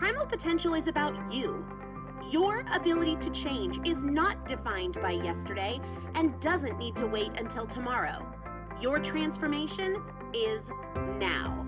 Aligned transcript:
Primal 0.00 0.24
potential 0.24 0.72
is 0.72 0.88
about 0.88 1.30
you. 1.30 1.62
Your 2.30 2.64
ability 2.72 3.16
to 3.16 3.28
change 3.28 3.86
is 3.86 4.02
not 4.02 4.48
defined 4.48 4.98
by 5.02 5.10
yesterday 5.10 5.78
and 6.14 6.40
doesn't 6.40 6.78
need 6.78 6.96
to 6.96 7.06
wait 7.06 7.32
until 7.38 7.66
tomorrow. 7.66 8.26
Your 8.80 8.98
transformation 8.98 10.02
is 10.32 10.72
now. 11.18 11.66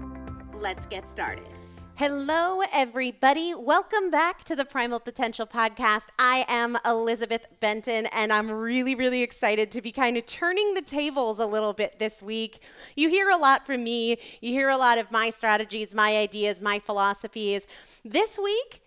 Let's 0.55 0.87
get 0.87 1.07
started. 1.07 1.62
Hello, 1.97 2.63
everybody. 2.73 3.55
Welcome 3.55 4.11
back 4.11 4.45
to 4.45 4.57
the 4.57 4.65
Primal 4.65 4.99
Potential 4.99 5.47
Podcast. 5.47 6.07
I 6.19 6.45
am 6.49 6.79
Elizabeth 6.87 7.47
Benton, 7.61 8.07
and 8.07 8.33
I'm 8.33 8.51
really, 8.51 8.95
really 8.95 9.23
excited 9.23 9.71
to 9.73 9.83
be 9.83 9.93
kind 9.93 10.17
of 10.17 10.25
turning 10.25 10.73
the 10.75 10.83
tables 10.83 11.39
a 11.39 11.47
little 11.47 11.75
bit 11.75 11.99
this 11.99 12.23
week. 12.23 12.61
You 12.97 13.11
hear 13.11 13.29
a 13.29 13.37
lot 13.37 13.67
from 13.67 13.85
me, 13.85 14.17
you 14.41 14.53
hear 14.53 14.71
a 14.71 14.77
lot 14.79 14.97
of 14.99 15.11
my 15.13 15.29
strategies, 15.31 15.95
my 15.95 16.17
ideas, 16.17 16.61
my 16.63 16.79
philosophies. 16.79 17.67
This 18.05 18.39
week, 18.43 18.81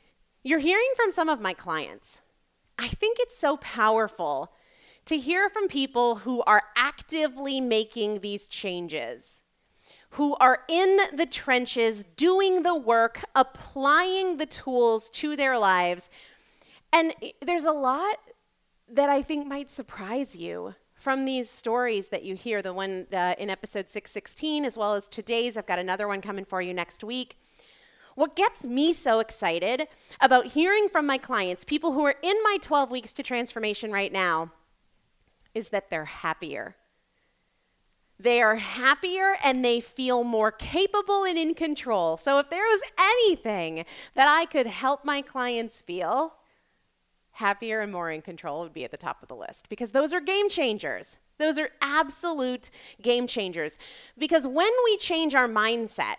You're 0.47 0.59
hearing 0.59 0.91
from 0.95 1.09
some 1.09 1.27
of 1.27 1.41
my 1.41 1.53
clients. 1.53 2.21
I 2.77 2.87
think 2.87 3.17
it's 3.19 3.35
so 3.35 3.57
powerful 3.57 4.53
to 5.05 5.17
hear 5.17 5.49
from 5.49 5.67
people 5.67 6.17
who 6.17 6.43
are 6.43 6.61
actively 6.77 7.59
making 7.59 8.19
these 8.19 8.47
changes, 8.47 9.41
who 10.15 10.35
are 10.35 10.59
in 10.69 10.97
the 11.13 11.25
trenches, 11.25 12.05
doing 12.05 12.63
the 12.63 12.75
work, 12.75 13.21
applying 13.35 14.37
the 14.37 14.45
tools 14.45 15.09
to 15.09 15.35
their 15.35 15.57
lives. 15.57 16.09
And 16.93 17.13
there's 17.41 17.65
a 17.65 17.73
lot 17.73 18.15
that 18.89 19.09
I 19.09 19.21
think 19.21 19.45
might 19.45 19.69
surprise 19.69 20.33
you 20.35 20.75
from 20.93 21.25
these 21.25 21.49
stories 21.49 22.07
that 22.09 22.23
you 22.23 22.35
hear, 22.35 22.61
the 22.61 22.73
one 22.73 23.07
uh, 23.11 23.35
in 23.37 23.49
episode 23.49 23.89
616, 23.89 24.63
as 24.63 24.77
well 24.77 24.93
as 24.93 25.09
today's. 25.09 25.57
I've 25.57 25.65
got 25.65 25.79
another 25.79 26.07
one 26.07 26.21
coming 26.21 26.45
for 26.45 26.61
you 26.61 26.73
next 26.73 27.03
week. 27.03 27.37
What 28.15 28.37
gets 28.37 28.65
me 28.65 28.93
so 28.93 29.19
excited 29.19 29.89
about 30.21 30.47
hearing 30.47 30.87
from 30.87 31.05
my 31.05 31.17
clients, 31.17 31.65
people 31.65 31.91
who 31.91 32.05
are 32.05 32.15
in 32.21 32.37
my 32.41 32.57
12 32.61 32.89
weeks 32.89 33.11
to 33.13 33.23
transformation 33.23 33.91
right 33.91 34.13
now, 34.13 34.53
is 35.53 35.69
that 35.69 35.89
they're 35.89 36.05
happier. 36.05 36.77
They 38.19 38.41
are 38.41 38.55
happier 38.55 39.35
and 39.43 39.63
they 39.63 39.79
feel 39.81 40.23
more 40.23 40.51
capable 40.51 41.25
and 41.25 41.37
in 41.37 41.53
control. 41.53 42.17
So, 42.17 42.39
if 42.39 42.49
there 42.49 42.63
was 42.63 42.81
anything 42.97 43.85
that 44.13 44.27
I 44.27 44.45
could 44.45 44.67
help 44.67 45.03
my 45.03 45.21
clients 45.21 45.81
feel, 45.81 46.35
happier 47.33 47.81
and 47.81 47.91
more 47.91 48.09
in 48.09 48.21
control 48.21 48.63
would 48.63 48.73
be 48.73 48.85
at 48.85 48.91
the 48.91 48.97
top 48.97 49.21
of 49.21 49.27
the 49.27 49.35
list 49.35 49.67
because 49.67 49.91
those 49.91 50.13
are 50.13 50.21
game 50.21 50.49
changers. 50.49 51.19
Those 51.37 51.59
are 51.59 51.69
absolute 51.81 52.69
game 53.01 53.27
changers. 53.27 53.77
Because 54.17 54.47
when 54.47 54.71
we 54.85 54.97
change 54.97 55.35
our 55.35 55.47
mindset, 55.47 56.15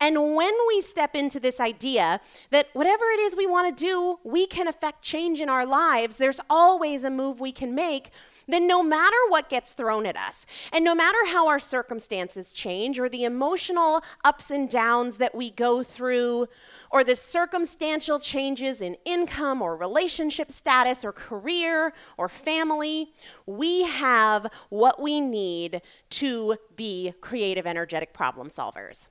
and 0.00 0.34
when 0.34 0.52
we 0.68 0.80
step 0.80 1.16
into 1.16 1.40
this 1.40 1.58
idea 1.58 2.20
that 2.50 2.68
whatever 2.72 3.04
it 3.06 3.20
is 3.20 3.34
we 3.34 3.46
want 3.46 3.76
to 3.76 3.84
do, 3.84 4.18
we 4.22 4.46
can 4.46 4.68
affect 4.68 5.02
change 5.02 5.40
in 5.40 5.48
our 5.48 5.66
lives, 5.66 6.18
there's 6.18 6.40
always 6.48 7.02
a 7.02 7.10
move 7.10 7.40
we 7.40 7.50
can 7.50 7.74
make, 7.74 8.10
then 8.48 8.66
no 8.66 8.82
matter 8.82 9.16
what 9.28 9.48
gets 9.48 9.72
thrown 9.72 10.06
at 10.06 10.16
us, 10.16 10.46
and 10.72 10.84
no 10.84 10.94
matter 10.94 11.18
how 11.26 11.46
our 11.46 11.58
circumstances 11.58 12.52
change, 12.52 12.98
or 12.98 13.08
the 13.08 13.24
emotional 13.24 14.02
ups 14.24 14.50
and 14.50 14.68
downs 14.68 15.18
that 15.18 15.34
we 15.34 15.50
go 15.50 15.82
through, 15.82 16.46
or 16.90 17.04
the 17.04 17.14
circumstantial 17.14 18.18
changes 18.18 18.80
in 18.80 18.96
income 19.04 19.62
or 19.62 19.76
relationship 19.76 20.50
status 20.50 21.04
or 21.04 21.12
career 21.12 21.92
or 22.16 22.28
family, 22.28 23.12
we 23.46 23.84
have 23.84 24.50
what 24.70 25.00
we 25.00 25.20
need 25.20 25.82
to 26.10 26.56
be 26.74 27.12
creative, 27.20 27.66
energetic 27.66 28.12
problem 28.12 28.48
solvers. 28.48 29.08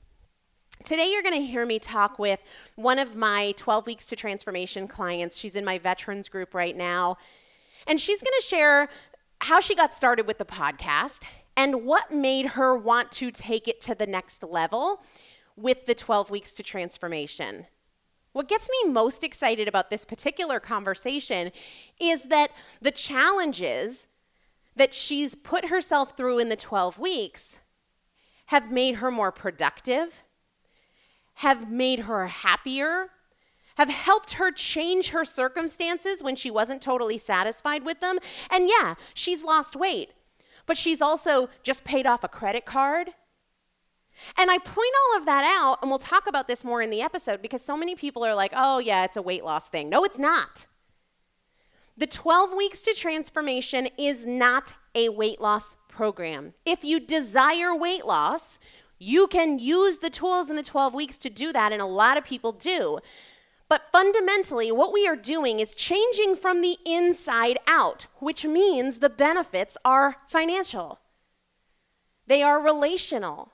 Today, 0.83 1.11
you're 1.11 1.23
going 1.23 1.35
to 1.35 1.45
hear 1.45 1.65
me 1.65 1.79
talk 1.79 2.19
with 2.19 2.39
one 2.75 2.99
of 2.99 3.15
my 3.15 3.53
12 3.57 3.87
Weeks 3.87 4.05
to 4.07 4.15
Transformation 4.15 4.87
clients. 4.87 5.37
She's 5.37 5.55
in 5.55 5.65
my 5.65 5.79
veterans 5.79 6.29
group 6.29 6.53
right 6.53 6.75
now. 6.75 7.17
And 7.87 7.99
she's 7.99 8.21
going 8.21 8.33
to 8.39 8.45
share 8.45 8.89
how 9.41 9.59
she 9.59 9.75
got 9.75 9.93
started 9.93 10.27
with 10.27 10.37
the 10.37 10.45
podcast 10.45 11.23
and 11.55 11.85
what 11.85 12.11
made 12.11 12.45
her 12.47 12.75
want 12.75 13.11
to 13.13 13.31
take 13.31 13.67
it 13.67 13.79
to 13.81 13.95
the 13.95 14.07
next 14.07 14.43
level 14.43 15.01
with 15.55 15.85
the 15.85 15.95
12 15.95 16.29
Weeks 16.29 16.53
to 16.53 16.63
Transformation. 16.63 17.65
What 18.33 18.47
gets 18.47 18.69
me 18.69 18.91
most 18.91 19.23
excited 19.23 19.67
about 19.67 19.89
this 19.89 20.05
particular 20.05 20.59
conversation 20.59 21.51
is 21.99 22.23
that 22.25 22.51
the 22.81 22.91
challenges 22.91 24.07
that 24.75 24.93
she's 24.93 25.33
put 25.33 25.65
herself 25.65 26.15
through 26.15 26.37
in 26.37 26.49
the 26.49 26.55
12 26.55 26.99
weeks 26.99 27.59
have 28.47 28.71
made 28.71 28.95
her 28.95 29.09
more 29.09 29.31
productive 29.31 30.23
have 31.37 31.69
made 31.69 31.99
her 31.99 32.25
happier, 32.25 33.09
have 33.77 33.89
helped 33.89 34.33
her 34.33 34.51
change 34.51 35.09
her 35.09 35.23
circumstances 35.23 36.23
when 36.23 36.35
she 36.35 36.51
wasn't 36.51 36.81
totally 36.81 37.17
satisfied 37.17 37.85
with 37.85 37.99
them. 37.99 38.19
And 38.51 38.67
yeah, 38.67 38.95
she's 39.13 39.43
lost 39.43 39.75
weight, 39.75 40.09
but 40.65 40.77
she's 40.77 41.01
also 41.01 41.49
just 41.63 41.85
paid 41.85 42.05
off 42.05 42.23
a 42.23 42.27
credit 42.27 42.65
card. 42.65 43.11
And 44.37 44.49
I 44.49 44.57
point 44.57 44.93
all 45.05 45.19
of 45.19 45.25
that 45.27 45.45
out, 45.59 45.77
and 45.81 45.91
we'll 45.91 45.99
talk 45.99 46.27
about 46.27 46.47
this 46.47 46.65
more 46.65 46.81
in 46.81 46.89
the 46.89 47.01
episode 47.01 47.41
because 47.41 47.63
so 47.63 47.77
many 47.77 47.93
people 47.95 48.25
are 48.25 48.33
like, 48.33 48.51
oh, 48.55 48.79
yeah, 48.79 49.03
it's 49.03 49.15
a 49.15 49.21
weight 49.21 49.43
loss 49.43 49.69
thing. 49.69 49.89
No, 49.89 50.03
it's 50.03 50.17
not. 50.17 50.65
The 51.95 52.07
12 52.07 52.53
weeks 52.53 52.81
to 52.83 52.93
transformation 52.95 53.89
is 53.97 54.25
not 54.25 54.73
a 54.95 55.09
weight 55.09 55.39
loss 55.39 55.77
program. 55.87 56.53
If 56.65 56.83
you 56.83 56.99
desire 56.99 57.75
weight 57.75 58.05
loss, 58.05 58.59
you 58.99 59.27
can 59.27 59.59
use 59.59 59.99
the 59.99 60.09
tools 60.09 60.49
in 60.49 60.55
the 60.55 60.63
12 60.63 60.95
weeks 60.95 61.19
to 61.19 61.29
do 61.29 61.53
that, 61.53 61.71
and 61.71 61.81
a 61.81 61.85
lot 61.85 62.17
of 62.17 62.23
people 62.23 62.51
do. 62.51 62.97
But 63.69 63.91
fundamentally, 63.91 64.71
what 64.71 64.93
we 64.93 65.07
are 65.07 65.15
doing 65.15 65.59
is 65.59 65.75
changing 65.75 66.35
from 66.37 66.61
the 66.61 66.77
inside 66.85 67.57
out, 67.67 68.07
which 68.19 68.45
means 68.45 68.99
the 68.99 69.09
benefits 69.09 69.77
are 69.83 70.17
financial, 70.27 70.99
they 72.25 72.41
are 72.43 72.61
relational. 72.61 73.53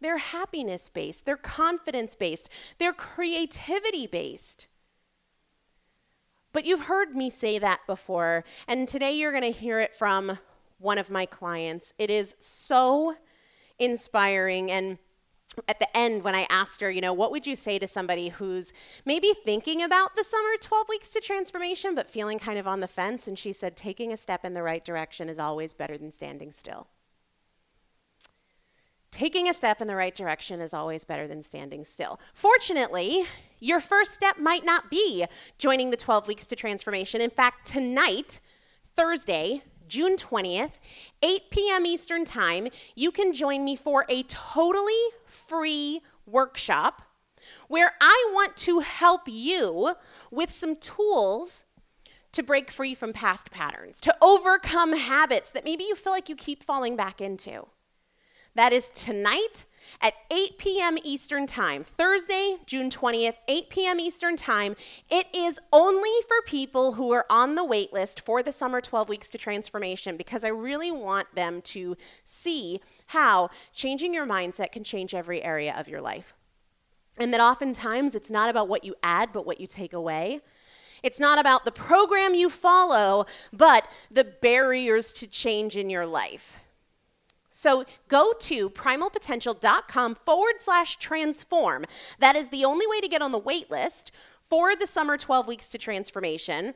They're 0.00 0.18
happiness 0.18 0.88
based, 0.88 1.26
they're 1.26 1.36
confidence 1.36 2.16
based, 2.16 2.48
they're 2.78 2.92
creativity 2.92 4.08
based. 4.08 4.66
But 6.52 6.66
you've 6.66 6.86
heard 6.86 7.14
me 7.14 7.30
say 7.30 7.60
that 7.60 7.80
before, 7.86 8.42
and 8.66 8.88
today 8.88 9.12
you're 9.12 9.30
going 9.30 9.44
to 9.44 9.56
hear 9.56 9.78
it 9.78 9.94
from 9.94 10.40
one 10.78 10.98
of 10.98 11.08
my 11.08 11.24
clients. 11.24 11.94
It 11.98 12.10
is 12.10 12.34
so 12.40 13.14
inspiring 13.78 14.72
and 14.72 14.98
at 15.68 15.78
the 15.78 15.96
end 15.96 16.24
when 16.24 16.34
I 16.34 16.46
asked 16.50 16.80
her, 16.80 16.90
you 16.90 17.00
know, 17.00 17.12
what 17.12 17.30
would 17.30 17.46
you 17.46 17.56
say 17.56 17.78
to 17.78 17.86
somebody 17.86 18.28
who's 18.28 18.72
maybe 19.04 19.32
thinking 19.44 19.82
about 19.82 20.16
the 20.16 20.24
summer 20.24 20.50
12 20.60 20.88
weeks 20.88 21.10
to 21.10 21.20
transformation 21.20 21.94
but 21.94 22.08
feeling 22.08 22.38
kind 22.38 22.58
of 22.58 22.66
on 22.66 22.80
the 22.80 22.88
fence 22.88 23.28
and 23.28 23.38
she 23.38 23.52
said 23.52 23.76
taking 23.76 24.12
a 24.12 24.16
step 24.16 24.44
in 24.44 24.54
the 24.54 24.62
right 24.62 24.84
direction 24.84 25.28
is 25.28 25.38
always 25.38 25.74
better 25.74 25.98
than 25.98 26.10
standing 26.10 26.52
still. 26.52 26.88
Taking 29.10 29.46
a 29.46 29.52
step 29.52 29.82
in 29.82 29.88
the 29.88 29.94
right 29.94 30.14
direction 30.14 30.62
is 30.62 30.72
always 30.72 31.04
better 31.04 31.28
than 31.28 31.42
standing 31.42 31.84
still. 31.84 32.18
Fortunately, 32.32 33.22
your 33.60 33.78
first 33.78 34.12
step 34.12 34.38
might 34.38 34.64
not 34.64 34.90
be 34.90 35.26
joining 35.58 35.90
the 35.90 35.98
12 35.98 36.26
weeks 36.26 36.46
to 36.46 36.56
transformation. 36.56 37.20
In 37.20 37.28
fact, 37.28 37.66
tonight, 37.66 38.40
Thursday, 38.96 39.62
June 39.86 40.16
20th, 40.16 40.78
8 41.22 41.42
p.m. 41.50 41.84
Eastern 41.84 42.24
Time, 42.24 42.68
you 42.96 43.10
can 43.10 43.34
join 43.34 43.62
me 43.62 43.76
for 43.76 44.06
a 44.08 44.22
totally 44.22 44.94
free 45.52 46.00
workshop 46.24 47.02
where 47.68 47.92
I 48.00 48.30
want 48.32 48.56
to 48.58 48.78
help 48.78 49.22
you 49.26 49.94
with 50.30 50.48
some 50.48 50.76
tools 50.76 51.64
to 52.32 52.42
break 52.42 52.70
free 52.70 52.94
from 52.94 53.12
past 53.12 53.50
patterns, 53.50 54.00
to 54.00 54.16
overcome 54.22 54.94
habits 54.94 55.50
that 55.50 55.64
maybe 55.64 55.84
you 55.84 55.94
feel 55.94 56.12
like 56.12 56.30
you 56.30 56.36
keep 56.36 56.62
falling 56.62 56.96
back 56.96 57.20
into. 57.20 57.66
That 58.54 58.72
is 58.72 58.88
tonight 58.90 59.66
at 60.00 60.14
8 60.30 60.58
p.m. 60.58 60.98
Eastern 61.04 61.46
Time, 61.46 61.84
Thursday, 61.84 62.56
June 62.66 62.90
20th, 62.90 63.34
8 63.48 63.68
p.m. 63.70 64.00
Eastern 64.00 64.36
Time. 64.36 64.76
It 65.10 65.26
is 65.34 65.58
only 65.72 66.10
for 66.26 66.36
people 66.46 66.92
who 66.92 67.12
are 67.12 67.26
on 67.30 67.54
the 67.54 67.64
wait 67.64 67.92
list 67.92 68.20
for 68.20 68.42
the 68.42 68.52
Summer 68.52 68.80
12 68.80 69.08
Weeks 69.08 69.28
to 69.30 69.38
Transformation 69.38 70.16
because 70.16 70.44
I 70.44 70.48
really 70.48 70.90
want 70.90 71.34
them 71.34 71.60
to 71.62 71.96
see 72.24 72.80
how 73.06 73.50
changing 73.72 74.14
your 74.14 74.26
mindset 74.26 74.72
can 74.72 74.84
change 74.84 75.14
every 75.14 75.42
area 75.42 75.74
of 75.78 75.88
your 75.88 76.00
life. 76.00 76.34
And 77.18 77.32
that 77.34 77.40
oftentimes 77.40 78.14
it's 78.14 78.30
not 78.30 78.48
about 78.48 78.68
what 78.68 78.84
you 78.84 78.94
add, 79.02 79.30
but 79.32 79.46
what 79.46 79.60
you 79.60 79.66
take 79.66 79.92
away. 79.92 80.40
It's 81.02 81.20
not 81.20 81.38
about 81.38 81.64
the 81.64 81.72
program 81.72 82.34
you 82.34 82.48
follow, 82.48 83.26
but 83.52 83.88
the 84.10 84.24
barriers 84.24 85.12
to 85.14 85.26
change 85.26 85.76
in 85.76 85.90
your 85.90 86.06
life. 86.06 86.58
So 87.54 87.84
go 88.08 88.32
to 88.32 88.70
primalpotential.com 88.70 90.14
forward 90.24 90.54
slash 90.58 90.96
transform. 90.96 91.84
That 92.18 92.34
is 92.34 92.48
the 92.48 92.64
only 92.64 92.86
way 92.86 93.00
to 93.00 93.08
get 93.08 93.20
on 93.20 93.30
the 93.30 93.38
wait 93.38 93.70
list 93.70 94.10
for 94.42 94.74
the 94.74 94.86
summer 94.86 95.18
12 95.18 95.46
weeks 95.46 95.68
to 95.68 95.78
transformation. 95.78 96.72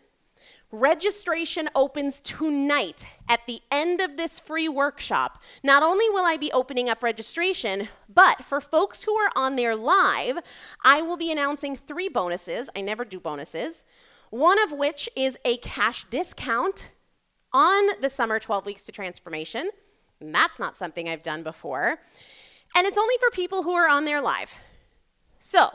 Registration 0.71 1.71
opens 1.75 2.21
tonight 2.21 3.09
at 3.27 3.47
the 3.47 3.61
end 3.71 4.03
of 4.03 4.19
this 4.19 4.39
free 4.39 4.69
workshop. 4.69 5.43
Not 5.65 5.83
only 5.83 6.11
will 6.11 6.27
I 6.27 6.37
be 6.37 6.53
opening 6.53 6.91
up 6.91 7.03
registration, 7.03 7.89
but 8.15 8.45
for 8.45 8.61
folks 8.61 9.05
who 9.05 9.15
are 9.17 9.31
on 9.35 9.57
there 9.57 9.75
live, 9.75 10.41
I 10.85 11.01
will 11.01 11.17
be 11.17 11.33
announcing 11.33 11.75
three 11.75 12.11
bonuses. 12.11 12.69
I 12.77 12.83
never 12.83 13.07
do 13.07 13.19
bonuses. 13.19 13.87
One 14.29 14.63
of 14.63 14.73
which 14.73 15.09
is 15.17 15.39
a 15.43 15.57
cash 15.57 16.05
discount 16.11 16.93
on 17.51 17.99
the 18.03 18.11
summer 18.11 18.39
12 18.39 18.67
weeks 18.67 18.85
to 18.85 18.93
transformation. 18.93 19.71
And 20.21 20.35
that's 20.35 20.59
not 20.59 20.77
something 20.77 21.09
I've 21.09 21.23
done 21.23 21.43
before. 21.43 21.99
And 22.77 22.87
it's 22.87 22.99
only 22.99 23.15
for 23.21 23.31
people 23.31 23.63
who 23.63 23.73
are 23.73 23.89
on 23.89 24.05
there 24.05 24.21
live. 24.21 24.55
So, 25.39 25.71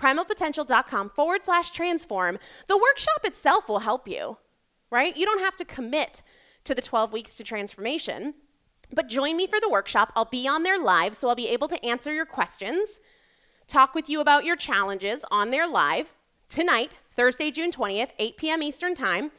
primalpotential.com 0.00 1.10
forward 1.10 1.44
slash 1.44 1.70
transform. 1.70 2.38
The 2.66 2.78
workshop 2.78 3.24
itself 3.24 3.68
will 3.68 3.80
help 3.80 4.08
you, 4.08 4.38
right? 4.90 5.16
You 5.16 5.26
don't 5.26 5.40
have 5.40 5.56
to 5.56 5.64
commit 5.64 6.22
to 6.64 6.74
the 6.74 6.82
12 6.82 7.12
weeks 7.12 7.36
to 7.36 7.44
transformation, 7.44 8.34
but 8.92 9.08
join 9.08 9.36
me 9.36 9.46
for 9.46 9.60
the 9.60 9.68
workshop. 9.68 10.12
I'll 10.16 10.24
be 10.24 10.48
on 10.48 10.62
there 10.62 10.78
live, 10.78 11.14
so 11.14 11.28
I'll 11.28 11.34
be 11.34 11.48
able 11.48 11.68
to 11.68 11.84
answer 11.84 12.12
your 12.12 12.26
questions, 12.26 13.00
talk 13.66 13.94
with 13.94 14.08
you 14.08 14.20
about 14.20 14.44
your 14.44 14.56
challenges 14.56 15.24
on 15.30 15.50
there 15.50 15.68
live, 15.68 16.14
tonight, 16.48 16.90
Thursday, 17.12 17.50
June 17.50 17.70
20th, 17.70 18.10
8 18.18 18.36
p.m. 18.36 18.62
Eastern 18.62 18.94
Time. 18.94 19.30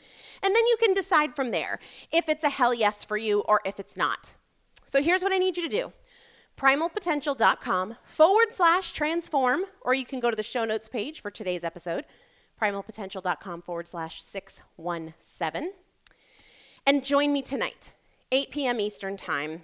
And 0.44 0.56
then 0.56 0.66
you 0.68 0.78
can 0.80 0.94
decide 0.94 1.36
from 1.36 1.52
there 1.52 1.80
if 2.12 2.30
it's 2.30 2.44
a 2.44 2.50
hell 2.50 2.74
yes 2.74 3.04
for 3.04 3.18
you 3.18 3.42
or 3.42 3.62
if 3.66 3.80
it's 3.80 3.98
not. 3.98 4.34
So 4.92 5.02
here's 5.02 5.24
what 5.24 5.32
I 5.32 5.38
need 5.38 5.56
you 5.56 5.64
to 5.64 5.70
do 5.70 5.94
primalpotential.com 6.58 7.96
forward 8.04 8.48
slash 8.52 8.92
transform, 8.92 9.62
or 9.84 9.94
you 9.94 10.04
can 10.04 10.20
go 10.20 10.30
to 10.30 10.36
the 10.36 10.44
show 10.44 10.66
notes 10.66 10.90
page 10.90 11.22
for 11.22 11.32
today's 11.32 11.64
episode, 11.64 12.04
primalpotential.com 12.62 13.62
forward 13.62 13.88
slash 13.88 14.22
617. 14.22 15.72
And 16.86 17.06
join 17.06 17.32
me 17.32 17.42
tonight, 17.42 17.94
8 18.34 18.52
p.m. 18.52 18.82
Eastern 18.82 19.16
Time. 19.16 19.64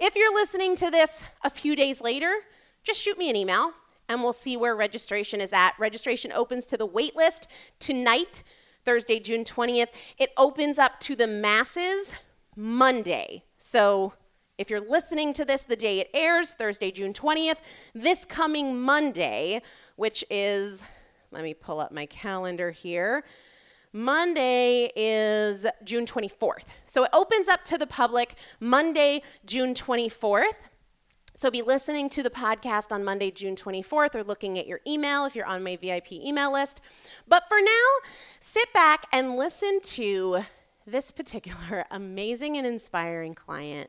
If 0.00 0.16
you're 0.16 0.34
listening 0.34 0.74
to 0.76 0.90
this 0.90 1.24
a 1.44 1.50
few 1.50 1.76
days 1.76 2.00
later, 2.00 2.32
just 2.82 3.00
shoot 3.00 3.18
me 3.18 3.30
an 3.30 3.36
email 3.36 3.70
and 4.08 4.20
we'll 4.20 4.32
see 4.32 4.56
where 4.56 4.74
registration 4.74 5.40
is 5.40 5.52
at. 5.52 5.74
Registration 5.78 6.32
opens 6.32 6.66
to 6.66 6.76
the 6.76 6.88
waitlist 6.88 7.46
tonight, 7.78 8.42
Thursday, 8.84 9.20
June 9.20 9.44
20th. 9.44 10.14
It 10.18 10.30
opens 10.36 10.76
up 10.76 10.98
to 11.00 11.14
the 11.14 11.28
masses 11.28 12.18
Monday. 12.56 13.44
So 13.56 14.14
if 14.60 14.68
you're 14.68 14.78
listening 14.78 15.32
to 15.32 15.44
this 15.46 15.62
the 15.62 15.74
day 15.74 16.00
it 16.00 16.10
airs, 16.12 16.52
Thursday, 16.52 16.90
June 16.90 17.14
20th, 17.14 17.56
this 17.94 18.26
coming 18.26 18.78
Monday, 18.78 19.62
which 19.96 20.22
is, 20.28 20.84
let 21.30 21.42
me 21.42 21.54
pull 21.54 21.80
up 21.80 21.92
my 21.92 22.04
calendar 22.04 22.70
here. 22.70 23.24
Monday 23.94 24.90
is 24.94 25.66
June 25.82 26.04
24th. 26.04 26.66
So 26.84 27.04
it 27.04 27.10
opens 27.14 27.48
up 27.48 27.64
to 27.64 27.78
the 27.78 27.86
public 27.86 28.34
Monday, 28.60 29.22
June 29.46 29.72
24th. 29.72 30.68
So 31.36 31.50
be 31.50 31.62
listening 31.62 32.10
to 32.10 32.22
the 32.22 32.28
podcast 32.28 32.92
on 32.92 33.02
Monday, 33.02 33.30
June 33.30 33.56
24th, 33.56 34.14
or 34.14 34.22
looking 34.22 34.58
at 34.58 34.66
your 34.66 34.80
email 34.86 35.24
if 35.24 35.34
you're 35.34 35.46
on 35.46 35.62
my 35.62 35.76
VIP 35.76 36.12
email 36.12 36.52
list. 36.52 36.82
But 37.26 37.44
for 37.48 37.58
now, 37.62 38.10
sit 38.40 38.70
back 38.74 39.06
and 39.10 39.36
listen 39.36 39.80
to 39.80 40.42
this 40.86 41.10
particular 41.10 41.86
amazing 41.90 42.58
and 42.58 42.66
inspiring 42.66 43.34
client 43.34 43.88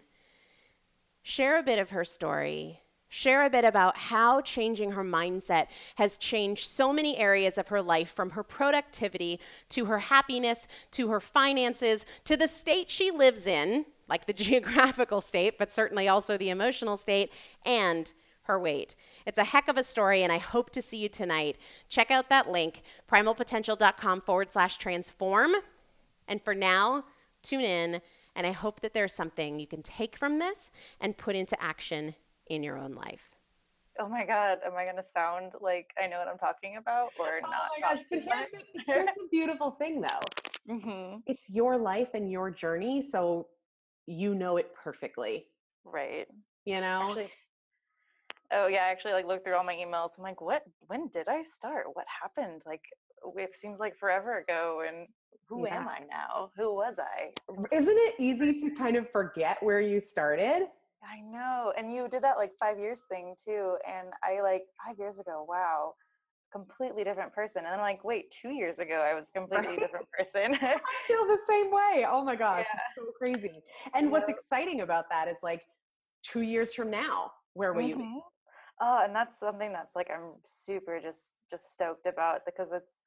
share 1.23 1.57
a 1.57 1.63
bit 1.63 1.79
of 1.79 1.91
her 1.91 2.03
story, 2.03 2.81
share 3.09 3.43
a 3.43 3.49
bit 3.49 3.65
about 3.65 3.97
how 3.97 4.41
changing 4.41 4.91
her 4.91 5.03
mindset 5.03 5.67
has 5.95 6.17
changed 6.17 6.63
so 6.63 6.93
many 6.93 7.17
areas 7.17 7.57
of 7.57 7.67
her 7.67 7.81
life 7.81 8.11
from 8.11 8.31
her 8.31 8.43
productivity 8.43 9.39
to 9.69 9.85
her 9.85 9.99
happiness 9.99 10.67
to 10.91 11.09
her 11.09 11.19
finances 11.19 12.05
to 12.23 12.37
the 12.37 12.47
state 12.47 12.89
she 12.89 13.11
lives 13.11 13.47
in, 13.47 13.85
like 14.07 14.25
the 14.25 14.33
geographical 14.47 15.21
state, 15.21 15.57
but 15.59 15.71
certainly 15.71 16.07
also 16.07 16.37
the 16.37 16.49
emotional 16.49 16.97
state, 16.97 17.31
and 17.65 18.13
her 18.43 18.59
weight. 18.59 18.95
It's 19.25 19.37
a 19.37 19.43
heck 19.43 19.67
of 19.67 19.77
a 19.77 19.83
story, 19.83 20.23
and 20.23 20.31
I 20.31 20.37
hope 20.37 20.71
to 20.71 20.81
see 20.81 20.97
you 20.97 21.09
tonight. 21.09 21.57
Check 21.89 22.11
out 22.11 22.29
that 22.29 22.49
link, 22.49 22.81
primalpotential.com 23.09 24.21
forward 24.21 24.51
slash 24.51 24.77
transform. 24.77 25.51
And 26.27 26.41
for 26.41 26.55
now, 26.55 27.05
tune 27.43 27.61
in 27.61 28.01
and 28.35 28.47
I 28.47 28.51
hope 28.51 28.81
that 28.81 28.93
there's 28.93 29.13
something 29.13 29.59
you 29.59 29.67
can 29.67 29.83
take 29.83 30.17
from 30.17 30.39
this 30.39 30.71
and 30.99 31.17
put 31.17 31.35
into 31.35 31.61
action 31.61 32.15
in 32.47 32.63
your 32.63 32.77
own 32.77 32.93
life. 32.93 33.29
Oh 33.99 34.07
my 34.07 34.25
God, 34.25 34.59
am 34.65 34.75
I 34.75 34.85
going 34.85 34.95
to 34.95 35.03
sound 35.03 35.51
like 35.59 35.91
I 36.01 36.07
know 36.07 36.17
what 36.19 36.27
I'm 36.27 36.37
talking 36.37 36.77
about 36.77 37.09
or 37.19 37.39
oh 37.45 37.49
not? 37.49 37.69
My 37.79 37.95
gosh. 37.95 38.05
Here's, 38.09 38.23
the, 38.23 38.81
here's 38.87 39.05
the 39.05 39.27
beautiful 39.31 39.71
thing 39.71 40.01
though 40.01 40.41
mm-hmm. 40.69 41.17
it's 41.27 41.49
your 41.49 41.77
life 41.77 42.09
and 42.13 42.31
your 42.31 42.51
journey, 42.51 43.01
so 43.01 43.47
you 44.05 44.35
know 44.35 44.57
it 44.57 44.71
perfectly. 44.75 45.47
Right. 45.83 46.27
You 46.65 46.81
know? 46.81 47.07
Actually, 47.07 47.31
oh 48.51 48.67
yeah, 48.67 48.83
I 48.85 48.91
actually 48.91 49.13
like 49.13 49.27
looked 49.27 49.45
through 49.45 49.55
all 49.55 49.63
my 49.63 49.75
emails. 49.75 50.09
I'm 50.17 50.23
like, 50.23 50.41
what? 50.41 50.63
When 50.87 51.07
did 51.09 51.27
I 51.27 51.43
start? 51.43 51.85
What 51.93 52.05
happened? 52.21 52.61
Like, 52.65 52.83
it 53.35 53.55
seems 53.55 53.79
like 53.79 53.97
forever 53.97 54.37
ago, 54.39 54.83
and 54.87 55.07
who 55.47 55.65
yeah. 55.65 55.77
am 55.77 55.87
I 55.87 55.99
now? 56.09 56.51
Who 56.57 56.73
was 56.73 56.95
I? 56.99 57.31
Isn't 57.71 57.97
it 57.97 58.15
easy 58.19 58.59
to 58.61 58.75
kind 58.75 58.95
of 58.95 59.09
forget 59.11 59.61
where 59.61 59.81
you 59.81 59.99
started? 59.99 60.67
I 61.03 61.19
know. 61.29 61.73
And 61.77 61.91
you 61.91 62.07
did 62.07 62.23
that 62.23 62.37
like 62.37 62.51
five 62.59 62.77
years 62.77 63.03
thing 63.09 63.35
too. 63.43 63.75
And 63.87 64.09
I 64.23 64.41
like 64.41 64.63
five 64.85 64.97
years 64.97 65.19
ago, 65.19 65.45
wow, 65.47 65.93
completely 66.51 67.03
different 67.03 67.33
person. 67.33 67.65
And 67.65 67.73
I'm 67.73 67.81
like, 67.81 68.03
wait, 68.03 68.33
two 68.41 68.49
years 68.49 68.79
ago, 68.79 68.95
I 68.95 69.13
was 69.13 69.29
a 69.29 69.39
completely 69.39 69.67
right? 69.67 69.79
different 69.79 70.07
person. 70.17 70.55
I 70.61 70.77
feel 71.07 71.25
the 71.25 71.39
same 71.47 71.71
way. 71.71 72.05
Oh 72.07 72.23
my 72.23 72.35
gosh, 72.35 72.65
yeah. 72.73 72.79
so 72.95 73.11
crazy. 73.17 73.63
And 73.95 74.05
yeah. 74.05 74.11
what's 74.11 74.29
exciting 74.29 74.81
about 74.81 75.05
that 75.09 75.27
is 75.27 75.37
like 75.41 75.63
two 76.23 76.41
years 76.41 76.73
from 76.73 76.91
now, 76.91 77.31
where 77.53 77.73
will 77.73 77.81
mm-hmm. 77.81 77.89
you 77.89 77.95
be? 77.95 78.03
Mm-hmm. 78.03 78.19
Oh, 78.83 79.01
and 79.03 79.15
that's 79.15 79.39
something 79.39 79.71
that's 79.71 79.95
like 79.95 80.09
I'm 80.11 80.33
super 80.43 80.99
just 80.99 81.49
just 81.49 81.71
stoked 81.71 82.07
about 82.07 82.41
because 82.45 82.71
it's 82.71 83.03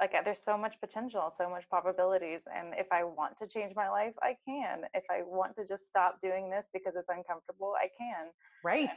like 0.00 0.14
uh, 0.14 0.22
there's 0.24 0.38
so 0.42 0.56
much 0.56 0.80
potential 0.80 1.32
so 1.34 1.48
much 1.48 1.68
probabilities 1.68 2.42
and 2.54 2.74
if 2.76 2.86
i 2.92 3.02
want 3.02 3.36
to 3.36 3.46
change 3.46 3.72
my 3.74 3.88
life 3.88 4.14
i 4.22 4.36
can. 4.46 4.82
If 4.94 5.04
i 5.10 5.22
want 5.22 5.56
to 5.56 5.66
just 5.66 5.86
stop 5.86 6.20
doing 6.20 6.50
this 6.50 6.68
because 6.72 6.96
it's 6.96 7.08
uncomfortable 7.08 7.74
i 7.80 7.88
can. 7.98 8.28
Right. 8.64 8.90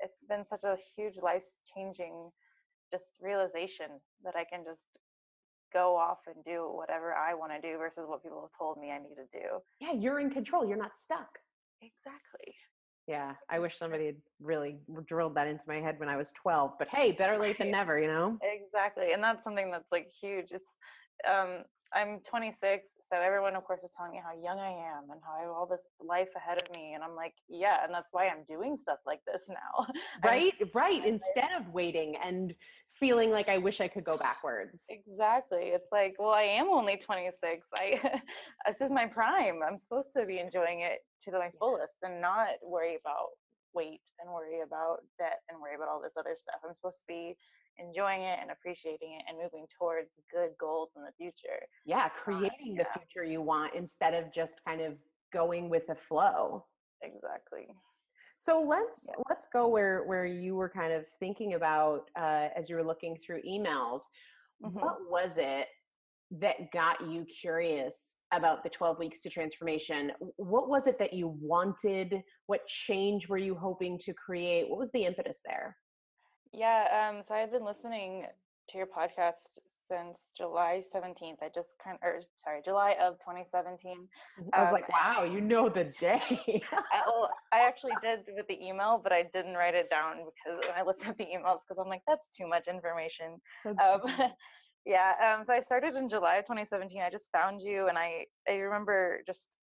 it's 0.00 0.24
been 0.28 0.44
such 0.44 0.64
a 0.64 0.76
huge 0.96 1.18
life 1.22 1.44
changing 1.74 2.30
just 2.92 3.18
realization 3.20 3.86
that 4.24 4.36
i 4.36 4.44
can 4.44 4.64
just 4.64 4.88
go 5.72 5.96
off 5.96 6.18
and 6.26 6.44
do 6.44 6.68
whatever 6.72 7.14
i 7.14 7.32
want 7.34 7.52
to 7.52 7.60
do 7.60 7.78
versus 7.78 8.04
what 8.06 8.22
people 8.22 8.40
have 8.40 8.50
told 8.56 8.78
me 8.78 8.90
i 8.90 8.98
need 8.98 9.16
to 9.16 9.28
do. 9.32 9.46
Yeah 9.80 9.92
you're 9.92 10.20
in 10.20 10.30
control 10.30 10.66
you're 10.66 10.76
not 10.76 10.96
stuck. 10.96 11.38
Exactly 11.82 12.54
yeah, 13.10 13.34
I 13.50 13.58
wish 13.58 13.76
somebody 13.76 14.06
had 14.06 14.16
really 14.40 14.78
drilled 15.04 15.34
that 15.34 15.48
into 15.48 15.64
my 15.66 15.80
head 15.80 15.98
when 15.98 16.08
I 16.08 16.16
was 16.16 16.30
12. 16.30 16.74
But 16.78 16.86
hey, 16.86 17.10
better 17.10 17.38
late 17.38 17.58
than 17.58 17.72
never, 17.72 17.98
you 17.98 18.06
know? 18.06 18.38
Exactly. 18.40 19.12
And 19.12 19.20
that's 19.20 19.42
something 19.42 19.68
that's 19.72 19.90
like 19.90 20.12
huge. 20.22 20.52
It's 20.52 20.70
um 21.28 21.64
I'm 21.92 22.20
26, 22.28 22.88
so 23.10 23.16
everyone 23.16 23.56
of 23.56 23.64
course 23.64 23.82
is 23.82 23.92
telling 23.96 24.12
me 24.12 24.20
how 24.22 24.32
young 24.40 24.58
I 24.58 24.70
am 24.70 25.10
and 25.10 25.20
how 25.24 25.38
I 25.38 25.42
have 25.42 25.50
all 25.50 25.66
this 25.66 25.86
life 26.00 26.28
ahead 26.36 26.62
of 26.62 26.74
me 26.74 26.92
and 26.94 27.02
I'm 27.02 27.16
like, 27.16 27.34
yeah, 27.48 27.78
and 27.84 27.92
that's 27.92 28.10
why 28.12 28.28
I'm 28.28 28.44
doing 28.48 28.76
stuff 28.76 28.98
like 29.06 29.20
this 29.26 29.48
now. 29.48 29.86
Right, 30.24 30.54
right. 30.74 31.04
Instead 31.04 31.50
of 31.58 31.72
waiting 31.72 32.16
and 32.22 32.54
feeling 32.92 33.30
like 33.30 33.48
I 33.48 33.58
wish 33.58 33.80
I 33.80 33.88
could 33.88 34.04
go 34.04 34.16
backwards. 34.16 34.84
Exactly. 34.88 35.68
It's 35.74 35.90
like, 35.90 36.16
well, 36.18 36.30
I 36.30 36.42
am 36.42 36.68
only 36.68 36.96
26. 36.96 37.66
I 37.78 38.20
this 38.66 38.80
is 38.80 38.90
my 38.90 39.06
prime. 39.06 39.60
I'm 39.66 39.78
supposed 39.78 40.10
to 40.16 40.26
be 40.26 40.38
enjoying 40.38 40.80
it 40.80 40.98
to 41.24 41.32
my 41.32 41.50
fullest 41.58 41.94
and 42.02 42.20
not 42.20 42.48
worry 42.62 42.96
about 43.00 43.30
weight 43.74 44.02
and 44.20 44.32
worry 44.32 44.60
about 44.60 44.98
debt 45.18 45.40
and 45.48 45.60
worry 45.60 45.74
about 45.74 45.88
all 45.88 46.00
this 46.02 46.14
other 46.18 46.34
stuff. 46.36 46.60
I'm 46.66 46.74
supposed 46.74 47.00
to 47.00 47.06
be 47.08 47.36
enjoying 47.78 48.22
it 48.22 48.38
and 48.40 48.50
appreciating 48.50 49.18
it 49.18 49.24
and 49.28 49.38
moving 49.38 49.66
towards 49.78 50.08
good 50.32 50.50
goals 50.58 50.90
in 50.96 51.02
the 51.02 51.12
future. 51.16 51.60
Yeah, 51.86 52.08
creating 52.08 52.50
uh, 52.50 52.74
yeah. 52.76 52.82
the 52.82 53.00
future 53.00 53.24
you 53.30 53.42
want 53.42 53.74
instead 53.74 54.14
of 54.14 54.32
just 54.32 54.60
kind 54.66 54.80
of 54.80 54.94
going 55.32 55.68
with 55.70 55.86
the 55.86 55.94
flow. 55.94 56.64
Exactly. 57.02 57.68
So 58.36 58.64
let's 58.66 59.06
yeah. 59.08 59.22
let's 59.28 59.46
go 59.52 59.68
where 59.68 60.04
where 60.04 60.24
you 60.24 60.54
were 60.54 60.70
kind 60.70 60.92
of 60.92 61.06
thinking 61.20 61.54
about 61.54 62.10
uh, 62.18 62.48
as 62.56 62.70
you 62.70 62.76
were 62.76 62.84
looking 62.84 63.16
through 63.24 63.42
emails. 63.42 64.02
Mm-hmm. 64.64 64.78
What 64.78 64.96
was 65.10 65.34
it 65.36 65.68
that 66.32 66.70
got 66.72 67.00
you 67.06 67.24
curious 67.24 68.16
about 68.32 68.62
the 68.62 68.70
12 68.70 68.98
weeks 68.98 69.22
to 69.22 69.30
transformation? 69.30 70.12
What 70.36 70.68
was 70.68 70.86
it 70.86 70.98
that 70.98 71.12
you 71.12 71.36
wanted? 71.40 72.22
What 72.46 72.66
change 72.66 73.28
were 73.28 73.38
you 73.38 73.54
hoping 73.54 73.98
to 73.98 74.14
create? 74.14 74.68
What 74.68 74.78
was 74.78 74.92
the 74.92 75.04
impetus 75.04 75.40
there? 75.44 75.76
Yeah, 76.52 77.10
um, 77.10 77.22
so 77.22 77.34
I've 77.34 77.52
been 77.52 77.64
listening 77.64 78.26
to 78.70 78.78
your 78.78 78.86
podcast 78.86 79.58
since 79.66 80.30
July 80.36 80.82
17th. 80.94 81.42
I 81.42 81.48
just 81.54 81.74
kind 81.82 81.96
of, 81.96 82.08
or 82.08 82.20
sorry, 82.36 82.60
July 82.64 82.96
of 83.00 83.18
2017. 83.18 83.96
Mm-hmm. 83.96 84.48
I 84.52 84.60
was 84.60 84.68
um, 84.68 84.72
like, 84.72 84.88
wow, 84.88 85.24
you 85.24 85.40
know 85.40 85.68
the 85.68 85.84
day. 85.98 86.20
I, 86.72 87.02
well, 87.06 87.28
I 87.52 87.60
actually 87.66 87.92
did 88.02 88.20
with 88.36 88.46
the 88.48 88.60
email, 88.64 89.00
but 89.02 89.12
I 89.12 89.24
didn't 89.32 89.54
write 89.54 89.74
it 89.74 89.90
down 89.90 90.16
because 90.18 90.70
I 90.76 90.82
looked 90.82 91.06
up 91.06 91.18
the 91.18 91.24
emails 91.24 91.60
because 91.66 91.78
I'm 91.80 91.88
like, 91.88 92.02
that's 92.06 92.28
too 92.36 92.48
much 92.48 92.68
information. 92.68 93.40
Um, 93.64 94.00
yeah, 94.86 95.36
um, 95.36 95.44
so 95.44 95.54
I 95.54 95.60
started 95.60 95.94
in 95.94 96.08
July 96.08 96.36
of 96.36 96.44
2017. 96.44 97.00
I 97.02 97.10
just 97.10 97.28
found 97.32 97.60
you, 97.60 97.88
and 97.88 97.98
I 97.98 98.26
I 98.48 98.54
remember 98.54 99.20
just 99.26 99.56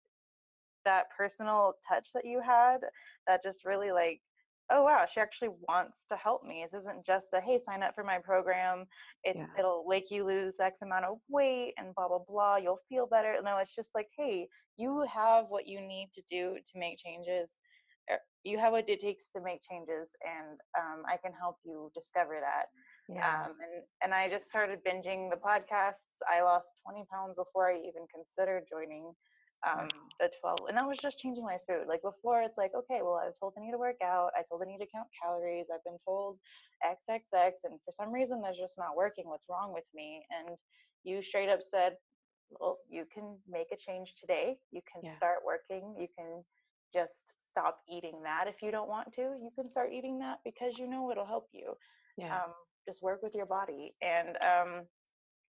that 0.84 1.06
personal 1.16 1.74
touch 1.86 2.08
that 2.14 2.24
you 2.24 2.40
had 2.40 2.78
that 3.26 3.42
just 3.42 3.64
really 3.64 3.92
like 3.92 4.20
oh 4.70 4.82
wow 4.82 5.04
she 5.12 5.20
actually 5.20 5.50
wants 5.68 6.04
to 6.08 6.16
help 6.16 6.44
me. 6.44 6.64
This 6.64 6.82
isn't 6.82 7.04
just 7.04 7.32
a 7.32 7.40
hey 7.40 7.58
sign 7.58 7.82
up 7.82 7.94
for 7.94 8.04
my 8.04 8.18
program. 8.18 8.84
It, 9.24 9.36
yeah. 9.36 9.46
it'll 9.58 9.84
make 9.88 10.10
you 10.10 10.26
lose 10.26 10.60
x 10.60 10.82
amount 10.82 11.04
of 11.04 11.18
weight 11.28 11.74
and 11.78 11.94
blah 11.94 12.08
blah 12.08 12.20
blah. 12.26 12.56
You'll 12.56 12.80
feel 12.88 13.06
better. 13.06 13.34
No 13.42 13.58
it's 13.58 13.74
just 13.74 13.94
like 13.94 14.08
hey 14.16 14.48
you 14.76 15.04
have 15.12 15.46
what 15.48 15.66
you 15.66 15.80
need 15.80 16.10
to 16.14 16.22
do 16.28 16.54
to 16.54 16.78
make 16.78 16.98
changes 16.98 17.48
er, 18.10 18.18
you 18.44 18.58
have 18.58 18.72
what 18.72 18.88
it 18.88 19.00
takes 19.00 19.28
to 19.34 19.42
make 19.42 19.60
changes 19.60 20.14
and 20.22 20.60
um, 20.78 21.02
i 21.06 21.16
can 21.16 21.32
help 21.38 21.56
you 21.64 21.90
discover 21.94 22.38
that. 22.40 22.66
Yeah. 23.08 23.44
Um, 23.44 23.52
and 23.62 23.82
and 24.02 24.14
i 24.14 24.28
just 24.28 24.48
started 24.48 24.80
binging 24.84 25.30
the 25.30 25.36
podcasts. 25.36 26.20
I 26.28 26.42
lost 26.42 26.80
20 26.84 27.04
pounds 27.10 27.34
before 27.36 27.70
i 27.70 27.76
even 27.76 28.06
considered 28.12 28.64
joining 28.70 29.12
um, 29.66 29.88
the 30.20 30.30
12 30.40 30.58
and 30.68 30.76
that 30.76 30.86
was 30.86 30.98
just 30.98 31.18
changing 31.18 31.44
my 31.44 31.58
food 31.66 31.86
like 31.88 32.02
before 32.02 32.42
it's 32.42 32.58
like 32.58 32.70
okay 32.76 33.00
well 33.02 33.20
i've 33.24 33.38
told 33.40 33.52
anita 33.56 33.72
to 33.72 33.78
work 33.78 33.98
out 34.04 34.30
i 34.36 34.42
told 34.48 34.62
anita 34.62 34.84
to 34.84 34.90
count 34.94 35.08
calories 35.20 35.66
i've 35.72 35.82
been 35.84 35.98
told 36.04 36.38
xxx 36.86 37.64
and 37.64 37.74
for 37.84 37.90
some 37.90 38.12
reason 38.12 38.40
that's 38.42 38.58
just 38.58 38.78
not 38.78 38.96
working 38.96 39.24
what's 39.26 39.46
wrong 39.50 39.72
with 39.72 39.84
me 39.94 40.22
and 40.30 40.56
you 41.04 41.22
straight 41.22 41.48
up 41.48 41.60
said 41.60 41.94
well 42.60 42.78
you 42.88 43.04
can 43.12 43.36
make 43.48 43.68
a 43.72 43.76
change 43.76 44.14
today 44.14 44.56
you 44.70 44.80
can 44.90 45.02
yeah. 45.02 45.12
start 45.12 45.38
working 45.44 45.94
you 45.98 46.06
can 46.16 46.42
just 46.92 47.34
stop 47.36 47.80
eating 47.90 48.22
that 48.22 48.46
if 48.46 48.62
you 48.62 48.70
don't 48.70 48.88
want 48.88 49.12
to 49.14 49.34
you 49.42 49.50
can 49.54 49.68
start 49.68 49.90
eating 49.92 50.18
that 50.18 50.38
because 50.44 50.78
you 50.78 50.88
know 50.88 51.10
it'll 51.10 51.26
help 51.26 51.46
you 51.52 51.74
yeah. 52.16 52.34
Um, 52.34 52.52
just 52.88 53.02
work 53.02 53.22
with 53.22 53.34
your 53.34 53.46
body 53.46 53.92
and 54.02 54.36
um 54.42 54.82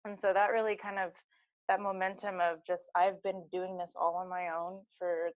and 0.06 0.20
so 0.20 0.34
that 0.34 0.52
really 0.52 0.76
kind 0.76 1.00
of 1.00 1.12
that 1.70 1.80
momentum 1.80 2.42
of 2.42 2.58
just 2.66 2.90
I've 2.96 3.22
been 3.24 3.44
doing 3.54 3.78
this 3.78 3.94
all 3.96 4.16
on 4.16 4.28
my 4.28 4.50
own 4.50 4.82
for 4.98 5.30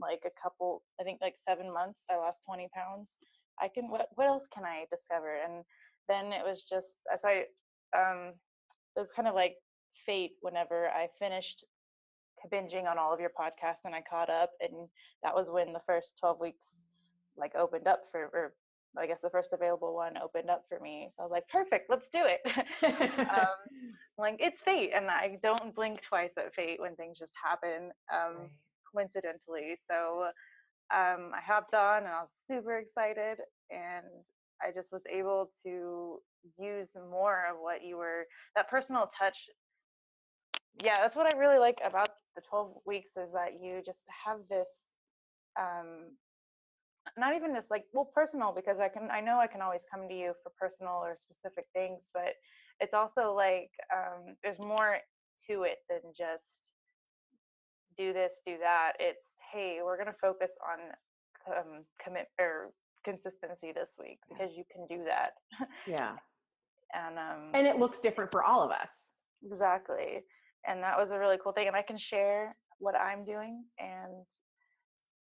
like 0.00 0.22
a 0.26 0.42
couple 0.42 0.82
I 1.00 1.04
think 1.04 1.20
like 1.22 1.36
7 1.36 1.70
months 1.72 2.06
I 2.10 2.16
lost 2.16 2.42
20 2.46 2.68
pounds. 2.74 3.12
I 3.60 3.68
can 3.68 3.88
what 3.88 4.08
what 4.16 4.26
else 4.26 4.48
can 4.52 4.64
I 4.64 4.86
discover? 4.90 5.36
And 5.36 5.62
then 6.08 6.32
it 6.32 6.44
was 6.44 6.64
just 6.64 7.06
as 7.12 7.24
I 7.24 7.44
um 7.96 8.32
it 8.96 9.00
was 9.00 9.12
kind 9.12 9.28
of 9.28 9.34
like 9.34 9.56
fate 9.92 10.32
whenever 10.40 10.88
I 10.88 11.08
finished 11.18 11.64
binging 12.52 12.86
on 12.88 12.98
all 12.98 13.12
of 13.12 13.20
your 13.20 13.30
podcasts 13.38 13.84
and 13.84 13.94
I 13.94 14.02
caught 14.08 14.30
up 14.30 14.50
and 14.60 14.88
that 15.22 15.34
was 15.34 15.50
when 15.50 15.72
the 15.72 15.80
first 15.86 16.18
12 16.20 16.40
weeks 16.40 16.84
like 17.36 17.54
opened 17.54 17.86
up 17.86 18.02
for 18.10 18.30
or 18.32 18.54
I 18.98 19.06
guess 19.06 19.20
the 19.20 19.30
first 19.30 19.52
available 19.52 19.94
one 19.94 20.16
opened 20.16 20.50
up 20.50 20.64
for 20.68 20.80
me. 20.80 21.08
So 21.12 21.22
I 21.22 21.26
was 21.26 21.32
like, 21.32 21.48
perfect, 21.48 21.90
let's 21.90 22.08
do 22.08 22.24
it. 22.24 22.40
um, 23.30 23.56
like 24.18 24.36
it's 24.40 24.60
fate, 24.62 24.90
and 24.94 25.10
I 25.10 25.38
don't 25.42 25.74
blink 25.74 26.02
twice 26.02 26.32
at 26.38 26.54
fate 26.54 26.80
when 26.80 26.96
things 26.96 27.18
just 27.18 27.32
happen 27.42 27.90
um, 28.12 28.36
right. 28.38 28.50
coincidentally. 28.92 29.76
So 29.90 30.28
um, 30.94 31.32
I 31.34 31.40
hopped 31.44 31.74
on, 31.74 32.04
and 32.04 32.08
I 32.08 32.20
was 32.20 32.30
super 32.48 32.78
excited, 32.78 33.38
and 33.70 34.06
I 34.62 34.72
just 34.74 34.92
was 34.92 35.02
able 35.12 35.50
to 35.64 36.18
use 36.58 36.90
more 37.10 37.44
of 37.50 37.56
what 37.60 37.84
you 37.84 37.96
were 37.96 38.26
that 38.54 38.68
personal 38.68 39.10
touch. 39.18 39.38
Yeah, 40.82 40.96
that's 41.00 41.16
what 41.16 41.34
I 41.34 41.38
really 41.38 41.58
like 41.58 41.80
about 41.84 42.08
the 42.36 42.42
12 42.42 42.72
weeks 42.86 43.16
is 43.16 43.32
that 43.32 43.60
you 43.60 43.82
just 43.84 44.06
have 44.24 44.40
this 44.48 44.68
um, 45.58 46.12
not 47.18 47.34
even 47.34 47.54
just 47.54 47.70
like 47.70 47.84
well 47.92 48.10
personal 48.14 48.52
because 48.54 48.80
i 48.80 48.88
can 48.88 49.08
i 49.10 49.20
know 49.20 49.38
i 49.38 49.46
can 49.46 49.62
always 49.62 49.86
come 49.92 50.08
to 50.08 50.14
you 50.14 50.32
for 50.42 50.52
personal 50.60 50.94
or 50.94 51.16
specific 51.16 51.64
things 51.74 52.00
but 52.12 52.34
it's 52.80 52.94
also 52.94 53.34
like 53.34 53.70
um, 53.94 54.36
there's 54.42 54.58
more 54.58 54.98
to 55.46 55.62
it 55.62 55.78
than 55.88 56.00
just 56.16 56.72
do 57.96 58.12
this 58.12 58.40
do 58.44 58.56
that. 58.60 58.92
It's 59.00 59.36
hey 59.52 59.78
we're 59.84 59.96
going 59.96 60.08
to 60.08 60.18
focus 60.20 60.52
on 60.62 61.56
um, 61.56 61.84
commit 62.02 62.26
or 62.38 62.72
consistency 63.04 63.72
this 63.74 63.96
week 63.98 64.18
because 64.28 64.54
you 64.56 64.64
can 64.70 64.86
do 64.86 65.04
that. 65.04 65.32
Yeah. 65.86 66.12
And 66.94 67.18
um 67.18 67.50
and 67.52 67.66
it 67.66 67.80
looks 67.80 68.00
different 68.00 68.30
for 68.30 68.44
all 68.44 68.62
of 68.62 68.70
us. 68.70 69.10
Exactly. 69.44 70.22
And 70.68 70.80
that 70.84 70.96
was 70.96 71.10
a 71.10 71.18
really 71.18 71.36
cool 71.42 71.50
thing 71.50 71.66
and 71.66 71.74
i 71.74 71.82
can 71.82 71.98
share 71.98 72.56
what 72.78 72.94
i'm 72.94 73.24
doing 73.24 73.64
and 73.80 74.24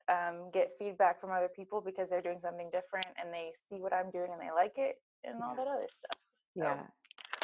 um, 0.09 0.49
get 0.53 0.71
feedback 0.77 1.19
from 1.19 1.31
other 1.31 1.49
people 1.53 1.81
because 1.81 2.09
they're 2.09 2.21
doing 2.21 2.39
something 2.39 2.69
different 2.71 3.07
and 3.21 3.33
they 3.33 3.51
see 3.55 3.77
what 3.77 3.93
I'm 3.93 4.11
doing 4.11 4.29
and 4.31 4.41
they 4.41 4.51
like 4.53 4.73
it 4.77 4.95
and 5.23 5.41
all 5.43 5.55
that 5.55 5.67
other 5.67 5.87
stuff. 5.87 6.17
So. 6.57 6.63
Yeah. 6.63 6.79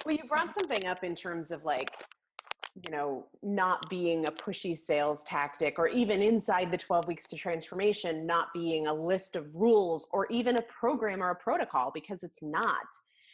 Well, 0.05 0.15
you 0.15 0.23
brought 0.27 0.53
something 0.53 0.85
up 0.85 1.03
in 1.03 1.15
terms 1.15 1.51
of 1.51 1.63
like, 1.63 1.89
you 2.85 2.91
know, 2.91 3.27
not 3.43 3.89
being 3.89 4.25
a 4.25 4.31
pushy 4.31 4.77
sales 4.77 5.23
tactic 5.23 5.77
or 5.77 5.87
even 5.87 6.21
inside 6.21 6.71
the 6.71 6.77
12 6.77 7.07
weeks 7.07 7.27
to 7.27 7.35
transformation, 7.35 8.25
not 8.25 8.47
being 8.53 8.87
a 8.87 8.93
list 8.93 9.35
of 9.35 9.53
rules 9.53 10.07
or 10.11 10.27
even 10.27 10.55
a 10.55 10.61
program 10.63 11.21
or 11.21 11.31
a 11.31 11.35
protocol 11.35 11.91
because 11.93 12.23
it's 12.23 12.39
not. 12.41 12.87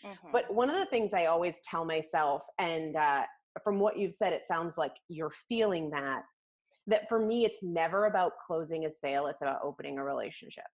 Mm-hmm. 0.04 0.30
But 0.32 0.52
one 0.54 0.70
of 0.70 0.78
the 0.78 0.86
things 0.86 1.14
I 1.14 1.26
always 1.26 1.56
tell 1.70 1.86
myself, 1.86 2.44
and 2.60 2.96
uh, 2.96 3.24
from 3.64 3.80
what 3.80 3.98
you've 3.98 4.14
said, 4.14 4.34
it 4.34 4.46
sounds 4.46 4.78
like 4.78 4.94
you're 5.10 5.34
feeling 5.48 5.90
that 5.92 6.24
that 6.88 7.08
for 7.10 7.20
me 7.20 7.46
it's 7.46 7.62
never 7.62 8.06
about 8.06 8.34
closing 8.46 8.86
a 8.86 8.92
sale 8.92 9.28
it's 9.28 9.42
about 9.42 9.60
opening 9.64 9.98
a 9.98 10.04
relationship. 10.04 10.66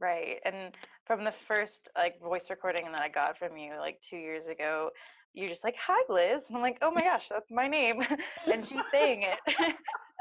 Right 0.00 0.38
and 0.44 0.76
from 1.06 1.24
the 1.24 1.32
first 1.46 1.88
like 1.96 2.20
voice 2.20 2.50
recording 2.50 2.92
that 2.92 3.00
i 3.00 3.08
got 3.08 3.36
from 3.38 3.56
you 3.56 3.72
like 3.78 4.00
two 4.00 4.16
years 4.16 4.46
ago 4.46 4.90
you're 5.34 5.48
just 5.48 5.64
like 5.64 5.74
hi 5.76 6.00
liz 6.08 6.42
and 6.48 6.56
i'm 6.56 6.62
like 6.62 6.78
oh 6.82 6.90
my 6.90 7.00
gosh 7.00 7.26
that's 7.30 7.50
my 7.50 7.66
name 7.66 8.00
and 8.52 8.64
she's 8.64 8.84
saying 8.90 9.22
it. 9.22 9.54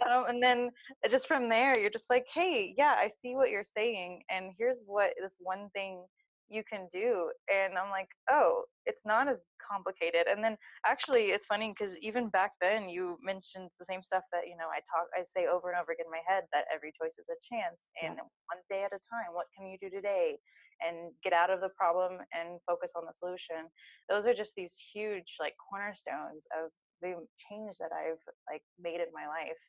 Um, 0.08 0.26
and 0.28 0.44
then 0.44 0.70
just 1.10 1.28
from 1.28 1.50
there 1.50 1.74
you're 1.78 1.90
just 1.90 2.12
like 2.12 2.28
hey 2.32 2.76
yeah 2.78 2.94
i 3.00 3.10
see 3.20 3.34
what 3.36 3.50
you're 3.50 3.64
saying 3.64 4.22
and 4.30 4.52
here's 4.56 4.84
what 4.86 5.10
this 5.20 5.38
one 5.40 5.70
thing 5.74 6.04
you 6.50 6.64
can 6.64 6.88
do 6.92 7.30
and 7.54 7.78
i'm 7.78 7.90
like 7.90 8.10
oh 8.30 8.64
it's 8.88 9.06
not 9.06 9.28
as 9.28 9.42
complicated. 9.68 10.28
And 10.32 10.44
then 10.44 10.56
actually 10.86 11.36
it's 11.36 11.46
funny 11.46 11.74
because 11.76 11.98
even 12.00 12.30
back 12.30 12.54
then 12.62 12.88
you 12.88 13.18
mentioned 13.22 13.70
the 13.80 13.86
same 13.86 14.02
stuff 14.02 14.24
that 14.32 14.48
you 14.48 14.56
know 14.56 14.72
i 14.72 14.80
talk 14.88 15.08
i 15.14 15.24
say 15.24 15.48
over 15.48 15.70
and 15.70 15.80
over 15.80 15.92
again 15.92 16.08
in 16.08 16.12
my 16.12 16.24
head 16.26 16.46
that 16.54 16.66
every 16.74 16.92
choice 16.96 17.20
is 17.20 17.30
a 17.30 17.40
chance 17.44 17.92
and 18.02 18.16
yeah. 18.16 18.32
one 18.48 18.64
day 18.72 18.84
at 18.84 18.96
a 18.96 19.02
time 19.12 19.36
what 19.36 19.48
can 19.56 19.68
you 19.68 19.78
do 19.78 19.90
today? 19.90 20.38
And 20.78 21.10
get 21.24 21.34
out 21.34 21.50
of 21.50 21.60
the 21.60 21.74
problem 21.74 22.22
and 22.38 22.62
focus 22.70 22.94
on 22.96 23.02
the 23.04 23.14
solution. 23.14 23.66
Those 24.10 24.28
are 24.28 24.34
just 24.34 24.54
these 24.56 24.78
huge 24.94 25.36
like 25.42 25.56
cornerstones 25.58 26.46
of 26.54 26.70
the 27.02 27.14
change 27.50 27.78
that 27.78 27.92
i've 27.94 28.22
like 28.50 28.64
made 28.82 29.02
in 29.02 29.14
my 29.14 29.28
life 29.30 29.62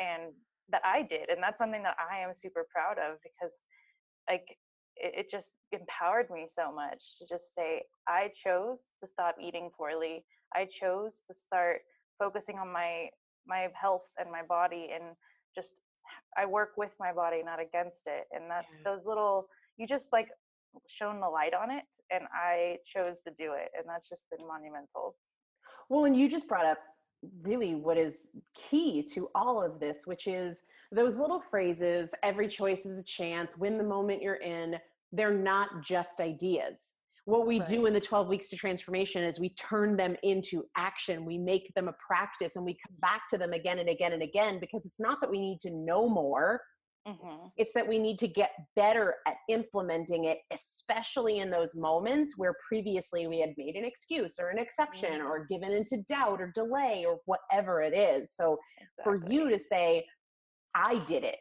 and 0.00 0.32
that 0.70 0.80
i 0.82 1.02
did 1.02 1.28
and 1.28 1.42
that's 1.42 1.58
something 1.58 1.82
that 1.82 1.96
i 2.00 2.18
am 2.18 2.32
super 2.32 2.64
proud 2.72 2.96
of 2.96 3.18
because 3.20 3.52
like 4.30 4.56
it, 5.00 5.14
it 5.16 5.30
just 5.30 5.54
empowered 5.72 6.30
me 6.30 6.46
so 6.48 6.72
much 6.72 7.18
to 7.18 7.26
just 7.26 7.54
say, 7.54 7.82
I 8.08 8.30
chose 8.44 8.80
to 9.00 9.06
stop 9.06 9.36
eating 9.40 9.70
poorly. 9.76 10.24
I 10.54 10.66
chose 10.66 11.22
to 11.28 11.34
start 11.34 11.80
focusing 12.18 12.58
on 12.58 12.72
my 12.72 13.08
my 13.46 13.68
health 13.74 14.06
and 14.18 14.30
my 14.30 14.42
body 14.42 14.90
and 14.94 15.16
just 15.54 15.80
I 16.36 16.46
work 16.46 16.72
with 16.76 16.94
my 17.00 17.12
body, 17.12 17.42
not 17.42 17.60
against 17.60 18.06
it. 18.06 18.24
And 18.32 18.50
that 18.50 18.66
yeah. 18.70 18.90
those 18.90 19.04
little 19.04 19.46
you 19.76 19.86
just 19.86 20.12
like 20.12 20.28
shone 20.88 21.20
the 21.20 21.28
light 21.28 21.54
on 21.54 21.70
it 21.70 21.84
and 22.12 22.24
I 22.32 22.76
chose 22.84 23.20
to 23.26 23.32
do 23.36 23.52
it. 23.54 23.70
And 23.76 23.86
that's 23.88 24.08
just 24.08 24.26
been 24.30 24.46
monumental. 24.46 25.16
Well, 25.88 26.04
and 26.04 26.16
you 26.16 26.28
just 26.28 26.46
brought 26.46 26.66
up 26.66 26.78
really 27.42 27.74
what 27.74 27.98
is 27.98 28.30
key 28.54 29.02
to 29.14 29.28
all 29.34 29.62
of 29.62 29.80
this, 29.80 30.06
which 30.06 30.26
is 30.26 30.62
those 30.92 31.18
little 31.18 31.40
phrases 31.40 32.12
every 32.22 32.48
choice 32.48 32.86
is 32.86 32.98
a 32.98 33.02
chance, 33.02 33.56
win 33.56 33.78
the 33.78 33.84
moment 33.84 34.22
you're 34.22 34.34
in. 34.36 34.76
They're 35.12 35.34
not 35.34 35.84
just 35.84 36.20
ideas. 36.20 36.80
What 37.24 37.46
we 37.46 37.60
right. 37.60 37.68
do 37.68 37.86
in 37.86 37.94
the 37.94 38.00
12 38.00 38.28
weeks 38.28 38.48
to 38.48 38.56
transformation 38.56 39.22
is 39.22 39.38
we 39.38 39.50
turn 39.50 39.96
them 39.96 40.16
into 40.22 40.64
action. 40.76 41.24
We 41.24 41.38
make 41.38 41.72
them 41.74 41.88
a 41.88 41.94
practice 42.04 42.56
and 42.56 42.64
we 42.64 42.72
come 42.72 42.96
back 43.00 43.22
to 43.30 43.38
them 43.38 43.52
again 43.52 43.78
and 43.78 43.88
again 43.88 44.12
and 44.12 44.22
again 44.22 44.58
because 44.60 44.86
it's 44.86 45.00
not 45.00 45.20
that 45.20 45.30
we 45.30 45.38
need 45.38 45.60
to 45.60 45.70
know 45.70 46.08
more. 46.08 46.60
Mm-hmm. 47.06 47.46
It's 47.56 47.72
that 47.74 47.86
we 47.86 47.98
need 47.98 48.18
to 48.18 48.28
get 48.28 48.50
better 48.76 49.16
at 49.26 49.36
implementing 49.48 50.24
it, 50.24 50.38
especially 50.52 51.38
in 51.38 51.50
those 51.50 51.74
moments 51.74 52.34
where 52.36 52.54
previously 52.66 53.26
we 53.26 53.40
had 53.40 53.54
made 53.56 53.74
an 53.74 53.84
excuse 53.84 54.34
or 54.38 54.48
an 54.48 54.58
exception 54.58 55.20
mm-hmm. 55.20 55.26
or 55.26 55.46
given 55.46 55.72
into 55.72 55.98
doubt 56.08 56.40
or 56.40 56.52
delay 56.54 57.06
or 57.06 57.18
whatever 57.24 57.80
it 57.80 57.96
is. 57.96 58.34
So 58.34 58.58
exactly. 58.76 59.28
for 59.28 59.32
you 59.32 59.48
to 59.50 59.58
say, 59.58 60.04
I 60.74 61.02
did 61.06 61.24
it, 61.24 61.38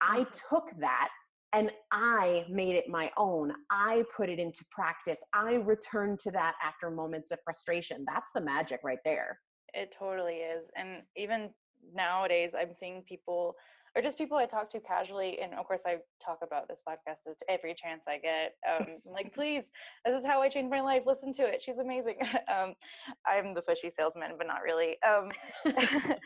I 0.00 0.20
mm-hmm. 0.20 0.54
took 0.54 0.70
that 0.80 1.08
and 1.52 1.70
I 1.90 2.46
made 2.48 2.76
it 2.76 2.88
my 2.88 3.10
own. 3.16 3.52
I 3.70 4.04
put 4.16 4.30
it 4.30 4.38
into 4.38 4.64
practice. 4.70 5.22
I 5.34 5.54
returned 5.54 6.18
to 6.20 6.30
that 6.32 6.54
after 6.62 6.90
moments 6.90 7.30
of 7.30 7.38
frustration. 7.44 8.04
That's 8.06 8.30
the 8.34 8.40
magic 8.40 8.80
right 8.82 8.98
there. 9.04 9.38
It 9.74 9.94
totally 9.98 10.36
is. 10.36 10.70
And 10.76 11.02
even 11.16 11.50
nowadays, 11.94 12.54
I'm 12.58 12.72
seeing 12.72 13.02
people, 13.02 13.54
or 13.94 14.00
just 14.00 14.16
people 14.16 14.38
I 14.38 14.46
talk 14.46 14.70
to 14.70 14.80
casually, 14.80 15.40
and 15.40 15.52
of 15.52 15.66
course, 15.66 15.82
I 15.86 15.98
talk 16.24 16.38
about 16.42 16.68
this 16.68 16.80
podcast 16.88 17.34
every 17.48 17.74
chance 17.74 18.04
I 18.08 18.18
get. 18.18 18.54
Um, 18.68 18.86
like, 19.04 19.34
please, 19.34 19.70
this 20.06 20.18
is 20.18 20.26
how 20.26 20.40
I 20.40 20.48
changed 20.48 20.70
my 20.70 20.80
life. 20.80 21.02
Listen 21.04 21.34
to 21.34 21.42
it. 21.42 21.60
She's 21.60 21.78
amazing. 21.78 22.16
um, 22.48 22.74
I'm 23.26 23.52
the 23.52 23.62
pushy 23.62 23.92
salesman, 23.92 24.32
but 24.38 24.46
not 24.46 24.62
really. 24.62 24.96
Um, 25.06 25.30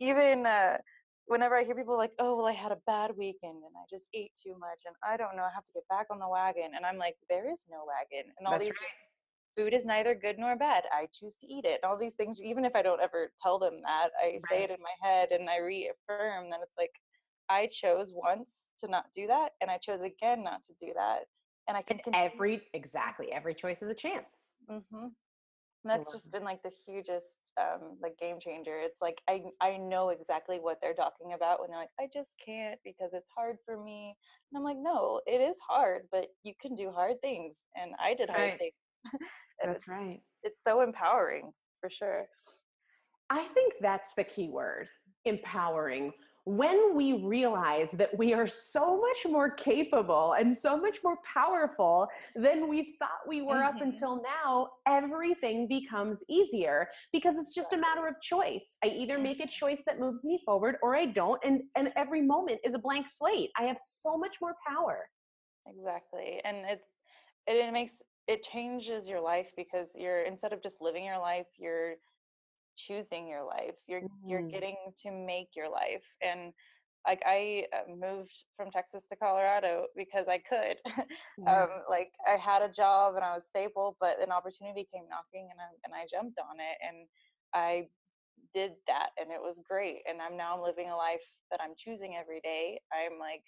even, 0.00 0.46
uh, 0.46 0.78
whenever 1.26 1.56
I 1.56 1.64
hear 1.64 1.74
people 1.74 1.96
like, 1.96 2.12
oh, 2.18 2.36
well, 2.36 2.46
I 2.46 2.52
had 2.52 2.72
a 2.72 2.78
bad 2.86 3.10
weekend 3.16 3.56
and 3.56 3.74
I 3.76 3.84
just 3.90 4.06
ate 4.14 4.32
too 4.40 4.56
much 4.58 4.82
and 4.86 4.94
I 5.04 5.16
don't 5.16 5.36
know, 5.36 5.42
I 5.42 5.50
have 5.54 5.66
to 5.66 5.72
get 5.74 5.88
back 5.88 6.06
on 6.10 6.18
the 6.18 6.28
wagon. 6.28 6.70
And 6.74 6.86
I'm 6.86 6.98
like, 6.98 7.16
there 7.28 7.50
is 7.50 7.66
no 7.70 7.84
wagon. 7.86 8.32
And 8.38 8.46
all 8.46 8.54
That's 8.54 8.64
these 8.64 8.74
right. 8.74 9.64
food 9.64 9.74
is 9.74 9.84
neither 9.84 10.14
good 10.14 10.38
nor 10.38 10.56
bad. 10.56 10.84
I 10.92 11.08
choose 11.12 11.36
to 11.38 11.46
eat 11.46 11.64
it. 11.64 11.80
And 11.82 11.90
all 11.90 11.98
these 11.98 12.14
things, 12.14 12.40
even 12.40 12.64
if 12.64 12.74
I 12.74 12.82
don't 12.82 13.00
ever 13.00 13.32
tell 13.42 13.58
them 13.58 13.80
that, 13.84 14.10
I 14.22 14.26
right. 14.26 14.42
say 14.48 14.64
it 14.64 14.70
in 14.70 14.78
my 14.80 15.08
head 15.08 15.30
and 15.32 15.50
I 15.50 15.58
reaffirm 15.58 16.50
that 16.50 16.60
it's 16.62 16.78
like, 16.78 16.92
I 17.48 17.66
chose 17.66 18.12
once 18.14 18.64
to 18.80 18.88
not 18.88 19.06
do 19.14 19.26
that 19.26 19.52
and 19.60 19.70
I 19.70 19.78
chose 19.78 20.00
again 20.00 20.42
not 20.42 20.62
to 20.64 20.72
do 20.80 20.92
that. 20.94 21.20
And 21.68 21.76
I 21.76 21.82
can 21.82 22.00
and 22.06 22.14
every 22.14 22.62
exactly 22.74 23.32
every 23.32 23.54
choice 23.54 23.82
is 23.82 23.88
a 23.88 23.94
chance. 23.94 24.36
Mm-hmm. 24.70 25.06
And 25.88 26.00
that's 26.00 26.12
just 26.12 26.32
been 26.32 26.42
like 26.42 26.62
the 26.62 26.72
hugest 26.84 27.52
um, 27.60 27.96
like 28.02 28.18
game 28.18 28.40
changer. 28.40 28.76
It's 28.80 29.00
like 29.00 29.18
I 29.28 29.42
I 29.60 29.76
know 29.76 30.08
exactly 30.08 30.58
what 30.60 30.78
they're 30.82 30.94
talking 30.94 31.34
about 31.34 31.60
when 31.60 31.70
they're 31.70 31.78
like, 31.78 31.90
I 32.00 32.08
just 32.12 32.34
can't 32.44 32.80
because 32.84 33.10
it's 33.12 33.30
hard 33.36 33.58
for 33.64 33.80
me. 33.80 34.16
And 34.50 34.58
I'm 34.58 34.64
like, 34.64 34.78
no, 34.80 35.20
it 35.26 35.40
is 35.40 35.56
hard, 35.66 36.02
but 36.10 36.26
you 36.42 36.54
can 36.60 36.74
do 36.74 36.90
hard 36.90 37.20
things. 37.20 37.60
And 37.80 37.92
I 38.02 38.14
did 38.14 38.28
hard 38.30 38.50
right. 38.50 38.58
things. 38.58 38.72
That's 39.62 39.76
it's, 39.76 39.88
right. 39.88 40.20
It's 40.42 40.62
so 40.64 40.80
empowering 40.80 41.52
for 41.80 41.88
sure. 41.88 42.26
I 43.30 43.44
think 43.44 43.74
that's 43.80 44.10
the 44.16 44.24
key 44.24 44.48
word 44.48 44.88
empowering 45.24 46.12
when 46.46 46.94
we 46.94 47.12
realize 47.12 47.90
that 47.94 48.16
we 48.16 48.32
are 48.32 48.46
so 48.46 49.00
much 49.00 49.32
more 49.32 49.50
capable 49.50 50.36
and 50.38 50.56
so 50.56 50.76
much 50.80 50.98
more 51.02 51.18
powerful 51.34 52.06
than 52.36 52.68
we 52.68 52.94
thought 53.00 53.26
we 53.26 53.42
were 53.42 53.56
mm-hmm. 53.56 53.76
up 53.76 53.82
until 53.82 54.22
now, 54.22 54.68
everything 54.86 55.66
becomes 55.66 56.22
easier 56.30 56.86
because 57.12 57.34
it's 57.36 57.52
just 57.52 57.72
a 57.72 57.76
matter 57.76 58.06
of 58.06 58.14
choice. 58.22 58.76
I 58.84 58.88
either 58.88 59.18
make 59.18 59.40
a 59.40 59.42
mm-hmm. 59.42 59.50
choice 59.50 59.82
that 59.86 59.98
moves 59.98 60.24
me 60.24 60.40
forward 60.44 60.76
or 60.82 60.94
I 60.94 61.06
don't. 61.06 61.42
And, 61.44 61.62
and 61.74 61.90
every 61.96 62.22
moment 62.22 62.60
is 62.64 62.74
a 62.74 62.78
blank 62.78 63.08
slate. 63.08 63.50
I 63.58 63.64
have 63.64 63.78
so 63.84 64.16
much 64.16 64.36
more 64.40 64.54
power. 64.68 65.00
Exactly. 65.66 66.40
And 66.44 66.58
it's, 66.68 67.00
it, 67.48 67.56
it 67.56 67.72
makes, 67.72 67.94
it 68.28 68.44
changes 68.44 69.08
your 69.08 69.20
life 69.20 69.48
because 69.56 69.96
you're, 69.98 70.22
instead 70.22 70.52
of 70.52 70.62
just 70.62 70.80
living 70.80 71.04
your 71.04 71.18
life, 71.18 71.46
you're 71.58 71.94
choosing 72.76 73.28
your 73.28 73.44
life. 73.44 73.74
You're 73.86 74.02
mm-hmm. 74.02 74.28
you're 74.28 74.48
getting 74.48 74.76
to 75.02 75.10
make 75.10 75.56
your 75.56 75.70
life 75.70 76.04
and 76.22 76.52
like 77.06 77.22
i 77.24 77.64
uh, 77.72 77.88
moved 77.88 78.44
from 78.56 78.70
texas 78.70 79.06
to 79.06 79.16
colorado 79.16 79.86
because 79.96 80.28
i 80.28 80.38
could. 80.38 80.76
Um, 81.46 81.68
like 81.88 82.12
i 82.26 82.36
had 82.36 82.62
a 82.62 82.72
job 82.72 83.14
and 83.14 83.24
i 83.24 83.34
was 83.34 83.44
stable 83.46 83.96
but 84.00 84.20
an 84.22 84.32
opportunity 84.32 84.88
came 84.92 85.04
knocking 85.08 85.48
and 85.52 85.60
I, 85.60 85.68
and 85.84 85.92
I 85.94 86.06
jumped 86.10 86.38
on 86.38 86.56
it 86.58 86.78
and 86.80 87.06
i 87.54 87.86
did 88.54 88.72
that 88.88 89.10
and 89.20 89.30
it 89.30 89.40
was 89.40 89.60
great 89.68 89.98
and 90.08 90.20
i'm 90.22 90.36
now 90.36 90.60
living 90.60 90.88
a 90.88 90.96
life 90.96 91.20
that 91.50 91.60
i'm 91.62 91.74
choosing 91.76 92.16
every 92.16 92.40
day. 92.40 92.80
I'm 92.90 93.18
like 93.20 93.44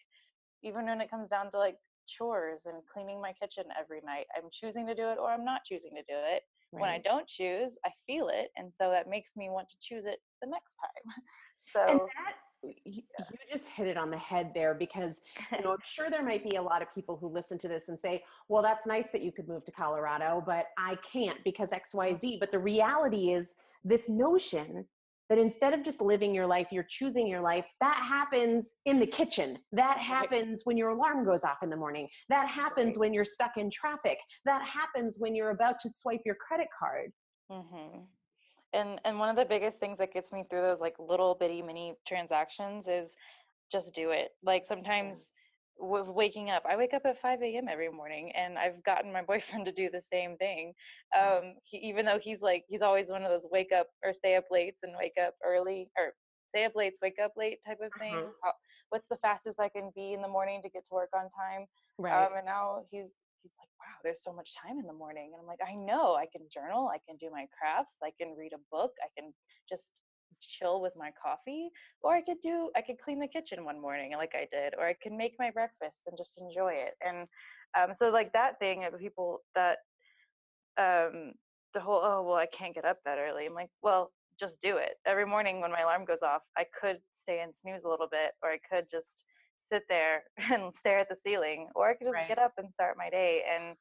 even 0.62 0.84
when 0.84 1.00
it 1.00 1.10
comes 1.10 1.30
down 1.30 1.50
to 1.52 1.58
like 1.58 1.76
chores 2.06 2.66
and 2.66 2.86
cleaning 2.92 3.20
my 3.22 3.32
kitchen 3.32 3.64
every 3.78 4.00
night 4.04 4.26
i'm 4.36 4.50
choosing 4.52 4.86
to 4.86 4.94
do 4.94 5.08
it 5.08 5.18
or 5.18 5.30
i'm 5.30 5.44
not 5.44 5.64
choosing 5.64 5.92
to 5.96 6.02
do 6.02 6.16
it 6.16 6.42
Right. 6.72 6.80
When 6.80 6.90
I 6.90 6.98
don't 6.98 7.26
choose, 7.26 7.78
I 7.84 7.90
feel 8.06 8.28
it. 8.28 8.48
And 8.56 8.70
so 8.74 8.90
that 8.90 9.08
makes 9.08 9.32
me 9.36 9.48
want 9.50 9.68
to 9.70 9.76
choose 9.80 10.04
it 10.04 10.18
the 10.42 10.48
next 10.48 10.74
time. 10.80 11.14
So 11.70 12.08
you, 12.62 12.72
you 12.84 13.02
just 13.52 13.66
hit 13.66 13.86
it 13.86 13.96
on 13.96 14.10
the 14.10 14.18
head 14.18 14.52
there 14.54 14.74
because 14.74 15.20
you 15.52 15.62
know, 15.62 15.72
I'm 15.72 15.78
sure 15.94 16.10
there 16.10 16.24
might 16.24 16.48
be 16.48 16.56
a 16.56 16.62
lot 16.62 16.82
of 16.82 16.92
people 16.94 17.16
who 17.16 17.28
listen 17.28 17.58
to 17.58 17.68
this 17.68 17.88
and 17.88 17.98
say, 17.98 18.24
well, 18.48 18.62
that's 18.62 18.86
nice 18.86 19.08
that 19.12 19.22
you 19.22 19.32
could 19.32 19.48
move 19.48 19.64
to 19.64 19.72
Colorado, 19.72 20.42
but 20.44 20.66
I 20.76 20.96
can't 21.12 21.38
because 21.44 21.70
XYZ. 21.70 22.22
Mm. 22.22 22.40
But 22.40 22.50
the 22.50 22.58
reality 22.58 23.32
is 23.32 23.56
this 23.84 24.08
notion 24.08 24.86
that 25.28 25.38
instead 25.38 25.74
of 25.74 25.82
just 25.82 26.00
living 26.00 26.34
your 26.34 26.46
life, 26.46 26.68
you're 26.70 26.86
choosing 26.88 27.26
your 27.26 27.40
life. 27.40 27.66
That 27.80 28.02
happens 28.02 28.76
in 28.86 28.98
the 28.98 29.06
kitchen. 29.06 29.58
That 29.72 29.98
happens 29.98 30.62
when 30.64 30.76
your 30.76 30.90
alarm 30.90 31.24
goes 31.24 31.44
off 31.44 31.58
in 31.62 31.70
the 31.70 31.76
morning. 31.76 32.08
That 32.28 32.48
happens 32.48 32.98
when 32.98 33.12
you're 33.12 33.24
stuck 33.24 33.56
in 33.56 33.70
traffic. 33.70 34.18
That 34.44 34.62
happens 34.66 35.16
when 35.18 35.34
you're 35.34 35.50
about 35.50 35.80
to 35.80 35.90
swipe 35.90 36.22
your 36.24 36.36
credit 36.36 36.68
card. 36.78 37.12
Mm-hmm. 37.50 38.00
And 38.74 39.00
and 39.04 39.18
one 39.18 39.30
of 39.30 39.36
the 39.36 39.44
biggest 39.44 39.80
things 39.80 39.98
that 39.98 40.12
gets 40.12 40.32
me 40.32 40.44
through 40.50 40.62
those 40.62 40.80
like 40.80 40.94
little 40.98 41.36
bitty 41.38 41.62
mini 41.62 41.94
transactions 42.06 42.86
is 42.88 43.16
just 43.70 43.94
do 43.94 44.10
it. 44.10 44.30
Like 44.42 44.64
sometimes 44.64 45.32
with 45.78 46.08
waking 46.08 46.50
up. 46.50 46.62
I 46.68 46.76
wake 46.76 46.94
up 46.94 47.02
at 47.04 47.20
5 47.20 47.42
a.m. 47.42 47.68
every 47.68 47.90
morning, 47.90 48.32
and 48.36 48.58
I've 48.58 48.82
gotten 48.84 49.12
my 49.12 49.22
boyfriend 49.28 49.64
to 49.66 49.72
do 49.72 49.90
the 49.90 50.00
same 50.00 50.36
thing. 50.36 50.72
Mm. 51.16 51.38
Um, 51.38 51.54
he, 51.62 51.78
even 51.78 52.04
though 52.04 52.18
he's 52.18 52.42
like, 52.42 52.64
he's 52.68 52.82
always 52.82 53.10
one 53.10 53.22
of 53.22 53.30
those 53.30 53.46
wake 53.50 53.72
up 53.72 53.88
or 54.04 54.12
stay 54.12 54.36
up 54.36 54.44
late 54.50 54.76
and 54.82 54.94
wake 54.98 55.16
up 55.20 55.34
early, 55.44 55.90
or 55.96 56.12
stay 56.48 56.64
up 56.64 56.72
late, 56.74 56.94
wake 57.02 57.18
up 57.22 57.32
late 57.36 57.58
type 57.66 57.78
of 57.82 57.92
thing. 57.98 58.14
Uh-huh. 58.14 58.32
How, 58.42 58.52
what's 58.90 59.06
the 59.06 59.16
fastest 59.16 59.60
I 59.60 59.68
can 59.68 59.90
be 59.94 60.12
in 60.12 60.22
the 60.22 60.28
morning 60.28 60.62
to 60.62 60.68
get 60.68 60.84
to 60.86 60.94
work 60.94 61.10
on 61.14 61.28
time? 61.30 61.66
Right. 61.98 62.26
Um, 62.26 62.32
and 62.36 62.46
now 62.46 62.82
he's 62.90 63.14
he's 63.42 63.54
like, 63.58 63.70
wow, 63.78 63.96
there's 64.02 64.22
so 64.22 64.32
much 64.32 64.50
time 64.54 64.78
in 64.78 64.86
the 64.86 64.92
morning. 64.92 65.30
And 65.32 65.40
I'm 65.40 65.46
like, 65.46 65.62
I 65.62 65.74
know, 65.74 66.14
I 66.16 66.26
can 66.26 66.42
journal, 66.52 66.90
I 66.92 66.98
can 67.06 67.16
do 67.16 67.30
my 67.30 67.46
crafts, 67.54 67.98
I 68.02 68.10
can 68.18 68.34
read 68.36 68.52
a 68.52 68.62
book, 68.70 68.90
I 69.02 69.08
can 69.16 69.32
just 69.68 70.00
chill 70.40 70.80
with 70.80 70.92
my 70.96 71.10
coffee 71.20 71.68
or 72.02 72.14
i 72.14 72.20
could 72.20 72.40
do 72.42 72.70
i 72.76 72.80
could 72.80 72.98
clean 72.98 73.18
the 73.18 73.26
kitchen 73.26 73.64
one 73.64 73.80
morning 73.80 74.12
like 74.16 74.32
i 74.34 74.46
did 74.52 74.74
or 74.78 74.86
i 74.86 74.94
could 75.02 75.12
make 75.12 75.34
my 75.38 75.50
breakfast 75.50 76.02
and 76.06 76.16
just 76.16 76.38
enjoy 76.38 76.72
it 76.72 76.94
and 77.04 77.26
um, 77.78 77.92
so 77.92 78.10
like 78.10 78.32
that 78.32 78.58
thing 78.58 78.84
of 78.84 78.98
people 78.98 79.40
that 79.54 79.78
um, 80.78 81.32
the 81.74 81.80
whole 81.80 82.00
oh 82.02 82.22
well 82.22 82.36
i 82.36 82.46
can't 82.46 82.74
get 82.74 82.84
up 82.84 82.98
that 83.04 83.18
early 83.18 83.46
i'm 83.46 83.54
like 83.54 83.70
well 83.82 84.12
just 84.38 84.60
do 84.60 84.76
it 84.76 84.94
every 85.06 85.26
morning 85.26 85.60
when 85.60 85.72
my 85.72 85.80
alarm 85.80 86.04
goes 86.04 86.22
off 86.22 86.42
i 86.56 86.64
could 86.80 86.98
stay 87.10 87.40
and 87.40 87.54
snooze 87.54 87.84
a 87.84 87.88
little 87.88 88.08
bit 88.10 88.30
or 88.42 88.50
i 88.50 88.58
could 88.70 88.84
just 88.90 89.24
sit 89.56 89.82
there 89.88 90.22
and 90.52 90.72
stare 90.72 90.98
at 90.98 91.08
the 91.08 91.16
ceiling 91.16 91.68
or 91.74 91.88
i 91.88 91.94
could 91.94 92.06
just 92.06 92.14
right. 92.14 92.28
get 92.28 92.38
up 92.38 92.52
and 92.58 92.70
start 92.70 92.96
my 92.96 93.10
day 93.10 93.42
and 93.50 93.74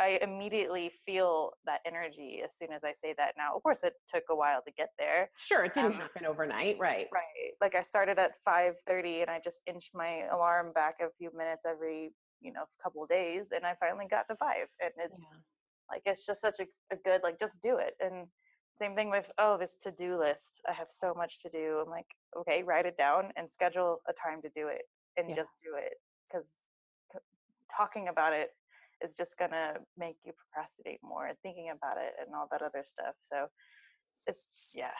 I 0.00 0.18
immediately 0.22 0.90
feel 1.04 1.52
that 1.66 1.80
energy 1.84 2.40
as 2.42 2.56
soon 2.56 2.72
as 2.72 2.82
I 2.84 2.92
say 2.92 3.14
that 3.18 3.34
now. 3.36 3.54
Of 3.54 3.62
course, 3.62 3.84
it 3.84 3.92
took 4.12 4.24
a 4.30 4.34
while 4.34 4.62
to 4.66 4.72
get 4.72 4.88
there. 4.98 5.30
Sure, 5.36 5.64
it 5.64 5.74
didn't 5.74 5.92
um, 5.92 5.98
happen 5.98 6.24
overnight, 6.24 6.78
right? 6.80 7.06
Right. 7.12 7.52
Like 7.60 7.74
I 7.74 7.82
started 7.82 8.18
at 8.18 8.32
5:30 8.46 9.20
and 9.20 9.30
I 9.30 9.40
just 9.44 9.60
inched 9.66 9.90
my 9.94 10.24
alarm 10.32 10.72
back 10.74 10.94
a 11.02 11.10
few 11.18 11.30
minutes 11.36 11.66
every, 11.68 12.14
you 12.40 12.50
know, 12.50 12.64
couple 12.82 13.04
days 13.06 13.48
and 13.54 13.66
I 13.66 13.74
finally 13.78 14.06
got 14.10 14.26
to 14.28 14.36
5 14.36 14.56
and 14.80 14.92
it's 14.96 15.20
yeah. 15.20 15.38
like 15.90 16.02
it's 16.06 16.24
just 16.24 16.40
such 16.40 16.60
a, 16.60 16.66
a 16.92 16.96
good 17.04 17.20
like 17.22 17.38
just 17.38 17.60
do 17.60 17.76
it. 17.76 17.92
And 18.00 18.26
same 18.76 18.94
thing 18.94 19.10
with 19.10 19.30
oh, 19.38 19.58
this 19.58 19.76
to-do 19.82 20.18
list. 20.18 20.62
I 20.66 20.72
have 20.72 20.88
so 20.88 21.12
much 21.14 21.42
to 21.42 21.50
do. 21.50 21.82
I'm 21.84 21.90
like, 21.90 22.06
okay, 22.38 22.62
write 22.62 22.86
it 22.86 22.96
down 22.96 23.32
and 23.36 23.50
schedule 23.50 23.98
a 24.08 24.14
time 24.14 24.40
to 24.42 24.48
do 24.56 24.68
it 24.68 24.82
and 25.18 25.28
yeah. 25.28 25.34
just 25.34 25.60
do 25.62 25.76
it 25.76 25.94
cuz 26.32 26.54
talking 27.76 28.08
about 28.08 28.32
it 28.32 28.50
is 29.02 29.16
just 29.16 29.38
going 29.38 29.50
to 29.50 29.74
make 29.96 30.16
you 30.24 30.32
procrastinate 30.32 31.00
more 31.02 31.30
thinking 31.42 31.70
about 31.74 31.96
it 31.96 32.12
and 32.24 32.34
all 32.34 32.48
that 32.50 32.62
other 32.62 32.82
stuff 32.84 33.14
so 33.30 33.46
it's 34.26 34.68
yeah 34.74 34.90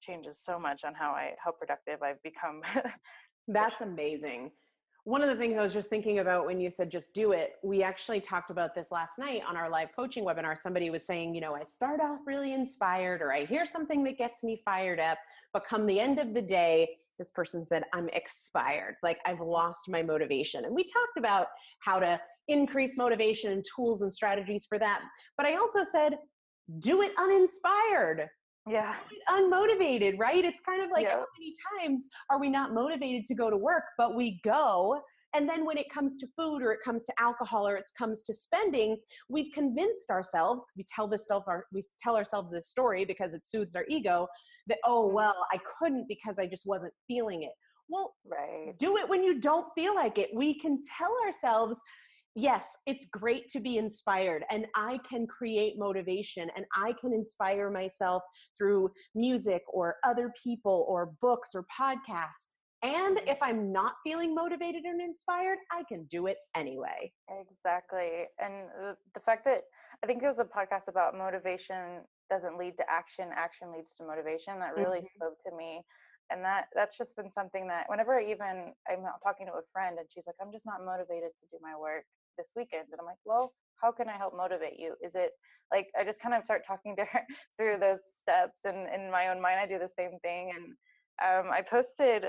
changes 0.00 0.40
so 0.44 0.58
much 0.58 0.84
on 0.84 0.94
how 0.94 1.10
i 1.10 1.32
how 1.42 1.50
productive 1.50 2.02
i've 2.02 2.22
become 2.22 2.62
that's 3.48 3.80
amazing 3.80 4.50
one 5.06 5.22
of 5.22 5.28
the 5.28 5.36
things 5.36 5.56
I 5.56 5.62
was 5.62 5.72
just 5.72 5.88
thinking 5.88 6.18
about 6.18 6.46
when 6.46 6.58
you 6.58 6.68
said 6.68 6.90
just 6.90 7.14
do 7.14 7.30
it, 7.30 7.52
we 7.62 7.84
actually 7.84 8.20
talked 8.20 8.50
about 8.50 8.74
this 8.74 8.88
last 8.90 9.20
night 9.20 9.40
on 9.48 9.56
our 9.56 9.70
live 9.70 9.90
coaching 9.94 10.24
webinar. 10.24 10.58
Somebody 10.60 10.90
was 10.90 11.06
saying, 11.06 11.32
you 11.32 11.40
know, 11.40 11.54
I 11.54 11.62
start 11.62 12.00
off 12.00 12.18
really 12.26 12.52
inspired 12.52 13.22
or 13.22 13.32
I 13.32 13.44
hear 13.44 13.66
something 13.66 14.02
that 14.02 14.18
gets 14.18 14.42
me 14.42 14.60
fired 14.64 14.98
up, 14.98 15.18
but 15.52 15.64
come 15.64 15.86
the 15.86 16.00
end 16.00 16.18
of 16.18 16.34
the 16.34 16.42
day, 16.42 16.88
this 17.20 17.30
person 17.30 17.64
said, 17.64 17.84
I'm 17.94 18.08
expired. 18.14 18.96
Like 19.04 19.18
I've 19.24 19.38
lost 19.38 19.88
my 19.88 20.02
motivation. 20.02 20.64
And 20.64 20.74
we 20.74 20.82
talked 20.82 21.18
about 21.18 21.46
how 21.78 22.00
to 22.00 22.20
increase 22.48 22.96
motivation 22.96 23.52
and 23.52 23.64
tools 23.74 24.02
and 24.02 24.12
strategies 24.12 24.66
for 24.68 24.78
that. 24.78 25.00
But 25.36 25.46
I 25.46 25.56
also 25.56 25.84
said, 25.84 26.18
do 26.78 27.02
it 27.02 27.12
uninspired. 27.18 28.28
Yeah. 28.68 28.94
Unmotivated, 29.30 30.18
right? 30.18 30.44
It's 30.44 30.60
kind 30.66 30.82
of 30.82 30.90
like 30.90 31.04
yeah. 31.04 31.14
how 31.14 31.24
many 31.38 31.52
times 31.80 32.08
are 32.30 32.40
we 32.40 32.48
not 32.48 32.74
motivated 32.74 33.24
to 33.26 33.34
go 33.34 33.48
to 33.50 33.56
work, 33.56 33.84
but 33.96 34.16
we 34.16 34.40
go 34.44 35.00
and 35.36 35.46
then 35.46 35.66
when 35.66 35.76
it 35.76 35.90
comes 35.92 36.16
to 36.18 36.26
food 36.34 36.62
or 36.62 36.72
it 36.72 36.80
comes 36.82 37.04
to 37.04 37.12
alcohol 37.20 37.68
or 37.68 37.76
it 37.76 37.84
comes 37.98 38.22
to 38.22 38.32
spending, 38.32 38.96
we've 39.28 39.52
convinced 39.52 40.10
ourselves, 40.10 40.64
because 40.64 40.76
we 40.78 40.86
tell 40.94 41.06
this 41.06 41.26
self 41.26 41.44
our, 41.46 41.66
we 41.72 41.82
tell 42.02 42.16
ourselves 42.16 42.50
this 42.50 42.68
story 42.68 43.04
because 43.04 43.34
it 43.34 43.44
soothes 43.44 43.76
our 43.76 43.84
ego, 43.88 44.26
that, 44.66 44.78
oh, 44.84 45.04
mm-hmm. 45.04 45.16
well, 45.16 45.36
I 45.52 45.58
couldn't 45.78 46.06
because 46.08 46.38
I 46.38 46.46
just 46.46 46.64
wasn't 46.66 46.94
feeling 47.06 47.42
it. 47.42 47.52
Well, 47.88 48.14
right. 48.26 48.72
do 48.78 48.96
it 48.96 49.08
when 49.08 49.22
you 49.22 49.38
don't 49.38 49.66
feel 49.74 49.94
like 49.94 50.16
it. 50.18 50.30
We 50.34 50.58
can 50.58 50.80
tell 50.98 51.12
ourselves, 51.26 51.78
yes, 52.36 52.76
it's 52.86 53.06
great 53.06 53.48
to 53.48 53.60
be 53.60 53.78
inspired, 53.78 54.44
and 54.50 54.66
I 54.76 55.00
can 55.08 55.26
create 55.26 55.78
motivation 55.78 56.48
and 56.54 56.64
I 56.76 56.92
can 57.00 57.12
inspire 57.12 57.70
myself 57.70 58.22
through 58.56 58.90
music 59.14 59.62
or 59.72 59.96
other 60.06 60.32
people 60.42 60.84
or 60.88 61.14
books 61.20 61.50
or 61.54 61.64
podcasts. 61.80 62.52
And 62.82 63.20
if 63.26 63.38
I'm 63.40 63.72
not 63.72 63.94
feeling 64.04 64.34
motivated 64.34 64.84
and 64.84 65.00
inspired, 65.00 65.58
I 65.72 65.82
can 65.88 66.04
do 66.04 66.26
it 66.26 66.36
anyway. 66.54 67.10
Exactly. 67.28 68.26
And 68.38 68.68
the 69.14 69.20
fact 69.20 69.46
that 69.46 69.62
I 70.04 70.06
think 70.06 70.20
there 70.20 70.30
was 70.30 70.38
a 70.38 70.44
podcast 70.44 70.88
about 70.88 71.16
motivation 71.16 72.02
doesn't 72.28 72.58
lead 72.58 72.76
to 72.76 72.84
action, 72.88 73.30
action 73.34 73.72
leads 73.72 73.96
to 73.96 74.04
motivation 74.04 74.60
that 74.60 74.76
really 74.76 74.98
mm-hmm. 74.98 75.16
spoke 75.16 75.38
to 75.48 75.56
me. 75.56 75.80
And 76.30 76.44
that 76.44 76.66
that's 76.74 76.98
just 76.98 77.16
been 77.16 77.30
something 77.30 77.66
that 77.68 77.84
whenever 77.86 78.18
I 78.18 78.24
even 78.24 78.74
I'm 78.90 79.02
talking 79.22 79.46
to 79.46 79.52
a 79.52 79.66
friend 79.72 79.96
and 79.98 80.06
she's 80.12 80.26
like, 80.26 80.36
I'm 80.42 80.52
just 80.52 80.66
not 80.66 80.84
motivated 80.84 81.30
to 81.38 81.46
do 81.50 81.58
my 81.62 81.78
work 81.78 82.04
this 82.36 82.52
weekend. 82.56 82.86
And 82.92 83.00
I'm 83.00 83.06
like, 83.06 83.22
well, 83.24 83.52
how 83.80 83.92
can 83.92 84.08
I 84.08 84.16
help 84.16 84.34
motivate 84.36 84.78
you? 84.78 84.94
Is 85.04 85.14
it 85.14 85.32
like 85.72 85.88
I 85.98 86.04
just 86.04 86.20
kind 86.20 86.34
of 86.34 86.44
start 86.44 86.62
talking 86.66 86.96
to 86.98 87.04
her 87.04 87.22
through 87.56 87.78
those 87.80 88.00
steps 88.12 88.64
and 88.64 88.88
in 88.94 89.10
my 89.10 89.28
own 89.28 89.40
mind 89.40 89.60
I 89.60 89.66
do 89.66 89.78
the 89.78 89.88
same 89.88 90.18
thing. 90.22 90.52
And 90.54 90.66
um, 91.46 91.50
I 91.52 91.62
posted 91.62 92.26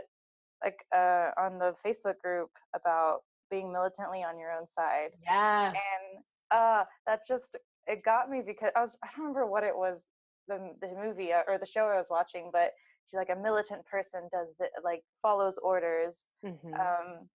like 0.64 0.80
uh, 0.96 1.32
on 1.38 1.60
the 1.60 1.74
Facebook 1.86 2.20
group 2.24 2.50
about 2.76 3.20
being 3.50 3.72
militantly 3.72 4.24
on 4.24 4.40
your 4.40 4.52
own 4.52 4.68
side. 4.68 5.10
Yes. 5.24 5.74
And 5.76 6.24
uh, 6.52 6.84
that's 7.06 7.28
just 7.28 7.56
it 7.88 8.04
got 8.04 8.30
me 8.30 8.42
because 8.46 8.72
I 8.76 8.82
was 8.82 8.98
I 9.04 9.08
don't 9.16 9.28
remember 9.28 9.46
what 9.46 9.64
it 9.64 9.76
was 9.76 10.12
the 10.48 10.74
the 10.82 10.88
movie 11.02 11.32
uh, 11.34 11.44
or 11.48 11.58
the 11.58 11.66
show 11.66 11.86
I 11.86 11.98
was 11.98 12.08
watching, 12.10 12.50
but 12.52 12.72
she's 13.08 13.18
like 13.18 13.30
a 13.30 13.36
militant 13.36 13.86
person 13.86 14.28
does 14.32 14.54
the 14.60 14.68
like 14.84 15.04
follows 15.22 15.58
orders, 15.58 16.28
Mhm. 16.44 16.74
um, 16.74 17.30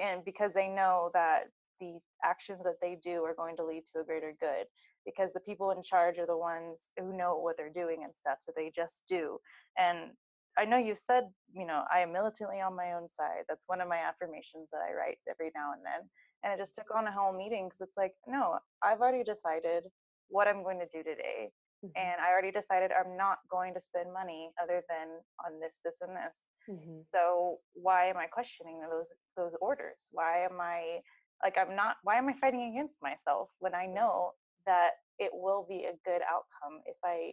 and 0.00 0.24
because 0.24 0.52
they 0.52 0.68
know 0.68 1.10
that 1.14 1.44
the 1.80 1.98
actions 2.24 2.62
that 2.64 2.76
they 2.80 2.96
do 3.02 3.24
are 3.24 3.34
going 3.34 3.56
to 3.56 3.64
lead 3.64 3.84
to 3.86 4.00
a 4.00 4.04
greater 4.04 4.34
good 4.40 4.66
because 5.04 5.32
the 5.32 5.40
people 5.40 5.70
in 5.70 5.82
charge 5.82 6.18
are 6.18 6.26
the 6.26 6.36
ones 6.36 6.92
who 6.98 7.16
know 7.16 7.38
what 7.38 7.56
they're 7.56 7.72
doing 7.72 8.04
and 8.04 8.14
stuff 8.14 8.38
so 8.40 8.52
they 8.54 8.70
just 8.74 9.04
do 9.08 9.38
and 9.78 10.10
i 10.58 10.64
know 10.64 10.76
you 10.76 10.94
said 10.94 11.24
you 11.52 11.66
know 11.66 11.84
i 11.92 12.00
am 12.00 12.12
militantly 12.12 12.60
on 12.60 12.76
my 12.76 12.92
own 12.92 13.08
side 13.08 13.44
that's 13.48 13.64
one 13.68 13.80
of 13.80 13.88
my 13.88 13.98
affirmations 13.98 14.70
that 14.70 14.80
i 14.88 14.92
write 14.94 15.18
every 15.28 15.50
now 15.54 15.72
and 15.72 15.82
then 15.84 16.08
and 16.44 16.52
it 16.52 16.62
just 16.62 16.74
took 16.74 16.94
on 16.94 17.06
a 17.06 17.12
whole 17.12 17.32
meeting 17.36 17.66
because 17.66 17.80
it's 17.80 17.96
like 17.96 18.12
no 18.26 18.58
i've 18.82 19.00
already 19.00 19.24
decided 19.24 19.84
what 20.28 20.48
i'm 20.48 20.62
going 20.62 20.78
to 20.78 20.86
do 20.92 21.02
today 21.02 21.50
Mhm. 21.84 21.92
and 21.96 22.20
i 22.20 22.30
already 22.30 22.50
decided 22.50 22.90
i'm 22.92 23.16
not 23.16 23.38
going 23.50 23.72
to 23.72 23.80
spend 23.80 24.12
money 24.12 24.50
other 24.62 24.82
than 24.88 25.08
on 25.46 25.58
this 25.60 25.80
this 25.84 26.02
and 26.02 26.14
this 26.14 26.46
Mhm. 26.68 27.06
so 27.14 27.58
why 27.72 28.06
am 28.06 28.18
i 28.18 28.26
questioning 28.26 28.80
those 28.82 29.10
those 29.36 29.54
orders 29.62 30.08
why 30.10 30.44
am 30.44 30.60
i 30.60 31.00
like 31.42 31.56
i'm 31.58 31.74
not 31.74 31.96
why 32.02 32.16
am 32.16 32.28
i 32.28 32.34
fighting 32.40 32.70
against 32.72 33.02
myself 33.02 33.48
when 33.58 33.74
i 33.74 33.86
know 33.86 34.32
that 34.66 34.90
it 35.18 35.30
will 35.32 35.66
be 35.68 35.84
a 35.84 35.96
good 36.04 36.22
outcome 36.22 36.80
if 36.86 36.96
i 37.04 37.30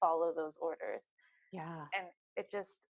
follow 0.00 0.32
those 0.34 0.56
orders? 0.60 1.10
Yeah. 1.52 1.86
and 1.96 2.08
it 2.36 2.50
just 2.50 2.86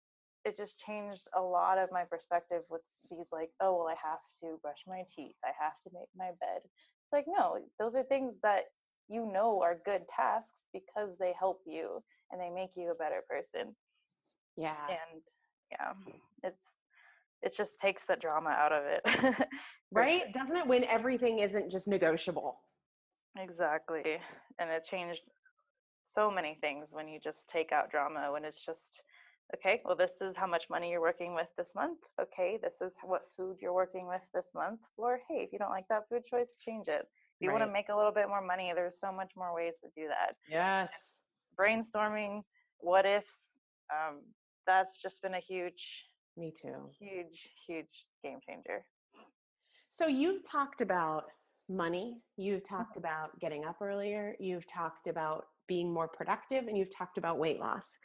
it 0.45 0.57
just 0.57 0.83
changed 0.85 1.29
a 1.37 1.41
lot 1.41 1.77
of 1.77 1.91
my 1.93 2.05
perspective 2.05 2.63
with 2.71 2.81
these 3.11 3.29
like 3.33 3.51
oh 3.61 3.77
well 3.77 3.89
i 3.89 3.97
have 4.03 4.21
to 4.41 4.59
brush 4.63 4.83
my 4.87 5.05
teeth. 5.15 5.37
I 5.45 5.51
have 5.61 5.79
to 5.85 5.91
make 5.93 6.09
my 6.17 6.31
bed. 6.41 6.63
It's 6.65 7.13
like 7.13 7.27
no 7.29 7.59
those 7.79 7.95
are 7.95 8.03
things 8.05 8.35
that 8.43 8.65
you 9.09 9.31
know 9.31 9.61
are 9.63 9.79
good 9.85 10.03
tasks 10.09 10.65
because 10.73 11.17
they 11.19 11.35
help 11.39 11.61
you 11.67 12.03
and 12.33 12.41
they 12.41 12.51
make 12.51 12.77
you 12.77 12.91
a 12.91 12.95
better 12.95 13.23
person. 13.29 13.75
Yeah. 14.57 14.87
and 14.89 15.21
yeah 15.71 15.93
it's 16.43 16.86
it 17.47 17.57
just 17.57 17.79
takes 17.79 18.05
the 18.05 18.17
drama 18.17 18.51
out 18.51 18.73
of 18.73 18.83
it 18.85 19.03
right? 19.93 20.23
sure. 20.23 20.33
Doesn't 20.35 20.57
it 20.57 20.67
when 20.67 20.85
everything 20.85 21.39
isn't 21.39 21.71
just 21.71 21.87
negotiable? 21.89 22.59
exactly 23.39 24.19
and 24.59 24.71
it 24.71 24.83
changed 24.83 25.23
so 26.03 26.31
many 26.31 26.57
things 26.61 26.91
when 26.93 27.07
you 27.07 27.19
just 27.21 27.49
take 27.51 27.71
out 27.71 27.91
drama 27.91 28.33
when 28.33 28.45
it's 28.47 28.65
just 28.65 29.03
okay 29.55 29.83
well 29.85 29.95
this 29.95 30.23
is 30.23 30.35
how 30.35 30.47
much 30.47 30.65
money 30.71 30.91
you're 30.91 31.03
working 31.03 31.35
with 31.35 31.51
this 31.59 31.75
month 31.75 31.99
okay 32.19 32.59
this 32.63 32.81
is 32.81 32.97
what 33.05 33.31
food 33.37 33.57
you're 33.61 33.75
working 33.75 34.07
with 34.09 34.27
this 34.33 34.53
month 34.55 34.81
or 34.97 35.21
hey 35.29 35.43
if 35.45 35.53
you 35.53 35.59
don't 35.59 35.71
like 35.71 35.87
that 35.89 36.09
food 36.09 36.25
choice 36.25 36.63
change 36.65 36.89
it 36.89 37.03
if 37.03 37.41
you 37.43 37.51
want 37.53 37.63
to 37.63 37.71
make 37.71 37.91
a 37.91 37.97
little 37.97 38.11
bit 38.13 38.29
more 38.29 38.41
money 38.41 38.73
there's 38.75 38.99
so 38.99 39.13
much 39.13 39.33
more 39.37 39.55
ways 39.55 39.77
to 39.83 39.89
do 39.95 40.09
that 40.09 40.35
Yes. 40.51 41.21
brainstorming 41.61 42.43
what 42.79 43.05
ifs 43.05 43.59
um, 43.93 44.21
that's 44.67 45.03
just 45.03 45.21
been 45.21 45.35
a 45.35 45.41
huge 45.41 46.07
Me 46.37 46.53
too. 46.53 46.91
huge 46.99 47.51
huge 47.67 48.07
game 48.23 48.39
changer 48.47 48.85
So 49.89 50.07
you've 50.07 50.49
talked 50.49 50.81
about 50.81 51.25
money, 51.69 52.23
you've 52.37 52.65
talked 52.65 52.91
mm-hmm. 52.91 53.01
about 53.01 53.41
getting 53.41 53.65
up 53.65 53.77
earlier, 53.81 54.35
you've 54.39 54.67
talked 54.67 55.09
about 55.09 55.47
being 55.67 55.93
more 55.93 56.09
productive, 56.09 56.67
and 56.69 56.77
you've 56.77 56.95
talked 56.95 57.19
about 57.19 57.39
weight 57.39 57.59
loss. 57.59 57.97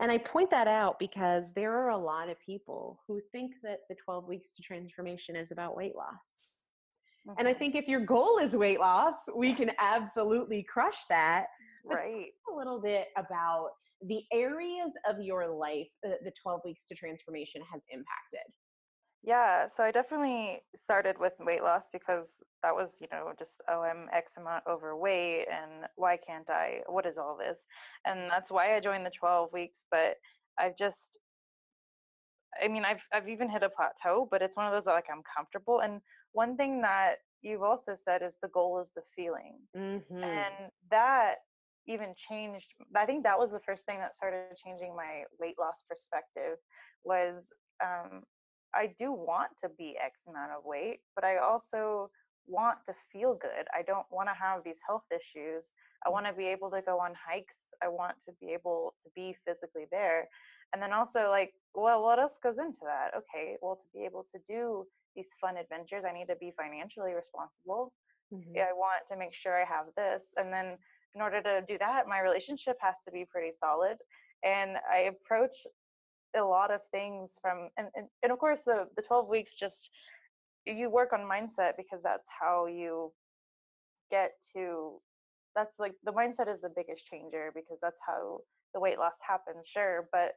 And 0.00 0.10
I 0.10 0.18
point 0.18 0.50
that 0.50 0.68
out 0.68 0.98
because 0.98 1.52
there 1.54 1.72
are 1.72 1.90
a 1.90 1.96
lot 1.96 2.28
of 2.28 2.36
people 2.40 3.00
who 3.06 3.20
think 3.32 3.54
that 3.62 3.80
the 3.88 3.94
12 4.04 4.26
weeks 4.26 4.50
to 4.52 4.62
transformation 4.62 5.36
is 5.36 5.52
about 5.52 5.76
weight 5.76 5.94
loss. 5.94 6.42
And 7.38 7.48
I 7.48 7.54
Mhm. 7.54 7.54
think 7.54 7.74
if 7.74 7.88
your 7.88 8.00
goal 8.00 8.38
is 8.38 8.56
weight 8.56 8.80
loss, 8.80 9.28
we 9.34 9.54
can 9.54 9.72
absolutely 9.78 10.62
crush 10.62 11.04
that. 11.08 11.48
but 11.88 11.98
right 11.98 12.32
a 12.50 12.52
little 12.54 12.80
bit 12.80 13.08
about 13.16 13.70
the 14.02 14.24
areas 14.32 14.92
of 15.06 15.20
your 15.20 15.48
life 15.48 15.88
that 16.02 16.22
the 16.24 16.32
12 16.42 16.60
weeks 16.64 16.86
to 16.86 16.94
transformation 16.94 17.62
has 17.62 17.84
impacted. 17.90 18.52
Yeah, 19.22 19.68
so 19.68 19.82
I 19.84 19.90
definitely 19.90 20.60
started 20.76 21.18
with 21.18 21.32
weight 21.40 21.62
loss 21.62 21.88
because 21.88 22.42
that 22.62 22.74
was, 22.74 23.00
you 23.00 23.06
know, 23.10 23.32
just, 23.38 23.62
oh, 23.68 23.80
I'm 23.80 24.08
X 24.12 24.36
amount 24.36 24.64
overweight 24.66 25.48
and 25.48 25.86
why 25.96 26.18
can't 26.18 26.50
I? 26.50 26.82
What 26.86 27.06
is 27.06 27.16
all 27.16 27.36
this? 27.36 27.66
And 28.04 28.30
that's 28.30 28.50
why 28.50 28.76
I 28.76 28.80
joined 28.80 29.06
the 29.06 29.10
12 29.10 29.50
weeks, 29.52 29.86
but 29.90 30.18
I've 30.58 30.76
just 30.76 31.18
I 32.60 32.68
mean, 32.68 32.84
I've 32.84 33.06
I've 33.12 33.28
even 33.28 33.48
hit 33.48 33.62
a 33.62 33.70
plateau, 33.70 34.26
but 34.30 34.42
it's 34.42 34.56
one 34.56 34.66
of 34.66 34.72
those 34.72 34.84
that, 34.84 34.92
like 34.92 35.10
I'm 35.10 35.22
comfortable. 35.22 35.80
And 35.80 36.00
one 36.34 36.56
thing 36.56 36.82
that 36.82 37.16
you've 37.40 37.62
also 37.62 37.94
said 37.94 38.22
is 38.22 38.36
the 38.42 38.48
goal 38.48 38.78
is 38.80 38.92
the 38.94 39.02
feeling. 39.16 39.58
Mm-hmm. 39.76 40.22
And 40.22 40.54
that 40.90 41.36
even 41.86 42.14
changed 42.16 42.72
I 42.96 43.04
think 43.04 43.24
that 43.24 43.38
was 43.38 43.50
the 43.50 43.60
first 43.60 43.84
thing 43.84 43.98
that 43.98 44.14
started 44.14 44.56
changing 44.56 44.96
my 44.96 45.24
weight 45.38 45.56
loss 45.58 45.84
perspective 45.88 46.56
was 47.04 47.52
um 47.84 48.22
I 48.74 48.92
do 48.98 49.12
want 49.12 49.50
to 49.62 49.68
be 49.78 49.96
X 50.00 50.22
amount 50.28 50.50
of 50.50 50.64
weight, 50.64 51.00
but 51.14 51.24
I 51.24 51.36
also 51.36 52.10
want 52.46 52.78
to 52.86 52.94
feel 53.12 53.34
good. 53.34 53.66
I 53.72 53.82
don't 53.82 54.06
want 54.10 54.28
to 54.28 54.34
have 54.34 54.64
these 54.64 54.80
health 54.86 55.04
issues. 55.14 55.72
I 56.04 56.10
want 56.10 56.26
to 56.26 56.32
be 56.32 56.46
able 56.46 56.70
to 56.70 56.82
go 56.82 56.98
on 56.98 57.12
hikes. 57.14 57.70
I 57.82 57.88
want 57.88 58.16
to 58.26 58.32
be 58.40 58.52
able 58.52 58.94
to 59.04 59.10
be 59.14 59.36
physically 59.46 59.86
there. 59.90 60.28
And 60.72 60.82
then 60.82 60.92
also, 60.92 61.30
like, 61.30 61.54
well, 61.74 62.02
what 62.02 62.18
else 62.18 62.38
goes 62.42 62.58
into 62.58 62.80
that? 62.84 63.12
Okay, 63.16 63.56
well, 63.62 63.76
to 63.76 63.86
be 63.94 64.04
able 64.04 64.24
to 64.32 64.38
do 64.46 64.86
these 65.14 65.30
fun 65.40 65.56
adventures, 65.56 66.04
I 66.04 66.12
need 66.12 66.28
to 66.28 66.36
be 66.36 66.52
financially 66.56 67.14
responsible. 67.14 67.92
Mhm. 68.30 68.54
Yeah, 68.54 68.66
I 68.70 68.74
want 68.74 69.04
to 69.08 69.16
make 69.16 69.34
sure 69.34 69.60
I 69.60 69.64
have 69.66 69.86
this. 69.96 70.34
And 70.36 70.52
then 70.52 70.78
in 71.14 71.22
order 71.22 71.42
to 71.42 71.64
do 71.68 71.78
that, 71.78 72.06
my 72.08 72.20
relationship 72.20 72.76
has 72.80 73.00
to 73.06 73.12
be 73.12 73.26
pretty 73.26 73.52
solid. 73.52 73.98
And 74.44 74.78
I 74.90 75.10
approach 75.14 75.54
a 76.36 76.42
lot 76.42 76.70
of 76.72 76.80
things 76.92 77.38
from 77.40 77.70
and, 77.78 77.88
and, 77.94 78.08
and 78.22 78.32
of 78.32 78.38
course 78.38 78.64
the 78.64 78.88
the 78.96 79.02
12 79.02 79.28
weeks 79.28 79.56
just 79.56 79.90
you 80.66 80.90
work 80.90 81.12
on 81.12 81.20
mindset 81.20 81.74
because 81.76 82.02
that's 82.02 82.28
how 82.40 82.66
you 82.66 83.12
get 84.10 84.32
to 84.54 85.00
that's 85.54 85.78
like 85.78 85.94
the 86.02 86.12
mindset 86.12 86.48
is 86.48 86.60
the 86.60 86.72
biggest 86.74 87.06
changer 87.06 87.52
because 87.54 87.78
that's 87.80 88.00
how 88.06 88.40
the 88.74 88.80
weight 88.80 88.98
loss 88.98 89.16
happens 89.26 89.66
sure 89.66 90.08
but 90.12 90.32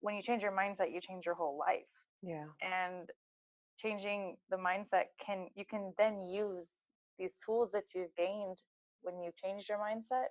when 0.00 0.14
you 0.16 0.22
change 0.22 0.42
your 0.42 0.52
mindset 0.52 0.92
you 0.92 1.00
change 1.00 1.26
your 1.26 1.36
whole 1.36 1.58
life 1.58 1.88
Yeah. 2.22 2.50
and 2.62 3.10
changing 3.80 4.36
the 4.50 4.56
mindset 4.56 5.04
can 5.24 5.48
you 5.54 5.64
can 5.64 5.92
then 5.98 6.20
use 6.22 6.88
these 7.18 7.36
tools 7.36 7.70
that 7.72 7.94
you've 7.94 8.14
gained 8.16 8.58
when 9.02 9.20
you 9.20 9.30
change 9.42 9.68
your 9.68 9.78
mindset 9.78 10.28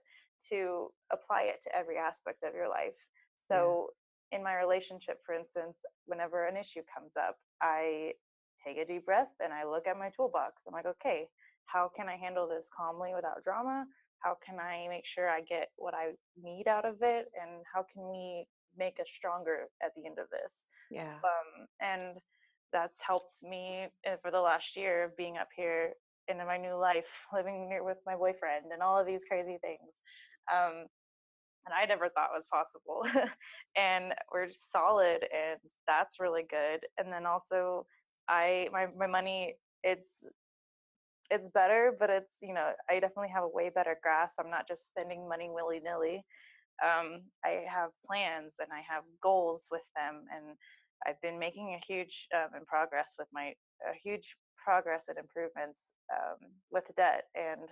to 0.49 0.89
apply 1.11 1.43
it 1.43 1.61
to 1.61 1.75
every 1.75 1.97
aspect 1.97 2.43
of 2.43 2.53
your 2.53 2.69
life. 2.69 2.97
So 3.35 3.89
in 4.31 4.43
my 4.43 4.55
relationship 4.55 5.17
for 5.25 5.33
instance 5.33 5.81
whenever 6.05 6.45
an 6.45 6.55
issue 6.55 6.81
comes 6.93 7.17
up 7.17 7.37
i 7.63 8.11
take 8.63 8.77
a 8.77 8.85
deep 8.85 9.03
breath 9.05 9.33
and 9.43 9.51
i 9.51 9.63
look 9.65 9.87
at 9.87 9.97
my 9.97 10.09
toolbox. 10.15 10.61
I'm 10.67 10.73
like 10.73 10.85
okay 10.85 11.27
how 11.65 11.89
can 11.95 12.07
i 12.07 12.15
handle 12.15 12.47
this 12.47 12.69
calmly 12.75 13.11
without 13.15 13.43
drama? 13.43 13.85
How 14.19 14.37
can 14.45 14.59
i 14.59 14.87
make 14.87 15.05
sure 15.05 15.29
i 15.29 15.41
get 15.41 15.69
what 15.77 15.93
i 15.93 16.11
need 16.41 16.67
out 16.67 16.85
of 16.85 16.97
it? 17.01 17.25
And 17.41 17.63
how 17.71 17.85
can 17.91 18.09
we 18.09 18.45
make 18.77 18.99
us 18.99 19.09
stronger 19.09 19.67
at 19.83 19.91
the 19.95 20.05
end 20.05 20.19
of 20.19 20.29
this? 20.29 20.67
Yeah. 20.91 21.15
um, 21.23 21.67
and 21.81 22.17
that's 22.71 22.99
helped 23.05 23.35
me 23.43 23.87
uh, 24.07 24.15
for 24.21 24.31
the 24.31 24.39
last 24.39 24.75
year 24.75 25.03
of 25.05 25.17
being 25.17 25.37
up 25.37 25.49
here 25.55 25.93
in 26.27 26.37
my 26.37 26.57
new 26.57 26.75
life, 26.75 27.07
living 27.33 27.67
here 27.69 27.83
with 27.83 27.97
my 28.05 28.15
boyfriend, 28.15 28.71
and 28.71 28.81
all 28.81 28.99
of 28.99 29.07
these 29.07 29.25
crazy 29.25 29.57
things. 29.61 30.01
Um, 30.51 30.85
and 31.65 31.73
I 31.75 31.85
never 31.85 32.09
thought 32.09 32.29
was 32.33 32.47
possible. 32.51 33.03
and 33.77 34.13
we're 34.31 34.49
solid, 34.71 35.23
and 35.23 35.59
that's 35.87 36.19
really 36.19 36.45
good. 36.49 36.81
And 36.97 37.11
then 37.11 37.25
also, 37.25 37.85
I 38.27 38.69
my 38.71 38.87
my 38.97 39.07
money 39.07 39.55
it's 39.83 40.25
it's 41.31 41.49
better, 41.49 41.95
but 41.99 42.09
it's 42.09 42.39
you 42.41 42.53
know 42.53 42.71
I 42.89 42.95
definitely 42.95 43.29
have 43.33 43.43
a 43.43 43.47
way 43.47 43.69
better 43.73 43.97
grasp. 44.01 44.39
I'm 44.39 44.49
not 44.49 44.67
just 44.67 44.87
spending 44.87 45.27
money 45.27 45.49
willy 45.49 45.79
nilly. 45.83 46.25
Um, 46.83 47.23
I 47.43 47.65
have 47.67 47.89
plans 48.07 48.53
and 48.59 48.69
I 48.71 48.81
have 48.91 49.03
goals 49.21 49.67
with 49.69 49.83
them, 49.95 50.23
and 50.33 50.55
I've 51.07 51.21
been 51.21 51.39
making 51.39 51.77
a 51.77 51.83
huge 51.91 52.27
um, 52.35 52.55
in 52.57 52.65
progress 52.65 53.13
with 53.17 53.27
my 53.33 53.53
a 53.89 53.95
huge 54.03 54.35
progress 54.63 55.05
and 55.07 55.17
improvements 55.17 55.93
um, 56.13 56.37
with 56.71 56.91
debt, 56.95 57.25
and 57.35 57.69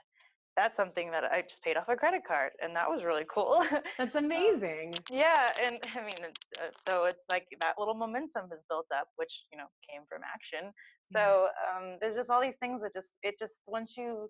that's 0.56 0.76
something 0.76 1.12
that 1.12 1.24
I 1.24 1.44
just 1.48 1.64
paid 1.64 1.78
off 1.78 1.88
a 1.88 1.96
credit 1.96 2.24
card, 2.28 2.52
and 2.62 2.76
that 2.76 2.90
was 2.90 3.04
really 3.04 3.26
cool. 3.32 3.64
That's 3.98 4.16
amazing. 4.26 4.94
yeah, 5.12 5.50
and 5.66 5.80
I 5.96 6.00
mean, 6.02 6.32
uh, 6.60 6.70
so 6.78 7.06
it's 7.06 7.26
like 7.30 7.46
that 7.62 7.76
little 7.78 7.94
momentum 7.94 8.50
has 8.52 8.64
built 8.70 8.88
up, 8.96 9.08
which 9.18 9.44
you 9.52 9.58
know 9.58 9.68
came 9.90 10.02
from 10.10 10.22
action. 10.24 10.72
So 11.12 11.48
um, 11.70 11.98
there's 12.02 12.16
just 12.16 12.30
all 12.30 12.42
these 12.42 12.58
things 12.58 12.82
that 12.82 12.92
just 12.94 13.10
it 13.24 13.36
just 13.40 13.56
once 13.68 13.96
you 13.96 14.30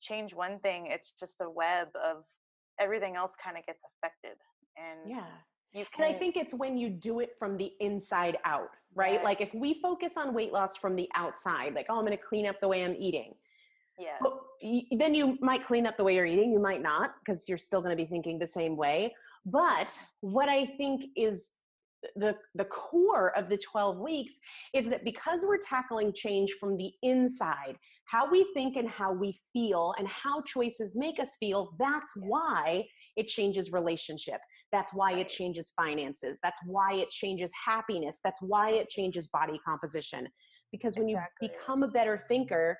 change 0.00 0.34
one 0.34 0.58
thing, 0.60 0.88
it's 0.90 1.12
just 1.18 1.36
a 1.40 1.48
web 1.48 1.88
of 1.96 2.24
everything 2.80 3.16
else 3.16 3.34
kind 3.42 3.56
of 3.56 3.64
gets 3.66 3.82
affected, 3.84 4.36
and 4.76 5.10
Yeah. 5.10 5.26
You 5.72 5.84
And 5.98 6.04
I 6.04 6.12
think 6.12 6.36
it's 6.36 6.52
when 6.52 6.76
you 6.76 6.90
do 6.90 7.20
it 7.20 7.34
from 7.38 7.56
the 7.56 7.72
inside 7.80 8.38
out, 8.44 8.70
right? 8.94 9.22
Like 9.24 9.40
if 9.40 9.52
we 9.54 9.80
focus 9.80 10.14
on 10.16 10.34
weight 10.34 10.52
loss 10.52 10.76
from 10.76 10.96
the 10.96 11.08
outside, 11.14 11.74
like, 11.74 11.86
oh, 11.88 11.98
I'm 11.98 12.04
going 12.04 12.16
to 12.16 12.22
clean 12.22 12.46
up 12.46 12.60
the 12.60 12.68
way 12.68 12.84
I'm 12.84 12.96
eating. 12.98 13.34
Yes. 13.98 14.20
Well, 14.20 14.46
then 14.90 15.14
you 15.14 15.38
might 15.40 15.64
clean 15.64 15.86
up 15.86 15.96
the 15.96 16.04
way 16.04 16.14
you're 16.14 16.26
eating. 16.26 16.52
You 16.52 16.58
might 16.58 16.82
not 16.82 17.14
because 17.24 17.48
you're 17.48 17.58
still 17.58 17.80
going 17.80 17.96
to 17.96 18.02
be 18.02 18.08
thinking 18.08 18.38
the 18.38 18.46
same 18.46 18.76
way. 18.76 19.14
But 19.44 19.98
what 20.20 20.48
I 20.48 20.66
think 20.76 21.06
is 21.16 21.52
the 22.16 22.36
the 22.54 22.64
core 22.64 23.36
of 23.36 23.48
the 23.48 23.56
12 23.56 23.98
weeks 23.98 24.34
is 24.74 24.88
that 24.88 25.04
because 25.04 25.44
we're 25.44 25.58
tackling 25.58 26.12
change 26.12 26.52
from 26.58 26.76
the 26.76 26.90
inside 27.02 27.76
how 28.04 28.30
we 28.30 28.46
think 28.54 28.76
and 28.76 28.88
how 28.88 29.12
we 29.12 29.38
feel 29.52 29.94
and 29.98 30.08
how 30.08 30.42
choices 30.42 30.94
make 30.96 31.20
us 31.20 31.36
feel 31.38 31.74
that's 31.78 32.12
why 32.16 32.84
it 33.16 33.28
changes 33.28 33.72
relationship 33.72 34.40
that's 34.72 34.92
why 34.92 35.12
it 35.12 35.28
changes 35.28 35.72
finances 35.76 36.38
that's 36.42 36.60
why 36.66 36.94
it 36.94 37.08
changes 37.10 37.52
happiness 37.64 38.18
that's 38.24 38.40
why 38.42 38.70
it 38.70 38.88
changes 38.88 39.28
body 39.28 39.60
composition 39.64 40.26
because 40.70 40.96
when 40.96 41.08
Exactly. 41.08 41.48
you 41.48 41.54
become 41.54 41.82
a 41.82 41.88
better 41.88 42.24
thinker 42.28 42.76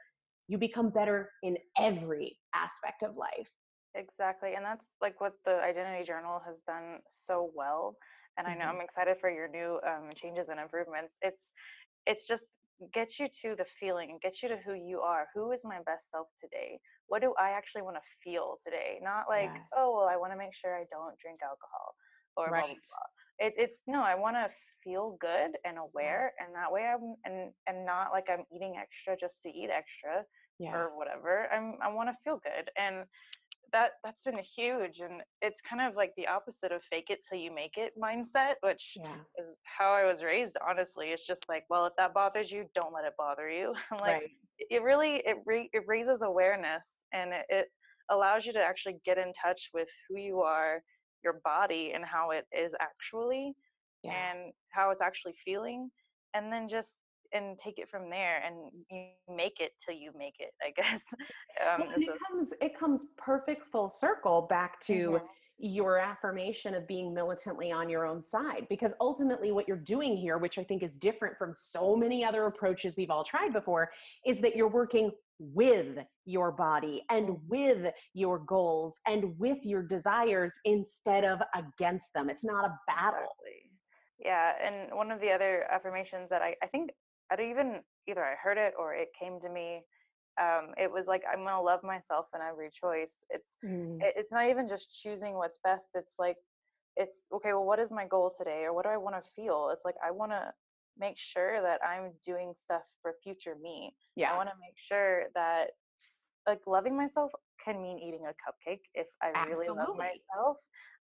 you 0.49 0.59
become 0.59 0.91
better 0.91 1.31
in 1.43 1.57
every 1.79 2.37
aspect 2.55 3.03
of 3.03 3.17
life 3.17 3.49
Exactly. 3.95 4.55
And 4.57 4.65
that's 4.65 4.87
like 5.01 5.21
what 5.21 5.35
the 5.45 5.61
Identity 5.63 6.05
Journal 6.05 6.41
has 6.47 6.63
done 6.67 7.01
so 7.11 7.51
well. 7.55 7.97
And 8.37 8.47
I 8.47 8.55
know 8.55 8.65
Mhm. 8.65 8.73
I'm 8.73 8.81
excited 8.81 9.19
for 9.21 9.31
your 9.31 9.49
new 9.49 9.81
um, 9.87 10.11
changes 10.15 10.49
and 10.49 10.61
improvements. 10.61 11.19
It's 11.23 11.53
it's 12.07 12.27
just 12.27 12.47
get 12.93 13.19
you 13.19 13.29
to 13.43 13.55
the 13.57 13.65
feeling 13.65 14.11
and 14.11 14.21
get 14.21 14.43
you 14.43 14.49
to 14.49 14.57
who 14.57 14.75
you 14.75 15.01
are. 15.01 15.29
Who 15.35 15.53
is 15.53 15.65
my 15.65 15.81
best 15.87 16.11
self 16.11 16.29
today? 16.39 16.81
What 17.07 17.23
do 17.23 17.35
I 17.39 17.51
actually 17.51 17.83
want 17.83 17.97
to 17.97 18.03
feel 18.25 18.59
today? 18.65 18.99
Not 19.03 19.27
like, 19.29 19.53
Yeah. 19.53 19.67
oh 19.77 19.93
well, 19.97 20.09
I 20.09 20.17
want 20.17 20.33
to 20.33 20.39
make 20.39 20.55
sure 20.55 20.77
I 20.77 20.85
don't 20.91 21.19
drink 21.19 21.41
alcohol 21.43 21.95
or 22.37 22.53
blah 22.53 22.67
blah 22.67 22.75
blah. 22.89 23.47
It, 23.47 23.55
it's 23.57 23.83
no, 23.87 24.03
I 24.03 24.15
want 24.15 24.37
to 24.37 24.51
feel 24.83 25.17
good 25.21 25.53
and 25.65 25.79
aware, 25.79 26.33
and 26.39 26.55
that 26.55 26.73
way 26.73 26.83
I'm 26.85 27.15
and 27.25 27.53
and 27.67 27.87
not 27.87 28.13
like 28.13 28.25
I'm 28.29 28.45
eating 28.55 28.77
extra 28.77 29.17
just 29.17 29.43
to 29.43 29.49
eat 29.51 29.71
extra 29.71 30.25
yeah 30.59 30.83
or 30.83 30.97
whatever. 30.97 31.49
I'm 31.53 31.79
I 31.83 31.89
want 31.93 32.09
to 32.11 32.17
feel 32.25 32.39
good, 32.43 32.71
and 32.77 33.07
that 33.73 33.93
that's 34.05 34.23
been 34.23 34.39
huge. 34.39 35.01
And 35.01 35.23
it's 35.41 35.61
kind 35.61 35.83
of 35.83 35.97
like 35.97 36.13
the 36.17 36.27
opposite 36.27 36.73
of 36.73 36.83
fake 36.83 37.07
it 37.11 37.21
till 37.29 37.39
you 37.39 37.55
make 37.55 37.77
it 37.77 37.93
mindset, 38.01 38.55
which 38.61 38.95
yeah 38.97 39.17
is 39.39 39.57
how 39.65 39.93
I 39.93 40.05
was 40.05 40.23
raised. 40.23 40.57
Honestly, 40.67 41.09
it's 41.09 41.27
just 41.27 41.49
like, 41.49 41.65
well, 41.71 41.87
if 41.87 41.93
that 41.99 42.15
bothers 42.15 42.51
you, 42.51 42.67
don't 42.75 42.93
let 42.93 43.05
it 43.05 43.15
bother 43.19 43.51
you. 43.51 43.75
Like, 43.93 44.03
right 44.03 44.31
it 44.71 44.83
really 44.83 45.23
it 45.25 45.39
re- 45.45 45.71
it 45.73 45.83
raises 45.87 46.23
awareness, 46.23 47.03
and 47.13 47.33
it, 47.33 47.47
it 47.49 47.67
allows 48.11 48.47
you 48.47 48.53
to 48.53 48.61
actually 48.61 48.97
get 49.05 49.19
in 49.19 49.33
touch 49.33 49.71
with 49.75 49.89
who 50.09 50.19
you 50.19 50.41
are, 50.41 50.83
your 51.25 51.41
body, 51.45 51.93
and 51.95 52.05
how 52.05 52.31
it 52.31 52.47
is 52.57 52.73
actually 52.81 53.55
yeah 54.03 54.13
and 54.13 54.53
how 54.71 54.91
it's 54.91 55.03
actually 55.03 55.35
feeling 55.45 55.89
and 56.35 56.53
then 56.53 56.69
just 56.69 56.93
and 57.33 57.59
take 57.59 57.79
it 57.79 57.89
from 57.89 58.09
there 58.11 58.43
and 58.45 58.57
you 58.91 59.07
make 59.37 59.59
it 59.61 59.73
till 59.85 59.95
you 59.95 60.11
make 60.17 60.35
it 60.39 60.51
i 60.63 60.71
guess 60.77 61.05
um, 61.61 61.81
Well, 61.81 61.93
it 61.97 62.09
a- 62.09 62.19
comes 62.31 62.53
it 62.61 62.79
comes 62.79 63.07
perfect 63.19 63.67
full 63.71 63.89
circle 63.89 64.43
back 64.43 64.81
to 64.83 64.93
Mhm. 64.93 65.21
your 65.59 65.99
affirmation 65.99 66.75
of 66.75 66.89
being 66.89 67.15
militantly 67.15 67.71
on 67.71 67.89
your 67.89 68.05
own 68.05 68.21
side 68.21 68.67
because 68.69 68.95
ultimately 69.01 69.53
what 69.53 69.69
you're 69.69 69.77
doing 69.77 70.17
here 70.17 70.39
which 70.39 70.59
i 70.59 70.65
think 70.65 70.83
is 70.83 70.97
different 70.97 71.37
from 71.39 71.53
so 71.53 71.95
many 71.95 72.25
other 72.25 72.47
approaches 72.47 72.97
we've 72.97 73.11
all 73.11 73.23
tried 73.23 73.53
before 73.53 73.91
is 74.27 74.41
that 74.41 74.57
you're 74.57 74.69
working 74.69 75.11
with 75.39 75.99
your 76.25 76.51
body 76.53 77.03
and 77.11 77.37
with 77.49 77.93
your 78.15 78.39
goals 78.41 78.99
and 79.07 79.39
with 79.39 79.59
your 79.63 79.83
desires 79.83 80.53
instead 80.65 81.25
of 81.25 81.41
against 81.55 82.13
them 82.15 82.29
it's 82.31 82.45
not 82.45 82.65
a 82.65 82.77
battle 82.87 83.21
Exactly. 83.21 83.69
Yeah, 84.25 84.53
and 84.63 84.95
one 84.97 85.11
of 85.11 85.21
the 85.21 85.33
other 85.33 85.65
affirmations 85.69 86.31
that 86.31 86.43
I, 86.43 86.55
I 86.63 86.69
think 86.69 86.91
I 87.33 87.37
don't 87.37 87.51
even 87.51 87.83
either 88.09 88.25
I 88.25 88.37
heard 88.37 88.59
it 88.59 88.75
or 88.79 88.95
it 88.95 89.09
came 89.19 89.41
to 89.41 89.49
me. 89.49 89.85
Um, 90.41 90.75
it 90.79 90.91
was 90.91 91.07
like 91.07 91.23
I'm 91.31 91.45
gonna 91.45 91.63
love 91.63 91.83
myself 91.83 92.27
in 92.35 92.41
every 92.41 92.71
choice. 92.71 93.25
It's 93.31 93.59
Mm, 93.65 94.01
it's 94.01 94.33
not 94.33 94.47
even 94.47 94.67
just 94.69 95.01
choosing 95.01 95.35
what's 95.35 95.59
best. 95.65 95.89
It's 95.95 96.17
like 96.19 96.39
it's 96.97 97.27
okay. 97.33 97.53
Well, 97.55 97.65
what 97.65 97.79
is 97.79 97.91
my 97.91 98.07
goal 98.07 98.33
today, 98.37 98.65
or 98.65 98.75
what 98.75 98.85
do 98.85 98.91
I 98.91 98.97
want 98.99 99.17
to 99.23 99.31
feel? 99.37 99.71
It's 99.73 99.85
like 99.85 99.97
I 100.05 100.11
want 100.11 100.33
to 100.33 100.53
make 100.99 101.19
sure 101.19 101.63
that 101.63 101.81
I'm 101.85 102.13
doing 102.25 102.55
stuff 102.55 102.85
for 103.03 103.15
future 103.23 103.57
me. 103.57 103.97
Yeah, 104.17 104.33
I 104.33 104.37
want 104.37 104.51
to 104.51 104.57
make 104.61 104.79
sure 104.79 105.27
that 105.35 105.71
like 106.47 106.61
loving 106.67 106.97
myself 106.97 107.33
can 107.65 107.81
mean 107.83 107.99
eating 107.99 108.27
a 108.27 108.31
cupcake 108.31 108.83
if 108.95 109.09
I 109.23 109.29
really 109.31 109.69
love 109.71 109.97
myself. 109.97 110.59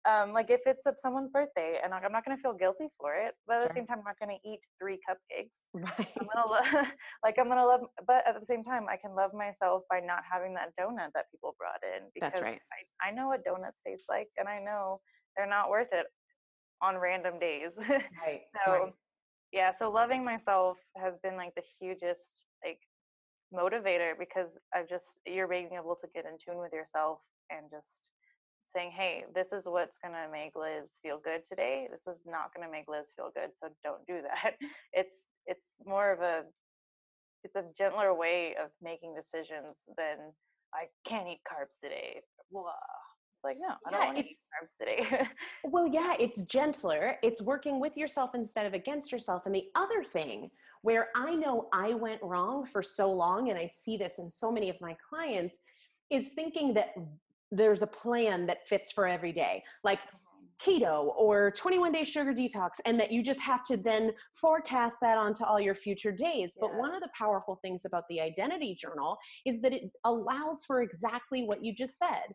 Um, 0.05 0.31
like 0.31 0.49
if 0.49 0.62
it's 0.65 0.86
someone's 0.97 1.29
birthday 1.29 1.79
and 1.83 1.91
like, 1.91 2.03
I'm 2.05 2.12
not 2.12 2.23
going 2.23 2.38
to 2.38 2.41
feel 2.41 2.53
guilty 2.53 2.88
for 2.97 3.15
it, 3.15 3.33
but 3.45 3.57
at 3.57 3.67
the 3.67 3.73
same 3.73 3.86
time, 3.86 3.99
I'm 3.99 4.05
not 4.05 4.19
going 4.19 4.38
to 4.38 4.49
eat 4.49 4.60
three 4.79 4.99
cupcakes. 5.10 5.63
right 5.73 6.07
I'm 6.19 6.27
gonna 6.33 6.49
love, 6.49 6.88
like 7.23 7.38
I'm 7.39 7.49
gonna 7.49 7.65
love, 7.65 7.81
but 8.05 8.25
at 8.27 8.39
the 8.39 8.45
same 8.45 8.63
time, 8.63 8.86
I 8.89 8.95
can 8.95 9.15
love 9.15 9.33
myself 9.33 9.83
by 9.89 9.99
not 9.99 10.23
having 10.29 10.53
that 10.53 10.71
donut 10.79 11.12
that 11.13 11.29
people 11.31 11.55
brought 11.60 11.81
in 11.83 12.07
because 12.13 12.33
That's 12.33 12.43
right. 12.43 12.62
I, 13.03 13.10
I 13.10 13.12
know 13.12 13.27
what 13.27 13.43
donuts 13.43 13.81
taste 13.86 14.03
like, 14.07 14.29
and 14.38 14.47
I 14.47 14.60
know 14.60 15.01
they're 15.36 15.49
not 15.49 15.69
worth 15.69 15.89
it 15.91 16.05
on 16.81 16.97
random 16.97 17.39
days. 17.39 17.77
right 17.89 18.41
so 18.65 18.71
right. 18.71 18.93
yeah 19.51 19.71
so 19.71 19.89
loving 19.89 20.23
myself 20.23 20.77
has 20.95 21.17
been 21.17 21.36
like 21.36 21.53
the 21.55 21.63
hugest 21.79 22.45
like 22.63 22.79
motivator 23.53 24.12
because 24.19 24.57
i've 24.75 24.89
just 24.89 25.21
you're 25.25 25.47
being 25.47 25.69
able 25.73 25.95
to 25.95 26.07
get 26.13 26.25
in 26.25 26.38
tune 26.38 26.60
with 26.62 26.73
yourself 26.73 27.19
and 27.49 27.69
just 27.71 28.10
saying 28.71 28.91
hey 28.95 29.23
this 29.34 29.51
is 29.51 29.63
what's 29.65 29.97
going 29.97 30.13
to 30.13 30.32
make 30.32 30.51
liz 30.56 30.99
feel 31.01 31.19
good 31.23 31.41
today 31.47 31.88
this 31.91 32.08
is 32.08 32.21
not 32.25 32.53
going 32.53 32.65
to 32.65 32.71
make 32.71 32.86
liz 32.88 33.12
feel 33.15 33.32
good 33.34 33.49
so 33.62 33.69
don't 33.84 34.06
do 34.08 34.21
that 34.21 34.56
it's 34.93 35.15
it's 35.45 35.67
more 35.86 36.12
of 36.12 36.21
a 36.21 36.43
it's 37.43 37.56
a 37.56 37.63
gentler 37.77 38.13
way 38.13 38.56
of 38.62 38.69
making 38.82 39.13
decisions 39.15 39.89
than 39.97 40.17
i 40.73 40.86
can't 41.06 41.27
eat 41.27 41.41
carbs 41.47 41.80
today 41.82 42.21
Blah. 42.51 42.71
it's 43.36 43.43
like 43.43 43.58
no 43.60 43.75
i 43.86 43.91
don't 43.91 44.06
want 44.06 44.17
to 44.17 44.25
eat 44.25 44.38
carbs 44.62 44.77
today 44.77 45.27
Well, 45.69 45.88
yeah, 45.88 46.15
it's 46.19 46.41
gentler. 46.43 47.17
It's 47.21 47.41
working 47.41 47.80
with 47.80 47.97
yourself 47.97 48.32
instead 48.36 48.65
of 48.65 48.73
against 48.73 49.12
yourself. 49.12 49.43
And 49.45 49.53
the 49.53 49.65
other 49.75 50.03
thing 50.03 50.49
where 50.82 51.10
I 51.15 51.36
know 51.36 51.67
I 51.73 51.93
went 51.93 52.21
wrong 52.23 52.65
for 52.65 52.82
so 52.82 53.12
long, 53.12 53.49
and 53.49 53.60
I 53.60 53.67
see 53.67 53.97
this 53.97 54.19
in 54.19 54.30
so 54.30 54.51
many 54.51 54.69
of 54.69 54.80
my 54.80 54.95
clients, 55.10 55.60
is 56.10 56.30
thinking 56.30 56.73
that 56.75 56.93
there's 57.51 57.81
a 57.81 57.88
plan 57.88 58.45
that 58.47 58.67
fits 58.67 58.91
for 58.91 59.07
every 59.07 59.31
day, 59.31 59.63
like 59.83 59.99
mm-hmm. 59.99 60.83
keto 60.83 61.13
or 61.17 61.51
21 61.51 61.91
day 61.91 62.03
sugar 62.03 62.33
detox, 62.33 62.71
and 62.86 62.99
that 62.99 63.12
you 63.12 63.23
just 63.23 63.39
have 63.39 63.63
to 63.65 63.77
then 63.77 64.12
forecast 64.39 64.97
that 65.01 65.17
onto 65.17 65.43
all 65.43 65.60
your 65.60 65.75
future 65.75 66.12
days. 66.12 66.57
But 66.60 66.75
one 66.75 66.93
of 66.93 67.01
the 67.01 67.10
powerful 67.17 67.60
things 67.62 67.86
about 67.86 68.03
the 68.10 68.21
identity 68.21 68.77
journal 68.79 69.17
is 69.45 69.62
that 69.62 69.73
it 69.73 69.91
allows 70.05 70.63
for 70.65 70.81
exactly 70.81 71.43
what 71.43 71.63
you 71.63 71.73
just 71.73 71.97
said. 71.97 72.33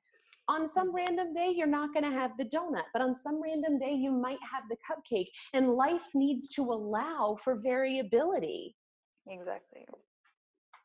On 0.48 0.68
some 0.68 0.88
mm-hmm. 0.88 0.96
random 0.96 1.34
day 1.34 1.52
you're 1.54 1.66
not 1.66 1.92
going 1.94 2.04
to 2.04 2.18
have 2.18 2.32
the 2.36 2.44
donut 2.44 2.82
but 2.92 3.02
on 3.02 3.14
some 3.14 3.40
random 3.42 3.78
day 3.78 3.92
you 3.92 4.10
might 4.10 4.38
have 4.52 4.64
the 4.68 4.76
cupcake 4.76 5.28
and 5.52 5.74
life 5.74 6.02
needs 6.14 6.48
to 6.50 6.62
allow 6.62 7.38
for 7.42 7.56
variability. 7.56 8.74
Exactly. 9.28 9.86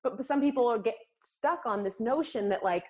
But 0.04 0.24
some 0.24 0.42
people 0.42 0.78
get 0.78 0.96
stuck 1.22 1.66
on 1.66 1.84
this 1.84 2.00
notion 2.00 2.50
that 2.50 2.64
like 2.64 2.84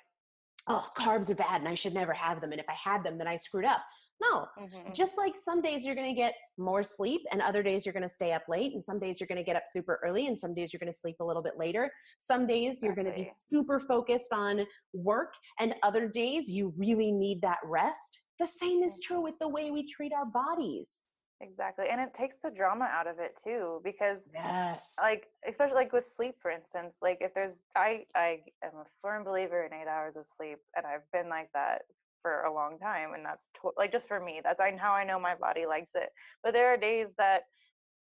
oh 0.68 0.86
carbs 0.98 1.30
are 1.30 1.36
bad 1.36 1.62
and 1.62 1.68
i 1.68 1.76
should 1.76 1.94
never 1.94 2.14
have 2.14 2.42
them 2.42 2.52
and 2.52 2.60
if 2.60 2.68
i 2.70 2.74
had 2.74 3.04
them 3.04 3.18
then 3.18 3.28
i 3.28 3.36
screwed 3.36 3.66
up. 3.66 3.82
No 4.20 4.48
Mhm. 4.60 4.96
just 4.96 5.16
like 5.18 5.36
some 5.38 5.62
days 5.62 5.86
you're 5.86 5.94
going 5.94 6.14
to 6.16 6.20
get 6.20 6.34
more 6.58 6.82
sleep 6.82 7.22
and 7.32 7.40
other 7.40 7.62
days 7.62 7.86
you're 7.86 7.94
going 7.94 8.02
to 8.08 8.10
stay 8.10 8.32
up 8.34 8.42
late 8.50 8.74
and 8.74 8.84
some 8.84 9.00
days 9.00 9.20
you're 9.20 9.28
going 9.28 9.38
to 9.38 9.44
get 9.44 9.56
up 9.56 9.66
super 9.68 10.00
early 10.04 10.26
and 10.26 10.38
some 10.40 10.56
days 10.56 10.74
you're 10.74 10.80
going 10.80 10.92
to 10.92 10.98
sleep 10.98 11.18
a 11.20 11.24
little 11.24 11.44
bit 11.44 11.54
later. 11.58 11.92
Some 12.20 12.48
days 12.48 12.82
you're 12.82 12.96
going 12.96 13.06
to 13.06 13.14
be 13.14 13.30
super 13.52 13.80
focused 13.80 14.34
on 14.34 14.66
work 14.94 15.34
and 15.60 15.76
other 15.84 16.08
days 16.08 16.50
you 16.52 16.74
really 16.78 17.12
need 17.12 17.42
that 17.44 17.60
rest. 17.64 18.20
The 18.40 18.48
same 18.48 18.82
is 18.82 19.00
true 19.06 19.22
with 19.22 19.36
the 19.40 19.48
way 19.48 19.70
we 19.70 19.88
treat 19.88 20.12
our 20.14 20.26
bodies 20.26 21.04
Exactly. 21.42 21.86
And 21.90 22.02
it 22.02 22.14
takes 22.14 22.38
the 22.38 22.50
drama 22.52 22.86
out 22.86 23.08
of 23.08 23.20
it 23.20 23.40
too 23.44 23.82
because 23.84 24.30
yes 24.34 24.96
like 25.02 25.28
especially 25.48 25.76
like 25.76 25.94
with 25.94 26.06
sleep 26.06 26.36
for 26.42 26.50
instance, 26.50 26.98
like 27.02 27.20
if 27.22 27.34
there's 27.34 27.64
I 27.76 28.06
I 28.16 28.42
am 28.64 28.76
a 28.78 28.86
firm 29.02 29.24
believer 29.24 29.64
in 29.64 29.74
8 29.74 29.88
hours 29.88 30.16
of 30.18 30.26
sleep 30.26 30.58
and 30.76 30.86
I've 30.86 31.10
been 31.14 31.30
like 31.30 31.50
that 31.54 31.84
for 32.24 32.42
a 32.44 32.54
long 32.54 32.80
time 32.80 33.14
and 33.14 33.24
that's 33.24 33.50
to- 33.62 33.72
like 33.78 33.92
just 33.92 34.08
for 34.08 34.20
me 34.20 34.42
that's 34.44 34.60
I, 34.60 34.76
how 34.78 34.94
I 34.94 35.04
know 35.04 35.20
my 35.20 35.36
body 35.36 35.66
likes 35.68 35.94
it. 35.96 36.10
But 36.44 36.54
there 36.54 36.74
are 36.74 36.78
days 36.78 37.14
that 37.20 37.44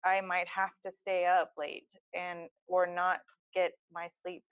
I 0.05 0.21
might 0.21 0.49
have 0.49 0.71
to 0.87 0.93
stay 0.93 1.27
up 1.27 1.53
late 1.59 1.87
and 2.15 2.49
or 2.67 2.87
not 2.87 3.21
get 3.55 3.73
my 3.93 4.09
sleep 4.09 4.43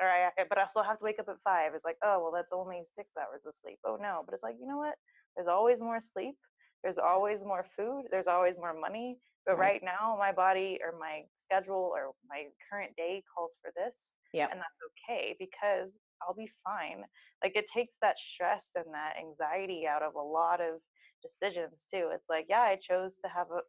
or 0.00 0.08
I 0.08 0.30
but 0.48 0.58
I 0.58 0.66
still 0.66 0.82
have 0.82 0.98
to 0.98 1.04
wake 1.04 1.20
up 1.20 1.28
at 1.28 1.36
5. 1.44 1.74
It's 1.74 1.84
like, 1.84 1.98
"Oh, 2.02 2.20
well 2.20 2.32
that's 2.32 2.52
only 2.52 2.84
6 2.84 3.12
hours 3.16 3.46
of 3.46 3.56
sleep." 3.56 3.78
Oh 3.84 3.96
no, 3.96 4.22
but 4.24 4.34
it's 4.34 4.42
like, 4.42 4.56
"You 4.58 4.66
know 4.66 4.78
what? 4.78 4.96
There's 5.36 5.48
always 5.48 5.80
more 5.80 6.00
sleep. 6.00 6.36
There's 6.84 6.98
always 6.98 7.44
more 7.44 7.64
food. 7.64 8.04
There's 8.12 8.28
always 8.28 8.58
more 8.58 8.74
money. 8.78 9.18
But 9.46 9.58
Right. 9.58 9.82
now, 9.82 10.16
my 10.18 10.32
body 10.32 10.80
or 10.84 10.98
my 10.98 11.24
schedule 11.34 11.92
or 11.94 12.14
my 12.28 12.48
current 12.70 12.96
day 12.96 13.24
calls 13.34 13.56
for 13.62 13.72
this, 13.76 14.16
Yep. 14.32 14.50
and 14.52 14.60
that's 14.60 14.80
okay 15.10 15.36
because 15.40 15.92
I'll 16.22 16.34
be 16.34 16.50
fine. 16.64 17.06
Like 17.42 17.56
it 17.56 17.66
takes 17.72 17.96
that 18.02 18.18
stress 18.18 18.70
and 18.76 18.94
that 18.94 19.16
anxiety 19.18 19.86
out 19.88 20.02
of 20.02 20.14
a 20.16 20.22
lot 20.22 20.60
of 20.62 20.80
decisions 21.22 21.86
too. 21.92 22.10
It's 22.14 22.28
like, 22.30 22.46
yeah, 22.48 22.62
I 22.62 22.76
chose 22.76 23.16
to 23.24 23.28
have 23.28 23.50
a, 23.50 23.62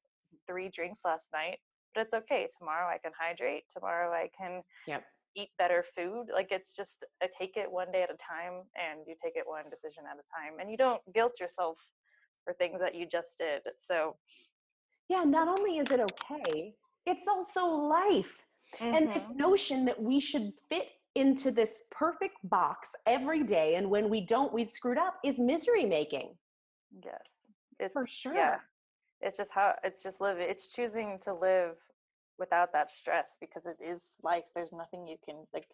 three 0.47 0.69
drinks 0.69 1.01
last 1.05 1.29
night, 1.33 1.59
but 1.93 2.01
it's 2.01 2.13
okay. 2.13 2.47
Tomorrow 2.59 2.87
I 2.89 2.99
can 2.99 3.13
hydrate. 3.19 3.65
Tomorrow 3.73 4.13
I 4.13 4.29
can 4.37 4.63
Yep. 4.87 5.05
eat 5.35 5.49
better 5.57 5.83
food. 5.95 6.27
Like 6.33 6.49
it's 6.51 6.75
just 6.75 7.05
a 7.23 7.27
take 7.27 7.57
it 7.57 7.71
one 7.71 7.91
day 7.91 8.03
at 8.03 8.11
a 8.11 8.17
time 8.17 8.63
and 8.75 9.01
you 9.07 9.15
take 9.23 9.35
it 9.35 9.47
one 9.47 9.69
decision 9.69 10.05
at 10.09 10.17
a 10.17 10.25
time 10.33 10.59
and 10.59 10.71
you 10.71 10.77
don't 10.77 11.01
guilt 11.13 11.39
yourself 11.39 11.77
for 12.45 12.53
things 12.53 12.79
that 12.79 12.95
you 12.95 13.05
just 13.11 13.37
did. 13.37 13.61
So 13.77 14.15
yeah, 15.09 15.23
not 15.23 15.47
only 15.47 15.79
is 15.79 15.91
it 15.91 15.99
okay, 15.99 16.73
it's 17.05 17.27
also 17.27 17.65
life. 17.65 18.45
Mm-hmm. 18.79 18.95
And 18.95 19.09
this 19.09 19.23
mm-hmm. 19.23 19.37
notion 19.37 19.85
that 19.85 20.01
we 20.01 20.19
should 20.19 20.53
fit 20.69 20.87
into 21.15 21.51
this 21.51 21.83
perfect 21.91 22.37
box 22.43 22.91
every 23.05 23.43
day 23.43 23.75
and 23.75 23.89
when 23.89 24.09
we 24.09 24.19
don't 24.19 24.51
we've 24.53 24.69
screwed 24.69 24.97
up 24.97 25.15
is 25.23 25.37
misery 25.37 25.85
making. 25.85 26.35
Yes. 27.03 27.39
It's 27.79 27.93
for 27.93 28.07
sure. 28.07 28.35
Yeah. 28.35 28.57
It's 29.21 29.37
just 29.37 29.51
how 29.53 29.75
it's 29.83 30.03
just 30.03 30.21
living 30.21 30.47
it's 30.49 30.73
choosing 30.73 31.19
to 31.23 31.33
live 31.33 31.75
without 32.37 32.73
that 32.73 32.91
stress 32.91 33.37
because 33.39 33.65
it 33.65 33.77
is 33.81 34.15
life. 34.23 34.43
There's 34.53 34.73
nothing 34.73 35.07
you 35.07 35.17
can 35.25 35.35
like 35.53 35.67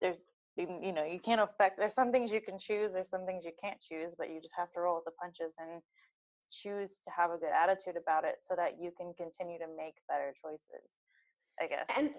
there's 0.00 0.24
you 0.58 0.92
know 0.92 1.04
you 1.04 1.20
can't 1.20 1.40
affect 1.40 1.78
there's 1.78 1.94
some 1.94 2.10
things 2.10 2.32
you 2.32 2.40
can 2.40 2.58
choose 2.58 2.92
there's 2.94 3.08
some 3.08 3.24
things 3.24 3.44
you 3.44 3.52
can't 3.62 3.80
choose 3.80 4.14
but 4.18 4.28
you 4.28 4.40
just 4.40 4.54
have 4.56 4.70
to 4.72 4.80
roll 4.80 4.96
with 4.96 5.04
the 5.04 5.12
punches 5.12 5.54
and 5.58 5.80
choose 6.50 6.98
to 7.04 7.10
have 7.14 7.30
a 7.30 7.38
good 7.38 7.52
attitude 7.54 7.96
about 8.00 8.24
it 8.24 8.36
so 8.40 8.54
that 8.56 8.72
you 8.80 8.90
can 8.98 9.12
continue 9.14 9.58
to 9.58 9.66
make 9.76 9.94
better 10.08 10.32
choices 10.42 10.98
i 11.60 11.66
guess 11.66 11.86
and 11.96 12.10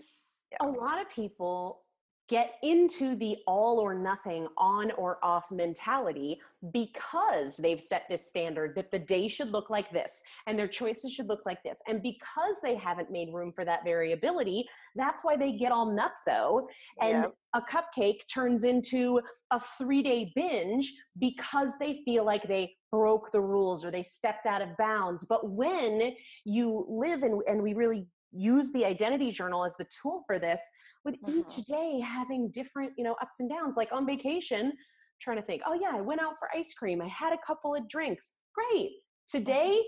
yeah. 0.52 0.58
a 0.62 0.68
lot 0.68 1.02
of 1.02 1.10
people 1.10 1.82
get 2.30 2.56
into 2.62 3.16
the 3.16 3.38
all 3.48 3.80
or 3.80 3.94
nothing 3.94 4.48
on 4.58 4.92
or 4.92 5.18
off 5.24 5.46
mentality 5.52 6.40
because 6.72 7.58
they've 7.58 7.82
set 7.82 8.04
this 8.08 8.26
standard 8.26 8.76
that 8.76 8.92
the 8.92 9.00
day 9.00 9.28
should 9.28 9.52
look 9.52 9.70
like 9.70 9.92
this 9.92 10.22
and 10.46 10.58
their 10.58 10.68
choices 10.68 11.12
should 11.12 11.28
look 11.28 11.42
like 11.46 11.64
this. 11.64 11.80
And 11.88 12.04
because 12.04 12.56
they 12.62 12.76
haven't 12.76 13.12
made 13.12 13.34
room 13.34 13.52
for 13.52 13.66
that 13.66 13.84
variability, 13.84 14.68
that's 14.96 15.24
why 15.24 15.36
they 15.36 15.54
get 15.54 15.72
all 15.72 15.88
nutso 15.88 16.68
and 17.02 17.24
yep. 17.24 17.34
a 17.56 17.62
cupcake 17.62 18.20
turns 18.32 18.64
into 18.64 19.20
a 19.52 19.60
three 19.78 20.04
day 20.04 20.32
binge 20.36 20.94
because 21.20 21.72
they 21.80 22.02
feel 22.06 22.26
like 22.26 22.44
they 22.44 22.76
broke 22.92 23.32
the 23.32 23.42
rules 23.42 23.84
or 23.84 23.92
they 23.92 24.04
stepped 24.04 24.46
out 24.46 24.62
of 24.62 24.70
bounds. 24.78 25.26
But 25.28 25.50
when 25.50 26.14
you 26.46 26.86
live 26.90 27.24
and, 27.24 27.42
and 27.48 27.62
we 27.62 27.74
really 27.74 28.08
use 28.32 28.72
the 28.72 28.86
identity 28.86 29.32
journal 29.32 29.66
as 29.66 29.76
the 29.78 29.88
tool 30.02 30.24
for 30.28 30.40
this 30.40 30.62
with 31.06 31.16
mm-hmm. 31.22 31.40
each 31.40 31.66
day 31.66 32.00
having 32.00 32.52
different 32.52 32.92
you 32.98 33.04
know 33.04 33.16
ups 33.22 33.36
and 33.40 33.50
downs. 33.50 33.76
Like 33.78 33.92
on 33.92 34.06
vacation 34.06 34.74
trying 35.22 35.38
to 35.38 35.44
think 35.44 35.62
oh 35.66 35.74
yeah 35.74 35.92
i 35.94 36.02
went 36.02 36.22
out 36.22 36.36
for 36.40 36.50
ice 36.56 36.74
cream. 36.74 37.02
I 37.02 37.08
had 37.08 37.34
a 37.34 37.40
couple 37.46 37.76
of 37.76 37.88
drinks. 37.90 38.32
Great. 38.54 38.92
Today 39.30 39.80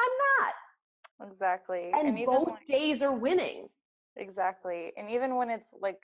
i'm 0.00 0.46
not. 0.46 1.30
Exactly 1.30 1.90
and, 1.94 2.08
and 2.08 2.26
both 2.26 2.48
when, 2.48 2.56
days 2.68 3.02
are 3.02 3.12
winning. 3.12 3.68
Exactly 4.16 4.92
and 4.96 5.10
even 5.10 5.36
when 5.36 5.50
it's 5.50 5.70
like 5.80 5.98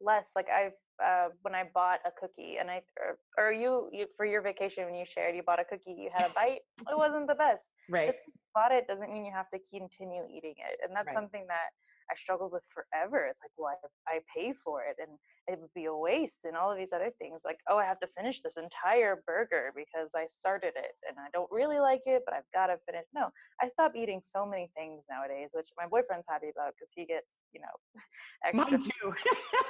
less 0.00 0.32
like 0.36 0.48
i've 0.50 0.72
uh, 1.04 1.28
when 1.42 1.54
I 1.54 1.64
bought 1.72 2.00
a 2.04 2.10
cookie 2.10 2.56
and 2.60 2.70
I 2.70 2.82
or, 2.98 3.18
or 3.38 3.52
you, 3.52 3.88
you 3.92 4.06
for 4.16 4.26
your 4.26 4.42
vacation 4.42 4.84
when 4.84 4.94
you 4.94 5.04
shared 5.04 5.36
you 5.36 5.42
bought 5.42 5.60
a 5.60 5.64
cookie 5.64 5.94
you 5.96 6.10
had 6.12 6.30
a 6.30 6.34
bite 6.36 6.60
it 6.78 6.96
wasn't 6.96 7.28
the 7.28 7.34
best 7.34 7.70
right 7.88 8.06
just 8.06 8.22
bought 8.54 8.72
it 8.72 8.86
doesn't 8.86 9.12
mean 9.12 9.24
you 9.24 9.32
have 9.32 9.50
to 9.50 9.58
continue 9.58 10.22
eating 10.28 10.54
it 10.58 10.78
and 10.82 10.94
that's 10.94 11.06
right. 11.06 11.14
something 11.14 11.44
that 11.48 11.70
I 12.10 12.14
struggled 12.14 12.52
with 12.52 12.66
forever. 12.70 13.26
It's 13.26 13.40
like, 13.42 13.52
well, 13.56 13.74
I, 14.08 14.16
I 14.16 14.20
pay 14.34 14.52
for 14.52 14.82
it 14.82 14.96
and 14.98 15.18
it 15.48 15.58
would 15.60 15.72
be 15.74 15.86
a 15.86 15.94
waste 15.94 16.44
and 16.44 16.56
all 16.56 16.70
of 16.70 16.78
these 16.78 16.92
other 16.92 17.10
things. 17.18 17.42
Like, 17.44 17.58
oh, 17.68 17.78
I 17.78 17.84
have 17.84 18.00
to 18.00 18.08
finish 18.16 18.40
this 18.40 18.56
entire 18.56 19.22
burger 19.26 19.72
because 19.74 20.12
I 20.14 20.26
started 20.26 20.72
it 20.76 20.96
and 21.08 21.16
I 21.18 21.28
don't 21.32 21.50
really 21.50 21.80
like 21.80 22.02
it, 22.06 22.22
but 22.26 22.34
I've 22.34 22.50
got 22.54 22.66
to 22.68 22.78
finish. 22.86 23.04
No, 23.14 23.28
I 23.60 23.66
stop 23.66 23.92
eating 23.96 24.20
so 24.22 24.44
many 24.44 24.70
things 24.76 25.04
nowadays, 25.10 25.50
which 25.54 25.68
my 25.76 25.86
boyfriend's 25.86 26.26
happy 26.28 26.48
about 26.54 26.74
because 26.76 26.92
he 26.94 27.06
gets, 27.06 27.42
you 27.52 27.60
know, 27.60 27.74
extra. 28.44 28.78
Mine 28.78 28.82
too. 28.82 29.14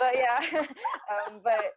but 0.00 0.14
yeah, 0.14 0.38
um, 1.28 1.40
but 1.42 1.72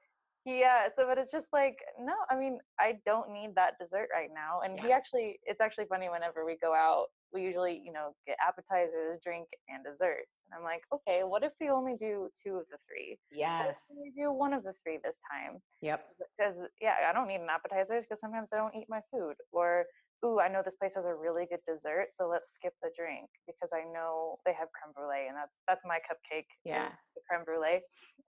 yeah 0.45 0.87
so 0.95 1.05
but 1.05 1.17
it's 1.17 1.31
just 1.31 1.49
like 1.53 1.79
no 1.99 2.13
i 2.29 2.37
mean 2.37 2.57
i 2.79 2.93
don't 3.05 3.31
need 3.31 3.53
that 3.55 3.77
dessert 3.79 4.07
right 4.13 4.29
now 4.33 4.61
and 4.63 4.77
yeah. 4.77 4.87
he 4.87 4.91
actually 4.91 5.39
it's 5.45 5.61
actually 5.61 5.85
funny 5.85 6.09
whenever 6.09 6.45
we 6.45 6.57
go 6.61 6.73
out 6.73 7.07
we 7.31 7.41
usually 7.41 7.81
you 7.83 7.91
know 7.91 8.13
get 8.25 8.37
appetizers 8.45 9.17
drink 9.23 9.47
and 9.69 9.83
dessert 9.83 10.25
and 10.45 10.57
i'm 10.57 10.63
like 10.63 10.81
okay 10.93 11.21
what 11.23 11.43
if 11.43 11.51
we 11.61 11.69
only 11.69 11.95
do 11.95 12.27
two 12.43 12.55
of 12.55 12.65
the 12.71 12.77
three? 12.87 13.17
Yes 13.31 13.75
we 13.91 14.11
do 14.19 14.31
one 14.31 14.53
of 14.53 14.63
the 14.63 14.73
three 14.83 14.99
this 15.03 15.17
time? 15.31 15.59
Yep. 15.81 16.03
Because 16.37 16.63
yeah 16.81 16.95
i 17.07 17.13
don't 17.13 17.27
need 17.27 17.41
an 17.41 17.47
appetizers 17.49 18.05
because 18.05 18.19
sometimes 18.19 18.49
i 18.53 18.57
don't 18.57 18.75
eat 18.75 18.87
my 18.89 19.01
food 19.11 19.35
or 19.51 19.85
ooh, 20.25 20.39
I 20.39 20.47
know 20.47 20.61
this 20.63 20.75
place 20.75 20.95
has 20.95 21.05
a 21.05 21.13
really 21.13 21.45
good 21.45 21.61
dessert, 21.65 22.07
so 22.11 22.27
let's 22.27 22.53
skip 22.53 22.73
the 22.81 22.89
drink 22.95 23.27
because 23.47 23.71
I 23.73 23.83
know 23.91 24.37
they 24.45 24.53
have 24.53 24.67
creme 24.71 24.93
brulee, 24.93 25.27
and 25.27 25.35
that's 25.35 25.61
that's 25.67 25.81
my 25.85 25.97
cupcake. 25.97 26.45
Yeah, 26.63 26.89
the 27.15 27.21
creme 27.27 27.43
brulee. 27.45 27.81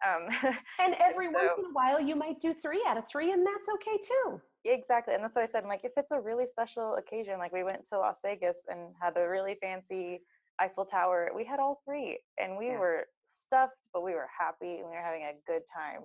Um, 0.05 0.27
and 0.79 0.95
every 0.99 1.27
so, 1.27 1.33
once 1.33 1.53
in 1.57 1.65
a 1.65 1.73
while, 1.73 2.01
you 2.01 2.15
might 2.15 2.41
do 2.41 2.53
three 2.53 2.83
out 2.87 2.97
of 2.97 3.07
three, 3.07 3.31
and 3.31 3.45
that's 3.45 3.69
okay 3.75 3.97
too. 3.97 4.41
Exactly, 4.65 5.13
and 5.13 5.23
that's 5.23 5.35
what 5.35 5.43
I 5.43 5.45
said. 5.45 5.63
I'm 5.63 5.69
like, 5.69 5.83
if 5.83 5.93
it's 5.97 6.11
a 6.11 6.19
really 6.19 6.45
special 6.45 6.95
occasion, 6.95 7.39
like 7.39 7.53
we 7.53 7.63
went 7.63 7.83
to 7.89 7.99
Las 7.99 8.19
Vegas 8.23 8.63
and 8.67 8.93
had 9.01 9.17
a 9.17 9.27
really 9.27 9.55
fancy 9.61 10.21
Eiffel 10.59 10.85
Tower, 10.85 11.31
we 11.35 11.45
had 11.45 11.59
all 11.59 11.81
three, 11.85 12.19
and 12.39 12.57
we 12.57 12.67
yeah. 12.67 12.79
were 12.79 13.05
stuffed, 13.27 13.77
but 13.93 14.03
we 14.03 14.13
were 14.13 14.29
happy, 14.37 14.79
and 14.79 14.89
we 14.89 14.95
were 14.95 15.03
having 15.03 15.23
a 15.23 15.33
good 15.45 15.63
time. 15.73 16.01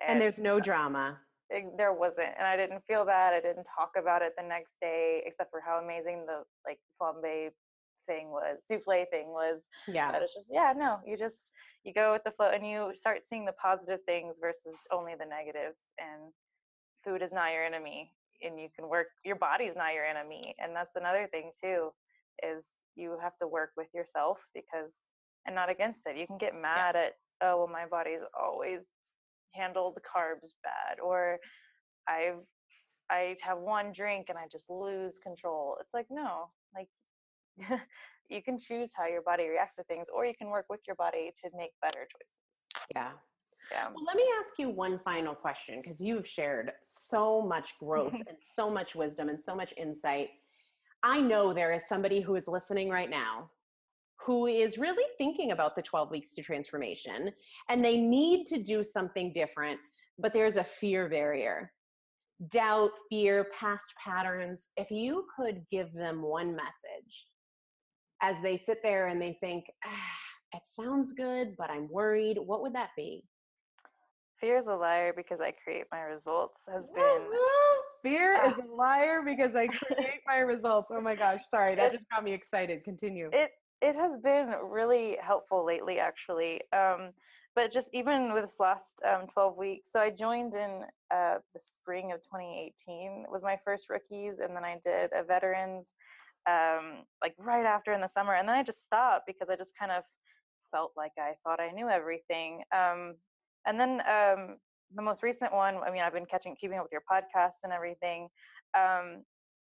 And, 0.00 0.12
and 0.12 0.20
there's 0.20 0.38
no 0.38 0.60
drama 0.60 1.18
it, 1.50 1.64
there 1.76 1.92
wasn't 1.92 2.28
and 2.38 2.46
i 2.46 2.56
didn't 2.56 2.82
feel 2.86 3.04
bad 3.04 3.34
i 3.34 3.40
didn't 3.40 3.64
talk 3.64 3.90
about 3.98 4.22
it 4.22 4.32
the 4.36 4.44
next 4.44 4.76
day 4.80 5.22
except 5.26 5.50
for 5.50 5.60
how 5.64 5.78
amazing 5.78 6.24
the 6.26 6.42
like 6.66 6.78
flambe 7.00 7.50
thing 8.06 8.30
was 8.30 8.60
souffle 8.66 9.04
thing 9.10 9.28
was 9.28 9.62
yeah 9.88 10.12
but 10.12 10.22
it's 10.22 10.34
just 10.34 10.48
yeah 10.50 10.72
no 10.76 10.98
you 11.06 11.16
just 11.16 11.50
you 11.84 11.92
go 11.92 12.12
with 12.12 12.22
the 12.24 12.30
flow 12.30 12.50
and 12.50 12.66
you 12.66 12.90
start 12.94 13.24
seeing 13.24 13.44
the 13.44 13.52
positive 13.52 14.00
things 14.06 14.36
versus 14.40 14.76
only 14.92 15.14
the 15.18 15.26
negatives 15.26 15.78
and 15.98 16.32
food 17.04 17.22
is 17.22 17.32
not 17.32 17.52
your 17.52 17.64
enemy 17.64 18.12
and 18.42 18.60
you 18.60 18.68
can 18.76 18.88
work 18.88 19.08
your 19.24 19.36
body's 19.36 19.76
not 19.76 19.94
your 19.94 20.04
enemy 20.04 20.54
and 20.58 20.74
that's 20.74 20.96
another 20.96 21.28
thing 21.30 21.50
too 21.60 21.90
is 22.42 22.68
you 22.96 23.16
have 23.22 23.36
to 23.36 23.46
work 23.46 23.70
with 23.76 23.88
yourself 23.94 24.38
because 24.54 25.00
and 25.46 25.54
not 25.54 25.70
against 25.70 26.06
it 26.06 26.16
you 26.16 26.26
can 26.26 26.38
get 26.38 26.54
mad 26.54 26.94
yeah. 26.94 27.02
at 27.02 27.12
oh 27.42 27.58
well 27.58 27.68
my 27.68 27.86
body's 27.86 28.20
always 28.38 28.80
handled 29.56 29.98
carbs 30.04 30.52
bad 30.62 31.00
or 31.02 31.38
I've 32.08 32.40
I 33.08 33.36
have 33.40 33.58
one 33.58 33.92
drink 33.92 34.26
and 34.28 34.38
I 34.38 34.46
just 34.50 34.68
lose 34.68 35.18
control. 35.18 35.76
It's 35.80 35.94
like 35.94 36.06
no, 36.10 36.50
like 36.74 36.88
you 38.28 38.42
can 38.42 38.58
choose 38.58 38.90
how 38.96 39.06
your 39.06 39.22
body 39.22 39.48
reacts 39.48 39.76
to 39.76 39.84
things 39.84 40.06
or 40.14 40.26
you 40.26 40.34
can 40.36 40.48
work 40.48 40.66
with 40.68 40.80
your 40.86 40.96
body 40.96 41.32
to 41.44 41.50
make 41.56 41.70
better 41.80 42.06
choices. 42.10 42.38
Yeah. 42.94 43.10
Yeah. 43.72 43.88
Well, 43.88 44.04
let 44.06 44.16
me 44.16 44.24
ask 44.40 44.54
you 44.58 44.70
one 44.70 45.00
final 45.04 45.34
question 45.34 45.80
because 45.82 46.00
you've 46.00 46.26
shared 46.26 46.72
so 46.82 47.42
much 47.42 47.74
growth 47.80 48.12
and 48.28 48.36
so 48.38 48.70
much 48.70 48.94
wisdom 48.94 49.28
and 49.28 49.40
so 49.40 49.56
much 49.56 49.74
insight. 49.76 50.28
I 51.02 51.20
know 51.20 51.52
there 51.52 51.72
is 51.72 51.88
somebody 51.88 52.20
who 52.20 52.36
is 52.36 52.48
listening 52.48 52.88
right 52.88 53.10
now 53.10 53.50
who 54.26 54.46
is 54.46 54.76
really 54.76 55.04
thinking 55.16 55.52
about 55.52 55.76
the 55.76 55.82
12 55.82 56.10
weeks 56.10 56.34
to 56.34 56.42
transformation 56.42 57.30
and 57.68 57.84
they 57.84 57.96
need 57.96 58.44
to 58.46 58.62
do 58.62 58.82
something 58.82 59.32
different, 59.32 59.78
but 60.18 60.32
there's 60.32 60.56
a 60.56 60.64
fear 60.64 61.08
barrier 61.08 61.70
doubt, 62.50 62.90
fear, 63.08 63.46
past 63.58 63.92
patterns. 64.02 64.68
If 64.76 64.90
you 64.90 65.24
could 65.36 65.62
give 65.70 65.92
them 65.92 66.22
one 66.22 66.54
message 66.54 67.26
as 68.22 68.40
they 68.42 68.56
sit 68.56 68.78
there 68.82 69.06
and 69.06 69.20
they 69.20 69.38
think, 69.40 69.64
ah, 69.84 70.54
it 70.54 70.62
sounds 70.64 71.12
good, 71.12 71.54
but 71.56 71.70
I'm 71.70 71.88
worried, 71.90 72.38
what 72.38 72.62
would 72.62 72.74
that 72.74 72.90
be? 72.96 73.24
Fear 74.40 74.58
is 74.58 74.66
a 74.66 74.74
liar 74.74 75.14
because 75.16 75.40
I 75.40 75.52
create 75.64 75.84
my 75.90 76.00
results 76.00 76.64
has 76.68 76.86
been. 76.88 77.26
Fear 78.02 78.42
is 78.46 78.58
a 78.58 78.74
liar 78.74 79.22
because 79.24 79.54
I 79.54 79.66
create 79.66 80.20
my 80.26 80.38
results. 80.38 80.90
Oh 80.94 81.00
my 81.00 81.14
gosh, 81.14 81.40
sorry, 81.48 81.74
that 81.76 81.92
just 81.92 82.04
got 82.10 82.22
me 82.22 82.34
excited. 82.34 82.84
Continue. 82.84 83.30
It 83.32 83.50
it 83.82 83.96
has 83.96 84.18
been 84.20 84.54
really 84.62 85.18
helpful 85.20 85.64
lately, 85.64 85.98
actually. 85.98 86.60
Um, 86.72 87.10
but 87.54 87.72
just 87.72 87.90
even 87.94 88.32
with 88.34 88.44
this 88.44 88.60
last 88.60 89.00
um, 89.04 89.26
12 89.32 89.56
weeks, 89.56 89.92
so 89.92 90.00
I 90.00 90.10
joined 90.10 90.54
in 90.54 90.82
uh, 91.10 91.36
the 91.54 91.58
spring 91.60 92.12
of 92.12 92.20
2018 92.22 93.24
It 93.24 93.30
was 93.30 93.42
my 93.42 93.58
first 93.64 93.88
rookies, 93.88 94.40
and 94.40 94.54
then 94.54 94.64
I 94.64 94.78
did 94.82 95.10
a 95.14 95.24
veterans 95.24 95.94
um, 96.48 97.04
like 97.22 97.34
right 97.38 97.64
after 97.64 97.92
in 97.92 98.00
the 98.00 98.08
summer, 98.08 98.34
and 98.34 98.48
then 98.48 98.56
I 98.56 98.62
just 98.62 98.84
stopped 98.84 99.26
because 99.26 99.48
I 99.48 99.56
just 99.56 99.72
kind 99.78 99.90
of 99.90 100.04
felt 100.70 100.92
like 100.96 101.12
I 101.18 101.32
thought 101.42 101.60
I 101.60 101.70
knew 101.70 101.88
everything. 101.88 102.62
Um, 102.72 103.14
and 103.66 103.80
then 103.80 104.00
um, 104.00 104.56
the 104.94 105.02
most 105.02 105.22
recent 105.22 105.52
one, 105.52 105.76
I 105.86 105.90
mean, 105.90 106.02
I've 106.02 106.12
been 106.12 106.26
catching, 106.26 106.56
keeping 106.56 106.78
up 106.78 106.84
with 106.84 106.92
your 106.92 107.02
podcast 107.10 107.64
and 107.64 107.72
everything. 107.72 108.28
Um, 108.76 109.24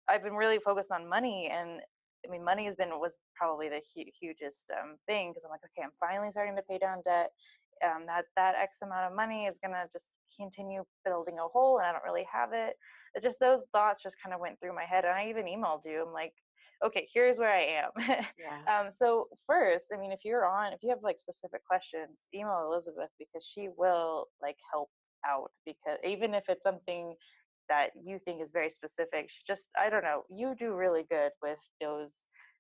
I've 0.09 0.23
been 0.23 0.35
really 0.35 0.59
focused 0.59 0.91
on 0.91 1.09
money 1.09 1.49
and 1.53 1.81
I 2.27 2.31
mean, 2.31 2.45
money 2.45 2.65
has 2.67 2.77
been 2.77 2.91
was 3.01 3.19
probably 3.35 3.69
the 3.69 3.81
hu- 3.95 4.11
hugest 4.21 4.71
um, 4.81 4.97
thing 5.07 5.31
because 5.31 5.45
I'm 5.45 5.51
like, 5.51 5.61
okay, 5.67 5.85
I'm 5.85 5.93
finally 6.01 6.31
starting 6.31 6.57
to 6.57 6.63
pay 6.63 6.79
down 6.79 7.03
debt. 7.05 7.31
um, 7.85 8.07
that 8.07 8.27
that 8.37 8.55
X 8.57 8.79
amount 8.83 9.11
of 9.11 9.17
money 9.17 9.47
is 9.47 9.59
gonna 9.63 9.87
just 9.93 10.15
continue 10.39 10.85
building 11.05 11.39
a 11.39 11.49
hole, 11.49 11.79
and 11.79 11.87
I 11.87 11.93
don't 11.93 12.05
really 12.05 12.27
have 12.33 12.53
it. 12.53 12.77
it 13.15 13.23
just 13.23 13.41
those 13.41 13.65
thoughts 13.73 14.03
just 14.03 14.17
kind 14.23 14.35
of 14.35 14.41
went 14.41 14.61
through 14.61 14.75
my 14.75 14.85
head, 14.85 15.05
and 15.05 15.15
I 15.15 15.29
even 15.29 15.47
emailed 15.47 15.85
you. 15.85 16.05
I'm 16.07 16.13
like, 16.13 16.35
okay, 16.85 17.09
here's 17.13 17.39
where 17.39 17.53
I 17.53 17.83
am. 17.85 17.91
Yeah. 18.39 18.63
um, 18.81 18.91
so 18.91 19.29
first, 19.47 19.87
I 19.95 19.99
mean, 19.99 20.13
if 20.13 20.21
you're 20.25 20.47
on, 20.47 20.73
if 20.73 20.81
you 20.83 20.91
have 20.91 21.03
like 21.03 21.19
specific 21.19 21.65
questions, 21.65 22.27
email 22.35 22.65
Elizabeth 22.71 23.11
because 23.19 23.45
she 23.47 23.69
will 23.77 24.27
like 24.43 24.57
help 24.73 24.91
out. 25.27 25.51
Because 25.67 25.99
even 26.05 26.35
if 26.35 26.45
it's 26.49 26.65
something 26.65 27.15
that 27.73 27.91
you 28.09 28.19
think 28.25 28.43
is 28.43 28.53
very 28.53 28.71
specific, 28.71 29.23
she 29.31 29.41
just 29.47 29.65
I 29.83 29.87
don't 29.91 30.05
know, 30.09 30.21
you 30.43 30.55
do 30.65 30.69
really 30.85 31.05
good 31.11 31.33
with 31.43 31.63
those 31.81 32.13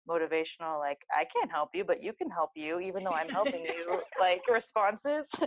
motivational 0.08 0.80
like 0.80 0.98
i 1.14 1.24
can't 1.34 1.50
help 1.50 1.70
you 1.74 1.84
but 1.84 2.02
you 2.02 2.12
can 2.12 2.28
help 2.28 2.50
you 2.56 2.80
even 2.80 3.04
though 3.04 3.12
i'm 3.20 3.28
helping 3.28 3.64
you 3.64 4.00
like 4.20 4.42
responses. 4.50 5.28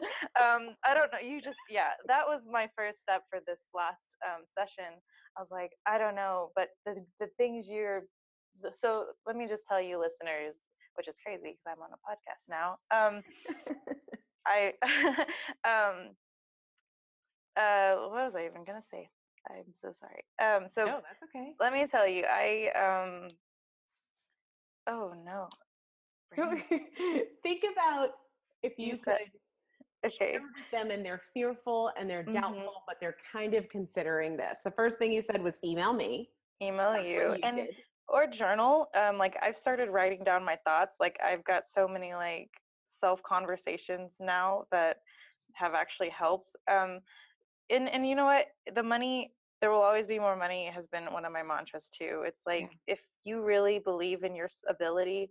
Um 0.43 0.61
i 0.89 0.93
don't 0.93 1.11
know 1.13 1.19
you 1.31 1.41
just 1.41 1.57
yeah 1.69 1.91
that 2.07 2.23
was 2.27 2.47
my 2.59 2.67
first 2.77 3.01
step 3.01 3.21
for 3.29 3.39
this 3.47 3.61
last 3.73 4.15
um 4.25 4.41
session. 4.45 4.91
I 5.37 5.41
was 5.41 5.51
like 5.51 5.71
i 5.85 5.97
don't 5.97 6.15
know 6.15 6.51
but 6.55 6.67
the 6.85 6.93
the 7.19 7.27
things 7.37 7.69
you're 7.69 8.03
so 8.71 8.89
let 9.27 9.35
me 9.35 9.45
just 9.47 9.65
tell 9.67 9.81
you 9.81 9.99
listeners 9.99 10.55
which 10.95 11.07
is 11.07 11.17
crazy 11.25 11.49
because 11.51 11.67
i'm 11.67 11.81
on 11.81 11.91
a 11.91 12.01
podcast 12.07 12.43
now 12.49 12.69
um 12.99 13.21
i 14.47 14.59
um 15.73 15.97
uh 17.57 17.91
what 18.09 18.25
was 18.25 18.35
i 18.35 18.45
even 18.45 18.63
gonna 18.65 18.81
say 18.81 19.09
i'm 19.49 19.73
so 19.73 19.91
sorry 19.91 20.23
um 20.41 20.67
so 20.67 20.85
no, 20.85 21.01
that's 21.07 21.23
okay. 21.23 21.53
let 21.59 21.73
me 21.73 21.85
tell 21.87 22.07
you 22.07 22.23
i 22.29 22.69
um 22.75 23.27
oh 24.87 25.13
no. 25.25 25.47
Think 27.43 27.63
about 27.71 28.09
if 28.63 28.73
you, 28.77 28.87
You 28.87 28.91
could 28.93 29.03
said- 29.03 29.17
okay 30.05 30.33
share 30.33 30.41
with 30.41 30.69
them 30.71 30.91
and 30.91 31.03
they're 31.03 31.21
fearful 31.33 31.91
and 31.97 32.07
they're 32.09 32.23
Mhm. 32.25 32.33
doubtful, 32.33 32.83
but 32.87 32.97
they're 32.99 33.17
kind 33.31 33.53
of 33.55 33.67
considering 33.69 34.37
this. 34.37 34.59
The 34.63 34.69
first 34.71 34.99
thing 34.99 35.11
you 35.11 35.21
said 35.21 35.41
was 35.41 35.57
email 35.63 35.93
me. 35.93 36.29
email 36.61 36.91
That's 36.93 37.03
what 37.05 37.37
you 37.39 37.43
and 37.43 37.57
did. 37.57 37.75
or 38.07 38.27
journal 38.27 38.87
um 38.95 39.17
like 39.17 39.35
i've 39.41 39.57
started 39.57 39.89
writing 39.89 40.23
down 40.23 40.43
my 40.45 40.55
thoughts 40.63 40.99
like 41.01 41.17
i've 41.23 41.43
got 41.43 41.63
so 41.69 41.85
many 41.87 42.13
like 42.13 42.49
self 42.87 43.21
conversations 43.23 44.17
now 44.21 44.63
that 44.71 44.97
have 45.53 45.73
actually 45.73 46.09
helped 46.09 46.55
um 46.71 46.99
and 47.69 47.89
and 47.89 48.07
you 48.07 48.15
know 48.15 48.25
what? 48.25 48.47
The 48.73 48.83
money 48.83 49.33
there 49.61 49.71
will 49.71 49.81
always 49.81 50.07
be 50.07 50.19
more 50.19 50.35
money 50.35 50.69
has 50.73 50.87
been 50.87 51.11
one 51.13 51.25
of 51.25 51.31
my 51.33 51.43
mantras 51.43 51.89
too. 51.89 52.23
It's 52.25 52.43
like 52.45 52.69
if 52.87 52.99
you 53.23 53.43
really 53.43 53.79
believe 53.79 54.23
in 54.23 54.35
your 54.35 54.47
ability 54.69 55.29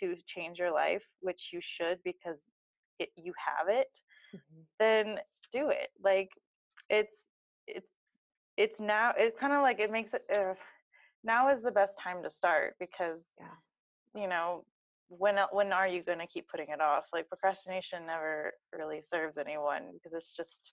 to 0.00 0.16
change 0.26 0.58
your 0.58 0.72
life 0.72 1.04
which 1.20 1.50
you 1.52 1.60
should 1.62 1.98
because 2.04 2.46
it, 2.98 3.10
you 3.16 3.32
have 3.38 3.68
it 3.68 3.88
Mhm. 4.34 4.66
then 4.78 5.18
do 5.52 5.68
it. 5.70 5.90
Like 6.02 6.30
it's 6.88 7.26
it's 7.66 7.88
it's 8.56 8.80
now 8.80 9.12
it's 9.16 9.38
kind 9.40 9.52
of 9.52 9.62
like 9.62 9.78
it 9.80 9.90
makes 9.90 10.14
it 10.14 10.22
uh, 10.34 10.54
now 11.24 11.48
is 11.50 11.62
the 11.62 11.70
best 11.70 11.98
time 11.98 12.22
to 12.22 12.30
start 12.30 12.74
because 12.78 13.26
Yeah. 13.38 13.56
you 14.14 14.28
know 14.28 14.64
when 15.08 15.36
when 15.52 15.72
are 15.72 15.88
you 15.88 16.02
going 16.02 16.18
to 16.18 16.26
keep 16.26 16.48
putting 16.48 16.68
it 16.70 16.80
off? 16.80 17.06
Like 17.12 17.28
procrastination 17.28 18.06
never 18.06 18.52
really 18.76 19.02
serves 19.02 19.38
anyone 19.38 19.90
because 19.92 20.12
it's 20.12 20.34
just 20.36 20.72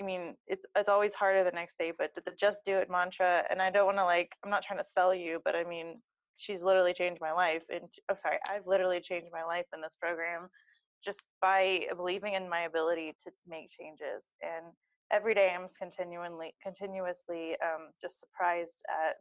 i 0.00 0.04
mean 0.04 0.34
it's 0.46 0.66
it's 0.76 0.88
always 0.88 1.14
harder 1.14 1.44
the 1.44 1.50
next 1.50 1.78
day 1.78 1.92
but 1.96 2.10
the, 2.14 2.22
just 2.38 2.60
do 2.64 2.76
it 2.76 2.90
mantra 2.90 3.42
and 3.50 3.60
i 3.60 3.70
don't 3.70 3.86
want 3.86 3.98
to 3.98 4.04
like 4.04 4.30
i'm 4.44 4.50
not 4.50 4.62
trying 4.62 4.78
to 4.78 4.84
sell 4.84 5.14
you 5.14 5.40
but 5.44 5.54
i 5.54 5.64
mean 5.64 6.00
she's 6.36 6.62
literally 6.62 6.92
changed 6.92 7.20
my 7.20 7.32
life 7.32 7.62
and 7.70 7.84
oh 8.10 8.16
sorry 8.16 8.38
i've 8.50 8.66
literally 8.66 9.00
changed 9.00 9.28
my 9.32 9.44
life 9.44 9.66
in 9.74 9.80
this 9.80 9.96
program 10.00 10.48
just 11.04 11.28
by 11.40 11.80
believing 11.96 12.34
in 12.34 12.48
my 12.48 12.62
ability 12.62 13.14
to 13.22 13.30
make 13.46 13.68
changes 13.70 14.34
and 14.42 14.72
every 15.12 15.34
day 15.34 15.52
i'm 15.54 15.64
just 15.64 15.78
continually 15.78 16.52
continuously 16.62 17.56
um, 17.62 17.88
just 18.00 18.18
surprised 18.20 18.82
at 19.06 19.16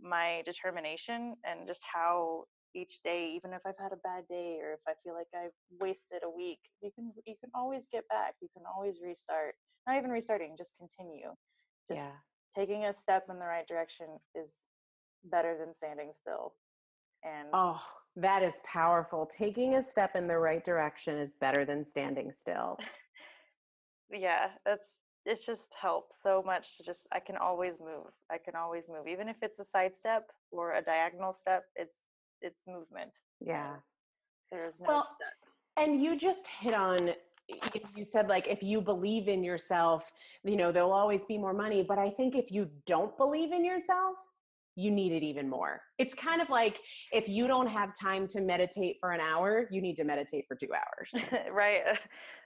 my 0.00 0.42
determination 0.44 1.34
and 1.44 1.66
just 1.66 1.82
how 1.92 2.44
each 2.74 3.02
day 3.02 3.32
even 3.34 3.52
if 3.52 3.60
i've 3.66 3.78
had 3.78 3.92
a 3.92 3.96
bad 4.04 4.24
day 4.28 4.58
or 4.62 4.72
if 4.72 4.80
i 4.88 4.92
feel 5.02 5.14
like 5.14 5.26
i've 5.34 5.54
wasted 5.80 6.22
a 6.24 6.30
week 6.30 6.60
you 6.82 6.90
can 6.94 7.12
you 7.26 7.34
can 7.40 7.50
always 7.54 7.88
get 7.90 8.06
back 8.08 8.34
you 8.40 8.48
can 8.54 8.62
always 8.72 8.98
restart 9.04 9.54
not 9.86 9.96
even 9.96 10.10
restarting 10.10 10.54
just 10.56 10.74
continue 10.78 11.30
just 11.90 12.10
Yeah. 12.10 12.16
taking 12.54 12.84
a 12.86 12.92
step 12.92 13.24
in 13.30 13.38
the 13.38 13.44
right 13.44 13.66
direction 13.66 14.06
is 14.34 14.64
better 15.24 15.56
than 15.58 15.74
standing 15.74 16.12
still 16.12 16.54
and 17.24 17.48
Oh, 17.52 17.80
that 18.16 18.42
is 18.42 18.60
powerful. 18.64 19.26
Taking 19.26 19.74
a 19.74 19.82
step 19.82 20.16
in 20.16 20.26
the 20.26 20.38
right 20.38 20.64
direction 20.64 21.18
is 21.18 21.30
better 21.40 21.64
than 21.64 21.84
standing 21.84 22.32
still. 22.32 22.78
yeah 24.12 24.48
that's 24.64 24.96
it's 25.26 25.44
just 25.44 25.68
helped 25.80 26.14
so 26.22 26.42
much 26.44 26.76
to 26.76 26.84
just 26.84 27.06
i 27.12 27.20
can 27.20 27.36
always 27.36 27.78
move 27.78 28.06
i 28.30 28.38
can 28.38 28.56
always 28.56 28.88
move 28.88 29.06
even 29.06 29.28
if 29.28 29.36
it's 29.42 29.58
a 29.58 29.64
side 29.64 29.94
step 29.94 30.24
or 30.50 30.74
a 30.74 30.82
diagonal 30.82 31.32
step 31.32 31.64
it's 31.76 32.00
it's 32.42 32.66
movement 32.66 33.18
Yeah. 33.40 33.76
there's 34.50 34.80
no 34.80 34.86
Well, 34.88 35.04
step 35.04 35.34
And 35.76 36.02
you 36.02 36.16
just 36.16 36.46
hit 36.46 36.74
on 36.74 37.14
you 37.96 38.04
said 38.04 38.28
like 38.28 38.46
if 38.46 38.62
you 38.62 38.80
believe 38.80 39.26
in 39.26 39.42
yourself, 39.42 40.10
you 40.44 40.56
know, 40.56 40.70
there'll 40.70 40.92
always 40.92 41.24
be 41.24 41.36
more 41.36 41.52
money, 41.52 41.82
but 41.82 41.98
I 41.98 42.10
think 42.10 42.36
if 42.36 42.52
you 42.52 42.70
don't 42.86 43.16
believe 43.16 43.50
in 43.52 43.64
yourself, 43.64 44.14
you 44.76 44.90
need 44.90 45.10
it 45.12 45.24
even 45.24 45.48
more. 45.48 45.80
It's 45.98 46.14
kind 46.14 46.40
of 46.40 46.48
like 46.48 46.78
if 47.12 47.28
you 47.28 47.48
don't 47.48 47.66
have 47.66 47.90
time 48.00 48.28
to 48.28 48.40
meditate 48.40 48.98
for 49.00 49.10
an 49.10 49.20
hour, 49.20 49.66
you 49.70 49.82
need 49.82 49.96
to 49.96 50.04
meditate 50.04 50.44
for 50.46 50.54
2 50.54 50.68
hours. 50.72 51.12
right 51.52 51.80
uh, 51.90 51.96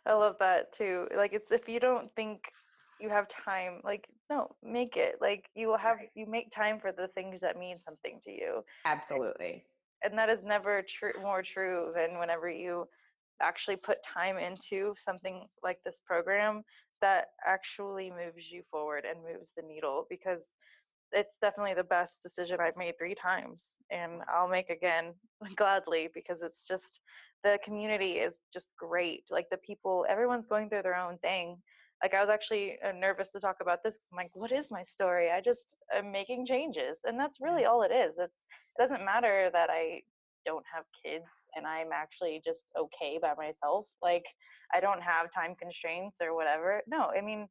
i 0.07 0.15
love 0.15 0.37
that 0.41 0.73
too 0.73 1.07
like 1.17 1.33
it's 1.33 1.53
if 1.53 1.69
you 1.69 1.79
don't 1.81 2.11
think 2.17 2.51
you 2.99 3.09
have 3.11 3.27
time 3.29 3.81
like 3.85 4.09
no 4.31 4.49
make 4.63 4.97
it 4.97 5.17
like 5.21 5.45
you 5.55 5.67
will 5.67 5.77
have 5.77 5.99
you 6.15 6.27
make 6.27 6.51
time 6.51 6.81
for 6.81 6.93
the 6.93 7.09
things 7.09 7.41
that 7.41 7.59
mean 7.59 7.79
something 7.85 8.21
to 8.25 8.31
you 8.31 8.65
Absolutely. 8.87 9.65
And 10.05 10.19
that 10.19 10.29
is 10.29 10.45
never 10.45 10.83
true 10.83 11.13
more 11.23 11.43
true 11.43 11.93
than 11.95 12.19
whenever 12.19 12.49
you 12.49 12.87
actually 13.41 13.77
put 13.77 13.99
time 14.05 14.39
into 14.39 14.95
something 14.97 15.47
like 15.63 15.79
this 15.85 16.01
program 16.07 16.63
that 17.01 17.27
actually 17.47 18.11
moves 18.11 18.51
you 18.51 18.63
forward 18.71 19.05
and 19.09 19.19
moves 19.23 19.51
the 19.57 19.63
needle 19.63 20.07
because 20.09 20.47
it's 21.13 21.37
definitely 21.41 21.75
the 21.75 21.85
best 21.85 22.23
decision 22.23 22.59
I've 22.61 22.77
made 22.77 22.95
three 22.99 23.15
times 23.15 23.77
and 23.91 24.23
I'll 24.33 24.49
make 24.49 24.71
again 24.71 25.15
gladly 25.57 26.09
because 26.15 26.43
it's 26.43 26.67
just 26.67 27.01
the 27.45 27.59
community 27.63 28.13
is 28.13 28.41
just 28.53 28.75
great. 28.77 29.25
Like 29.31 29.47
the 29.51 29.59
people, 29.59 30.07
everyone's 30.09 30.47
going 30.47 30.69
through 30.69 30.83
their 30.83 30.97
own 30.97 31.19
thing. 31.19 31.59
Like 32.03 32.15
I 32.15 32.21
was 32.21 32.31
actually 32.31 32.79
uh, 32.85 32.93
nervous 32.93 33.31
to 33.31 33.41
talk 33.41 33.57
about 33.61 33.83
this. 33.85 33.97
I'm 34.11 34.17
like, 34.17 34.31
what 34.35 34.51
is 34.51 34.71
my 34.71 34.83
story? 34.83 35.31
I 35.31 35.41
just 35.41 35.75
am 35.95 36.11
making 36.11 36.45
changes, 36.47 36.99
and 37.05 37.19
that's 37.19 37.41
really 37.41 37.65
all 37.65 37.83
it 37.83 37.93
is. 37.93 38.17
It's 38.19 38.45
it 38.77 38.83
doesn't 38.83 39.05
matter 39.05 39.51
that 39.53 39.71
I 39.71 40.03
don't 40.45 40.65
have 40.73 40.85
kids 41.05 41.31
and 41.55 41.67
I'm 41.67 41.89
actually 41.93 42.43
just 42.45 42.65
okay 42.79 43.19
by 43.21 43.33
myself. 43.37 43.87
Like 44.03 44.25
I 44.75 44.81
don't 44.81 45.03
have 45.03 45.33
time 45.33 45.55
constraints 45.61 46.21
or 46.21 46.35
whatever. 46.35 46.83
No, 46.87 47.11
I 47.17 47.21
mean, 47.21 47.49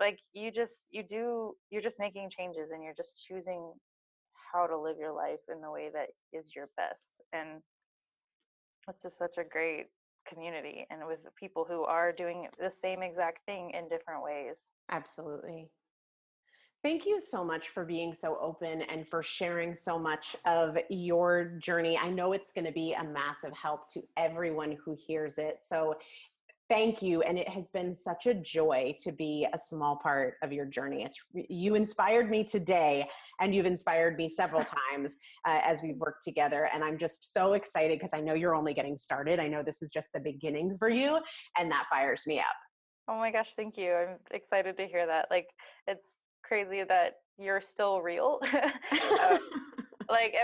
like 0.00 0.18
you 0.32 0.50
just 0.50 0.82
you 0.90 1.02
do 1.02 1.54
you're 1.70 1.82
just 1.82 2.00
making 2.00 2.30
changes 2.30 2.70
and 2.70 2.82
you're 2.82 2.94
just 2.94 3.24
choosing 3.24 3.72
how 4.52 4.66
to 4.66 4.78
live 4.78 4.96
your 4.98 5.12
life 5.12 5.40
in 5.50 5.60
the 5.60 5.70
way 5.70 5.90
that 5.92 6.08
is 6.32 6.54
your 6.54 6.68
best 6.76 7.22
and 7.32 7.62
it's 8.88 9.02
just 9.02 9.18
such 9.18 9.38
a 9.38 9.44
great 9.44 9.86
community 10.28 10.86
and 10.90 11.06
with 11.06 11.20
people 11.38 11.64
who 11.68 11.82
are 11.84 12.12
doing 12.12 12.48
the 12.58 12.70
same 12.70 13.02
exact 13.02 13.44
thing 13.46 13.70
in 13.74 13.88
different 13.88 14.22
ways 14.22 14.68
Absolutely. 14.90 15.70
Thank 16.82 17.06
you 17.06 17.20
so 17.20 17.44
much 17.44 17.68
for 17.68 17.84
being 17.84 18.12
so 18.12 18.36
open 18.40 18.82
and 18.82 19.06
for 19.08 19.22
sharing 19.22 19.72
so 19.72 20.00
much 20.00 20.34
of 20.46 20.76
your 20.90 21.44
journey. 21.60 21.96
I 21.96 22.10
know 22.10 22.32
it's 22.32 22.50
going 22.50 22.64
to 22.64 22.72
be 22.72 22.92
a 22.94 23.04
massive 23.04 23.52
help 23.52 23.88
to 23.92 24.02
everyone 24.16 24.76
who 24.84 24.96
hears 25.06 25.38
it. 25.38 25.58
So, 25.60 25.94
thank 26.68 27.00
you. 27.00 27.22
And 27.22 27.38
it 27.38 27.48
has 27.48 27.70
been 27.70 27.94
such 27.94 28.26
a 28.26 28.34
joy 28.34 28.96
to 29.00 29.12
be 29.12 29.46
a 29.52 29.58
small 29.58 29.96
part 29.96 30.34
of 30.42 30.52
your 30.52 30.64
journey. 30.64 31.04
It's 31.04 31.18
you 31.34 31.76
inspired 31.76 32.30
me 32.30 32.42
today, 32.42 33.06
and 33.40 33.54
you've 33.54 33.66
inspired 33.66 34.16
me 34.16 34.28
several 34.28 34.64
times 34.92 35.16
uh, 35.46 35.60
as 35.62 35.82
we've 35.82 35.98
worked 35.98 36.24
together. 36.24 36.68
And 36.74 36.82
I'm 36.82 36.98
just 36.98 37.32
so 37.32 37.52
excited 37.52 37.98
because 37.98 38.14
I 38.14 38.20
know 38.20 38.34
you're 38.34 38.56
only 38.56 38.74
getting 38.74 38.96
started. 38.96 39.38
I 39.38 39.46
know 39.46 39.62
this 39.62 39.82
is 39.82 39.90
just 39.90 40.12
the 40.12 40.20
beginning 40.20 40.76
for 40.78 40.88
you, 40.88 41.20
and 41.58 41.70
that 41.70 41.86
fires 41.90 42.24
me 42.26 42.40
up. 42.40 42.56
oh 43.08 43.18
my 43.18 43.30
gosh 43.30 43.50
thank 43.56 43.76
you 43.76 43.92
i'm 43.92 44.16
excited 44.30 44.76
to 44.76 44.86
hear 44.86 45.06
that 45.06 45.26
like 45.30 45.48
it's 45.88 46.21
crazy 46.52 46.84
that 46.84 47.14
you're 47.38 47.62
still 47.62 48.02
real 48.02 48.38
um, 48.52 49.38
like 50.10 50.34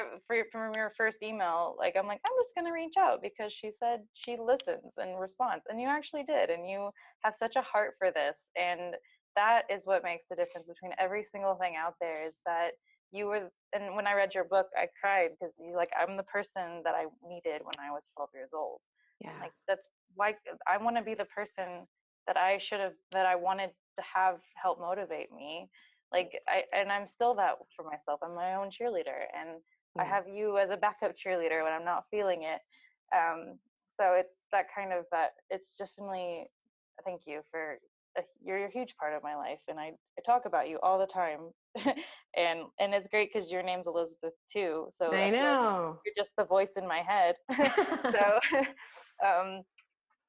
from 0.50 0.72
your 0.74 0.90
first 0.96 1.22
email 1.22 1.76
like 1.78 1.94
i'm 1.98 2.06
like 2.06 2.20
i'm 2.26 2.36
just 2.38 2.54
going 2.54 2.64
to 2.64 2.72
reach 2.72 2.94
out 2.98 3.20
because 3.20 3.52
she 3.52 3.70
said 3.70 4.00
she 4.14 4.38
listens 4.38 4.96
and 4.96 5.20
responds 5.20 5.64
and 5.68 5.78
you 5.78 5.86
actually 5.86 6.24
did 6.24 6.48
and 6.48 6.66
you 6.66 6.88
have 7.22 7.34
such 7.34 7.56
a 7.56 7.60
heart 7.60 7.92
for 7.98 8.10
this 8.10 8.40
and 8.58 8.94
that 9.36 9.62
is 9.70 9.82
what 9.84 10.02
makes 10.02 10.24
the 10.30 10.36
difference 10.36 10.66
between 10.66 10.92
every 10.98 11.22
single 11.22 11.56
thing 11.56 11.74
out 11.76 11.94
there 12.00 12.26
is 12.26 12.36
that 12.46 12.70
you 13.12 13.26
were 13.26 13.50
and 13.74 13.94
when 13.94 14.06
i 14.06 14.14
read 14.14 14.34
your 14.34 14.44
book 14.44 14.68
i 14.78 14.86
cried 14.98 15.28
because 15.38 15.54
you 15.60 15.76
like 15.76 15.90
i'm 16.00 16.16
the 16.16 16.22
person 16.22 16.80
that 16.84 16.94
i 16.94 17.04
needed 17.22 17.60
when 17.60 17.86
i 17.86 17.90
was 17.90 18.10
12 18.16 18.30
years 18.34 18.50
old 18.54 18.80
yeah. 19.20 19.32
like 19.42 19.52
that's 19.66 19.86
why 20.14 20.34
I 20.66 20.82
want 20.82 20.96
to 20.96 21.02
be 21.02 21.14
the 21.14 21.24
person 21.26 21.86
that 22.26 22.36
I 22.36 22.58
should 22.58 22.80
have 22.80 22.92
that 23.12 23.26
I 23.26 23.36
wanted 23.36 23.70
to 23.98 24.04
have 24.14 24.36
help 24.60 24.80
motivate 24.80 25.32
me. 25.32 25.68
Like 26.12 26.40
I 26.48 26.58
and 26.74 26.90
I'm 26.90 27.06
still 27.06 27.34
that 27.34 27.56
for 27.76 27.84
myself. 27.84 28.20
I'm 28.22 28.34
my 28.34 28.54
own 28.54 28.70
cheerleader 28.70 29.26
and 29.38 29.60
I 29.98 30.04
have 30.04 30.28
you 30.28 30.58
as 30.58 30.70
a 30.70 30.76
backup 30.76 31.14
cheerleader 31.16 31.64
when 31.64 31.72
I'm 31.72 31.84
not 31.84 32.04
feeling 32.10 32.44
it. 32.44 32.60
Um, 33.14 33.58
so 33.86 34.12
it's 34.12 34.44
that 34.52 34.66
kind 34.74 34.92
of 34.92 35.06
that 35.10 35.30
it's 35.50 35.76
definitely 35.76 36.46
thank 37.04 37.26
you 37.26 37.40
for 37.50 37.78
a, 38.16 38.22
you're 38.44 38.64
a 38.64 38.70
huge 38.70 38.96
part 38.96 39.14
of 39.14 39.22
my 39.22 39.34
life 39.34 39.60
and 39.68 39.78
I, 39.78 39.92
I 40.18 40.22
talk 40.24 40.44
about 40.46 40.68
you 40.68 40.78
all 40.82 40.98
the 40.98 41.06
time 41.06 41.50
and 42.36 42.60
and 42.78 42.94
it's 42.94 43.08
great 43.08 43.32
because 43.32 43.50
your 43.50 43.62
name's 43.62 43.86
Elizabeth 43.86 44.34
too 44.52 44.86
so 44.90 45.12
I 45.12 45.30
know 45.30 45.88
like 45.88 45.96
you're 46.06 46.24
just 46.24 46.36
the 46.36 46.44
voice 46.44 46.72
in 46.76 46.86
my 46.86 46.98
head 46.98 47.36
so 48.12 48.38
um 49.24 49.62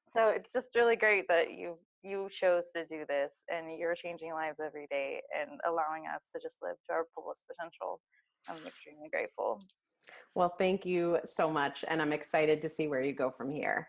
so 0.08 0.28
it's 0.28 0.52
just 0.52 0.74
really 0.74 0.96
great 0.96 1.26
that 1.28 1.52
you 1.52 1.76
you 2.02 2.28
chose 2.30 2.70
to 2.74 2.84
do 2.86 3.04
this 3.08 3.44
and 3.52 3.78
you're 3.78 3.94
changing 3.94 4.32
lives 4.32 4.58
every 4.64 4.86
day 4.90 5.20
and 5.38 5.60
allowing 5.66 6.04
us 6.14 6.30
to 6.32 6.40
just 6.40 6.62
live 6.62 6.76
to 6.86 6.94
our 6.94 7.06
fullest 7.14 7.44
potential 7.46 8.00
I'm 8.48 8.66
extremely 8.66 9.08
grateful. 9.08 9.62
Well, 10.34 10.54
thank 10.58 10.86
you 10.86 11.18
so 11.24 11.50
much. 11.50 11.84
And 11.88 12.00
I'm 12.00 12.12
excited 12.12 12.62
to 12.62 12.68
see 12.68 12.88
where 12.88 13.02
you 13.02 13.12
go 13.12 13.30
from 13.30 13.50
here. 13.50 13.88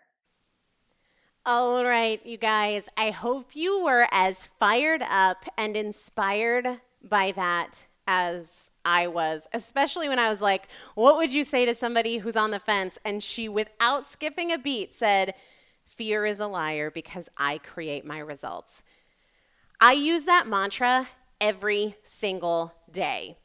All 1.45 1.83
right, 1.83 2.23
you 2.23 2.37
guys, 2.37 2.87
I 2.95 3.09
hope 3.09 3.55
you 3.55 3.83
were 3.83 4.07
as 4.11 4.45
fired 4.59 5.01
up 5.01 5.45
and 5.57 5.75
inspired 5.75 6.67
by 7.01 7.31
that 7.31 7.87
as 8.05 8.69
I 8.85 9.07
was, 9.07 9.47
especially 9.51 10.07
when 10.07 10.19
I 10.19 10.29
was 10.29 10.39
like, 10.39 10.67
What 10.93 11.17
would 11.17 11.33
you 11.33 11.43
say 11.43 11.65
to 11.65 11.73
somebody 11.73 12.17
who's 12.19 12.35
on 12.35 12.51
the 12.51 12.59
fence? 12.59 12.99
And 13.03 13.23
she, 13.23 13.49
without 13.49 14.05
skipping 14.05 14.51
a 14.51 14.59
beat, 14.59 14.93
said, 14.93 15.33
Fear 16.01 16.25
is 16.25 16.39
a 16.39 16.47
liar 16.47 16.89
because 16.89 17.29
I 17.37 17.59
create 17.59 18.03
my 18.03 18.17
results. 18.17 18.81
I 19.79 19.93
use 19.93 20.23
that 20.23 20.47
mantra 20.47 21.07
every 21.39 21.95
single 22.01 22.73
day. 22.91 23.37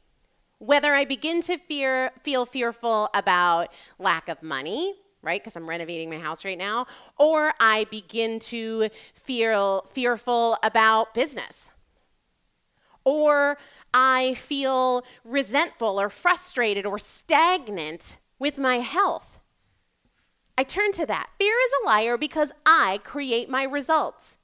Whether 0.57 0.95
I 0.95 1.05
begin 1.05 1.41
to 1.41 1.59
fear, 1.59 2.09
feel 2.23 2.47
fearful 2.47 3.09
about 3.13 3.71
lack 3.99 4.27
of 4.27 4.41
money, 4.41 4.95
right? 5.21 5.39
Because 5.39 5.55
I'm 5.55 5.69
renovating 5.69 6.09
my 6.09 6.17
house 6.17 6.43
right 6.43 6.57
now, 6.57 6.87
or 7.19 7.53
I 7.59 7.85
begin 7.91 8.39
to 8.39 8.89
feel 9.13 9.85
fearful 9.91 10.57
about 10.63 11.13
business, 11.13 11.71
or 13.03 13.59
I 13.93 14.33
feel 14.33 15.03
resentful 15.23 16.01
or 16.01 16.09
frustrated 16.09 16.87
or 16.87 16.97
stagnant 16.97 18.17
with 18.39 18.57
my 18.57 18.77
health. 18.77 19.36
I 20.57 20.63
turn 20.63 20.91
to 20.93 21.05
that. 21.05 21.29
Fear 21.39 21.53
is 21.53 21.71
a 21.81 21.85
liar 21.85 22.17
because 22.17 22.51
I 22.65 22.99
create 23.03 23.49
my 23.49 23.63
results. 23.63 24.39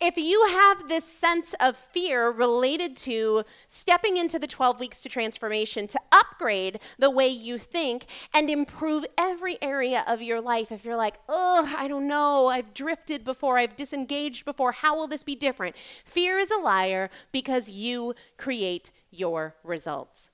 If 0.00 0.16
you 0.16 0.46
have 0.48 0.88
this 0.88 1.04
sense 1.04 1.54
of 1.60 1.76
fear 1.76 2.30
related 2.30 2.96
to 2.98 3.44
stepping 3.66 4.16
into 4.16 4.38
the 4.38 4.46
12 4.46 4.80
weeks 4.80 5.00
to 5.02 5.08
transformation 5.08 5.86
to 5.88 6.00
upgrade 6.10 6.78
the 6.98 7.10
way 7.10 7.28
you 7.28 7.58
think 7.58 8.06
and 8.32 8.48
improve 8.48 9.04
every 9.18 9.58
area 9.60 10.04
of 10.06 10.22
your 10.22 10.40
life, 10.40 10.72
if 10.72 10.84
you're 10.84 10.96
like, 10.96 11.18
oh, 11.28 11.74
I 11.76 11.88
don't 11.88 12.06
know, 12.06 12.46
I've 12.46 12.74
drifted 12.74 13.24
before, 13.24 13.58
I've 13.58 13.76
disengaged 13.76 14.44
before, 14.44 14.72
how 14.72 14.96
will 14.96 15.08
this 15.08 15.24
be 15.24 15.34
different? 15.34 15.76
Fear 16.04 16.38
is 16.38 16.50
a 16.50 16.60
liar 16.60 17.10
because 17.32 17.70
you 17.70 18.14
create 18.36 18.92
your 19.10 19.56
results. 19.64 20.30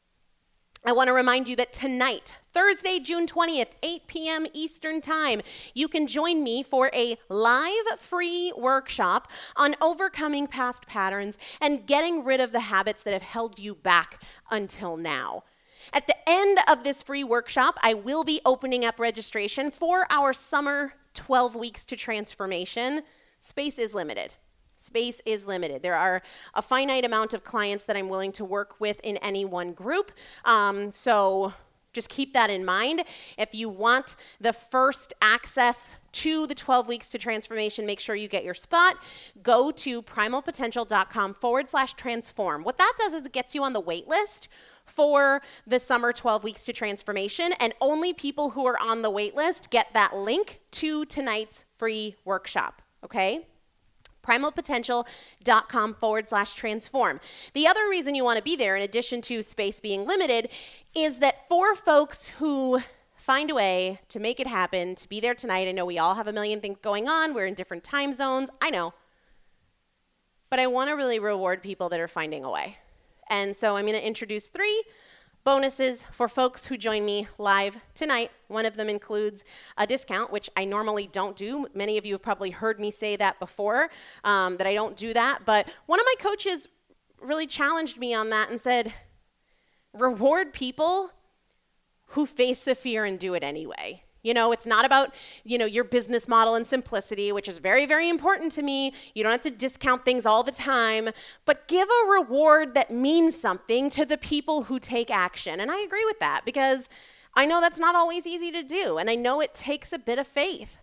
I 0.88 0.92
want 0.92 1.08
to 1.08 1.12
remind 1.12 1.50
you 1.50 1.56
that 1.56 1.70
tonight, 1.70 2.34
Thursday, 2.54 2.98
June 2.98 3.26
20th, 3.26 3.72
8 3.82 4.06
p.m. 4.06 4.46
Eastern 4.54 5.02
Time, 5.02 5.42
you 5.74 5.86
can 5.86 6.06
join 6.06 6.42
me 6.42 6.62
for 6.62 6.90
a 6.94 7.18
live 7.28 7.98
free 7.98 8.54
workshop 8.56 9.30
on 9.54 9.74
overcoming 9.82 10.46
past 10.46 10.86
patterns 10.86 11.38
and 11.60 11.86
getting 11.86 12.24
rid 12.24 12.40
of 12.40 12.52
the 12.52 12.60
habits 12.60 13.02
that 13.02 13.12
have 13.12 13.20
held 13.20 13.58
you 13.58 13.74
back 13.74 14.22
until 14.50 14.96
now. 14.96 15.44
At 15.92 16.06
the 16.06 16.16
end 16.26 16.58
of 16.66 16.84
this 16.84 17.02
free 17.02 17.22
workshop, 17.22 17.78
I 17.82 17.92
will 17.92 18.24
be 18.24 18.40
opening 18.46 18.86
up 18.86 18.98
registration 18.98 19.70
for 19.70 20.06
our 20.08 20.32
summer 20.32 20.94
12 21.12 21.54
weeks 21.54 21.84
to 21.84 21.96
transformation. 21.96 23.02
Space 23.40 23.78
is 23.78 23.92
limited. 23.92 24.36
Space 24.78 25.20
is 25.26 25.44
limited. 25.44 25.82
There 25.82 25.96
are 25.96 26.22
a 26.54 26.62
finite 26.62 27.04
amount 27.04 27.34
of 27.34 27.42
clients 27.42 27.84
that 27.86 27.96
I'm 27.96 28.08
willing 28.08 28.30
to 28.32 28.44
work 28.44 28.80
with 28.80 29.00
in 29.02 29.16
any 29.18 29.44
one 29.44 29.72
group. 29.72 30.12
Um, 30.44 30.92
so 30.92 31.52
just 31.92 32.08
keep 32.08 32.32
that 32.34 32.48
in 32.48 32.64
mind. 32.64 33.02
If 33.36 33.56
you 33.56 33.68
want 33.68 34.14
the 34.40 34.52
first 34.52 35.14
access 35.20 35.96
to 36.12 36.46
the 36.46 36.54
12 36.54 36.86
weeks 36.86 37.10
to 37.10 37.18
transformation, 37.18 37.86
make 37.86 37.98
sure 37.98 38.14
you 38.14 38.28
get 38.28 38.44
your 38.44 38.54
spot. 38.54 38.96
Go 39.42 39.72
to 39.72 40.00
primalpotential.com 40.02 41.34
forward 41.34 41.68
slash 41.68 41.94
transform. 41.94 42.62
What 42.62 42.78
that 42.78 42.92
does 42.98 43.14
is 43.14 43.26
it 43.26 43.32
gets 43.32 43.52
you 43.56 43.64
on 43.64 43.72
the 43.72 43.80
wait 43.80 44.06
list 44.06 44.46
for 44.84 45.42
the 45.66 45.80
summer 45.80 46.12
12 46.12 46.44
weeks 46.44 46.64
to 46.66 46.72
transformation, 46.72 47.52
and 47.58 47.74
only 47.80 48.12
people 48.12 48.50
who 48.50 48.64
are 48.64 48.78
on 48.80 49.02
the 49.02 49.10
wait 49.10 49.34
list 49.34 49.70
get 49.70 49.92
that 49.94 50.16
link 50.16 50.60
to 50.70 51.04
tonight's 51.06 51.64
free 51.78 52.14
workshop. 52.24 52.80
Okay? 53.02 53.44
primalpotential.com 54.28 55.94
forward 55.94 56.28
slash 56.28 56.54
transform. 56.54 57.20
The 57.54 57.66
other 57.66 57.88
reason 57.88 58.14
you 58.14 58.24
want 58.24 58.36
to 58.36 58.42
be 58.42 58.56
there, 58.56 58.76
in 58.76 58.82
addition 58.82 59.20
to 59.22 59.42
space 59.42 59.80
being 59.80 60.06
limited, 60.06 60.50
is 60.94 61.20
that 61.20 61.48
for 61.48 61.74
folks 61.74 62.28
who 62.28 62.80
find 63.16 63.50
a 63.50 63.54
way 63.54 64.00
to 64.08 64.20
make 64.20 64.40
it 64.40 64.46
happen, 64.46 64.94
to 64.96 65.08
be 65.08 65.20
there 65.20 65.34
tonight, 65.34 65.68
I 65.68 65.72
know 65.72 65.84
we 65.84 65.98
all 65.98 66.14
have 66.14 66.28
a 66.28 66.32
million 66.32 66.60
things 66.60 66.78
going 66.82 67.08
on, 67.08 67.34
we're 67.34 67.46
in 67.46 67.54
different 67.54 67.84
time 67.84 68.12
zones, 68.12 68.50
I 68.60 68.70
know. 68.70 68.92
But 70.50 70.60
I 70.60 70.66
want 70.66 70.88
to 70.88 70.94
really 70.94 71.18
reward 71.18 71.62
people 71.62 71.88
that 71.90 72.00
are 72.00 72.08
finding 72.08 72.44
a 72.44 72.50
way. 72.50 72.78
And 73.30 73.54
so 73.54 73.76
I'm 73.76 73.84
going 73.84 73.98
to 73.98 74.06
introduce 74.06 74.48
three 74.48 74.82
bonuses 75.44 76.04
for 76.04 76.28
folks 76.28 76.66
who 76.66 76.76
join 76.76 77.04
me 77.04 77.28
live 77.38 77.78
tonight. 77.94 78.30
One 78.48 78.66
of 78.66 78.76
them 78.76 78.88
includes 78.88 79.44
a 79.76 79.86
discount, 79.86 80.32
which 80.32 80.50
I 80.56 80.64
normally 80.64 81.08
don't 81.10 81.36
do. 81.36 81.66
Many 81.74 81.98
of 81.98 82.04
you 82.04 82.14
have 82.14 82.22
probably 82.22 82.50
heard 82.50 82.80
me 82.80 82.90
say 82.90 83.16
that 83.16 83.38
before, 83.38 83.90
um, 84.24 84.56
that 84.56 84.66
I 84.66 84.74
don't 84.74 84.96
do 84.96 85.12
that. 85.12 85.40
But 85.44 85.72
one 85.86 86.00
of 86.00 86.06
my 86.06 86.14
coaches 86.18 86.66
really 87.20 87.46
challenged 87.46 87.98
me 87.98 88.14
on 88.14 88.30
that 88.30 88.50
and 88.50 88.60
said, 88.60 88.92
reward 89.92 90.52
people 90.52 91.10
who 92.08 92.26
face 92.26 92.64
the 92.64 92.74
fear 92.74 93.04
and 93.04 93.18
do 93.18 93.34
it 93.34 93.42
anyway. 93.42 94.02
You 94.22 94.34
know, 94.34 94.50
it's 94.50 94.66
not 94.66 94.84
about, 94.84 95.14
you 95.44 95.58
know, 95.58 95.64
your 95.64 95.84
business 95.84 96.26
model 96.26 96.54
and 96.54 96.66
simplicity, 96.66 97.30
which 97.30 97.48
is 97.48 97.58
very, 97.58 97.86
very 97.86 98.08
important 98.08 98.50
to 98.52 98.62
me. 98.62 98.92
You 99.14 99.22
don't 99.22 99.32
have 99.32 99.42
to 99.42 99.50
discount 99.50 100.04
things 100.04 100.26
all 100.26 100.42
the 100.42 100.52
time, 100.52 101.10
but 101.44 101.68
give 101.68 101.88
a 101.88 102.10
reward 102.10 102.74
that 102.74 102.90
means 102.90 103.40
something 103.40 103.90
to 103.90 104.04
the 104.04 104.18
people 104.18 104.64
who 104.64 104.80
take 104.80 105.10
action. 105.10 105.60
And 105.60 105.70
I 105.70 105.80
agree 105.80 106.04
with 106.04 106.18
that 106.18 106.42
because 106.44 106.88
I 107.38 107.46
know 107.46 107.60
that's 107.60 107.78
not 107.78 107.94
always 107.94 108.26
easy 108.26 108.50
to 108.52 108.62
do. 108.62 108.98
And 108.98 109.08
I 109.08 109.14
know 109.14 109.40
it 109.40 109.54
takes 109.54 109.92
a 109.92 109.98
bit 109.98 110.18
of 110.18 110.26
faith. 110.26 110.80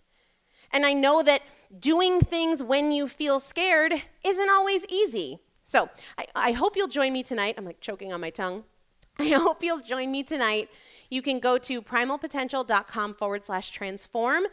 And 0.72 0.84
I 0.84 0.92
know 0.92 1.22
that 1.22 1.42
doing 1.78 2.20
things 2.20 2.62
when 2.62 2.90
you 2.90 3.06
feel 3.06 3.38
scared 3.38 3.92
isn't 4.24 4.50
always 4.50 4.84
easy. 4.86 5.38
So 5.62 5.88
I, 6.18 6.26
I 6.34 6.52
hope 6.52 6.76
you'll 6.76 6.88
join 6.88 7.12
me 7.12 7.22
tonight. 7.22 7.54
I'm 7.56 7.64
like 7.64 7.80
choking 7.80 8.12
on 8.12 8.20
my 8.20 8.30
tongue. 8.30 8.64
I 9.20 9.28
hope 9.28 9.62
you'll 9.62 9.80
join 9.80 10.10
me 10.10 10.24
tonight 10.24 10.68
you 11.10 11.22
can 11.22 11.38
go 11.38 11.58
to 11.58 11.82
primalpotential.com 11.82 13.14
forward 13.14 13.44
slash 13.44 13.70
transform. 13.70 14.44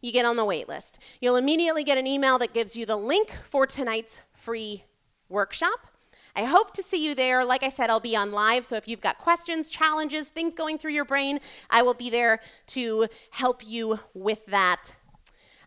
You 0.00 0.12
get 0.12 0.24
on 0.24 0.36
the 0.36 0.44
wait 0.44 0.68
list. 0.68 0.98
You'll 1.20 1.36
immediately 1.36 1.84
get 1.84 1.98
an 1.98 2.06
email 2.06 2.38
that 2.38 2.52
gives 2.52 2.76
you 2.76 2.86
the 2.86 2.96
link 2.96 3.30
for 3.48 3.66
tonight's 3.66 4.22
free 4.34 4.84
workshop. 5.28 5.91
I 6.34 6.44
hope 6.44 6.72
to 6.74 6.82
see 6.82 7.04
you 7.04 7.14
there. 7.14 7.44
Like 7.44 7.62
I 7.62 7.68
said, 7.68 7.90
I'll 7.90 8.00
be 8.00 8.16
on 8.16 8.32
live, 8.32 8.64
so 8.64 8.76
if 8.76 8.88
you've 8.88 9.02
got 9.02 9.18
questions, 9.18 9.68
challenges, 9.68 10.30
things 10.30 10.54
going 10.54 10.78
through 10.78 10.92
your 10.92 11.04
brain, 11.04 11.40
I 11.70 11.82
will 11.82 11.94
be 11.94 12.08
there 12.08 12.40
to 12.68 13.06
help 13.30 13.66
you 13.66 14.00
with 14.14 14.46
that. 14.46 14.94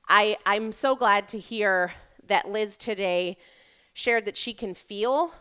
I, 0.09 0.37
I'm 0.45 0.71
so 0.71 0.95
glad 0.95 1.27
to 1.29 1.39
hear 1.39 1.93
that 2.27 2.49
Liz 2.49 2.77
today 2.77 3.37
shared 3.93 4.25
that 4.25 4.37
she 4.37 4.53
can 4.53 4.73
feel 4.73 5.33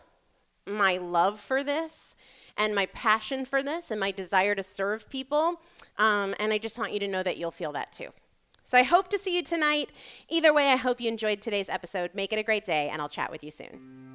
my 0.67 0.97
love 0.97 1.39
for 1.39 1.63
this 1.63 2.15
and 2.57 2.73
my 2.73 2.85
passion 2.87 3.45
for 3.45 3.61
this 3.61 3.91
and 3.91 3.99
my 3.99 4.11
desire 4.11 4.55
to 4.55 4.63
serve 4.63 5.09
people. 5.09 5.61
Um, 5.97 6.33
and 6.39 6.53
I 6.53 6.57
just 6.57 6.77
want 6.77 6.93
you 6.93 6.99
to 6.99 7.07
know 7.07 7.23
that 7.23 7.37
you'll 7.37 7.51
feel 7.51 7.71
that 7.73 7.91
too. 7.91 8.09
So 8.63 8.77
I 8.77 8.83
hope 8.83 9.09
to 9.09 9.17
see 9.17 9.35
you 9.35 9.43
tonight. 9.43 9.91
Either 10.29 10.51
way, 10.53 10.71
I 10.71 10.75
hope 10.75 10.99
you 10.99 11.07
enjoyed 11.07 11.41
today's 11.41 11.69
episode. 11.69 12.15
Make 12.15 12.33
it 12.33 12.39
a 12.39 12.43
great 12.43 12.65
day, 12.65 12.89
and 12.91 12.99
I'll 12.99 13.09
chat 13.09 13.29
with 13.29 13.43
you 13.43 13.51
soon. 13.51 14.14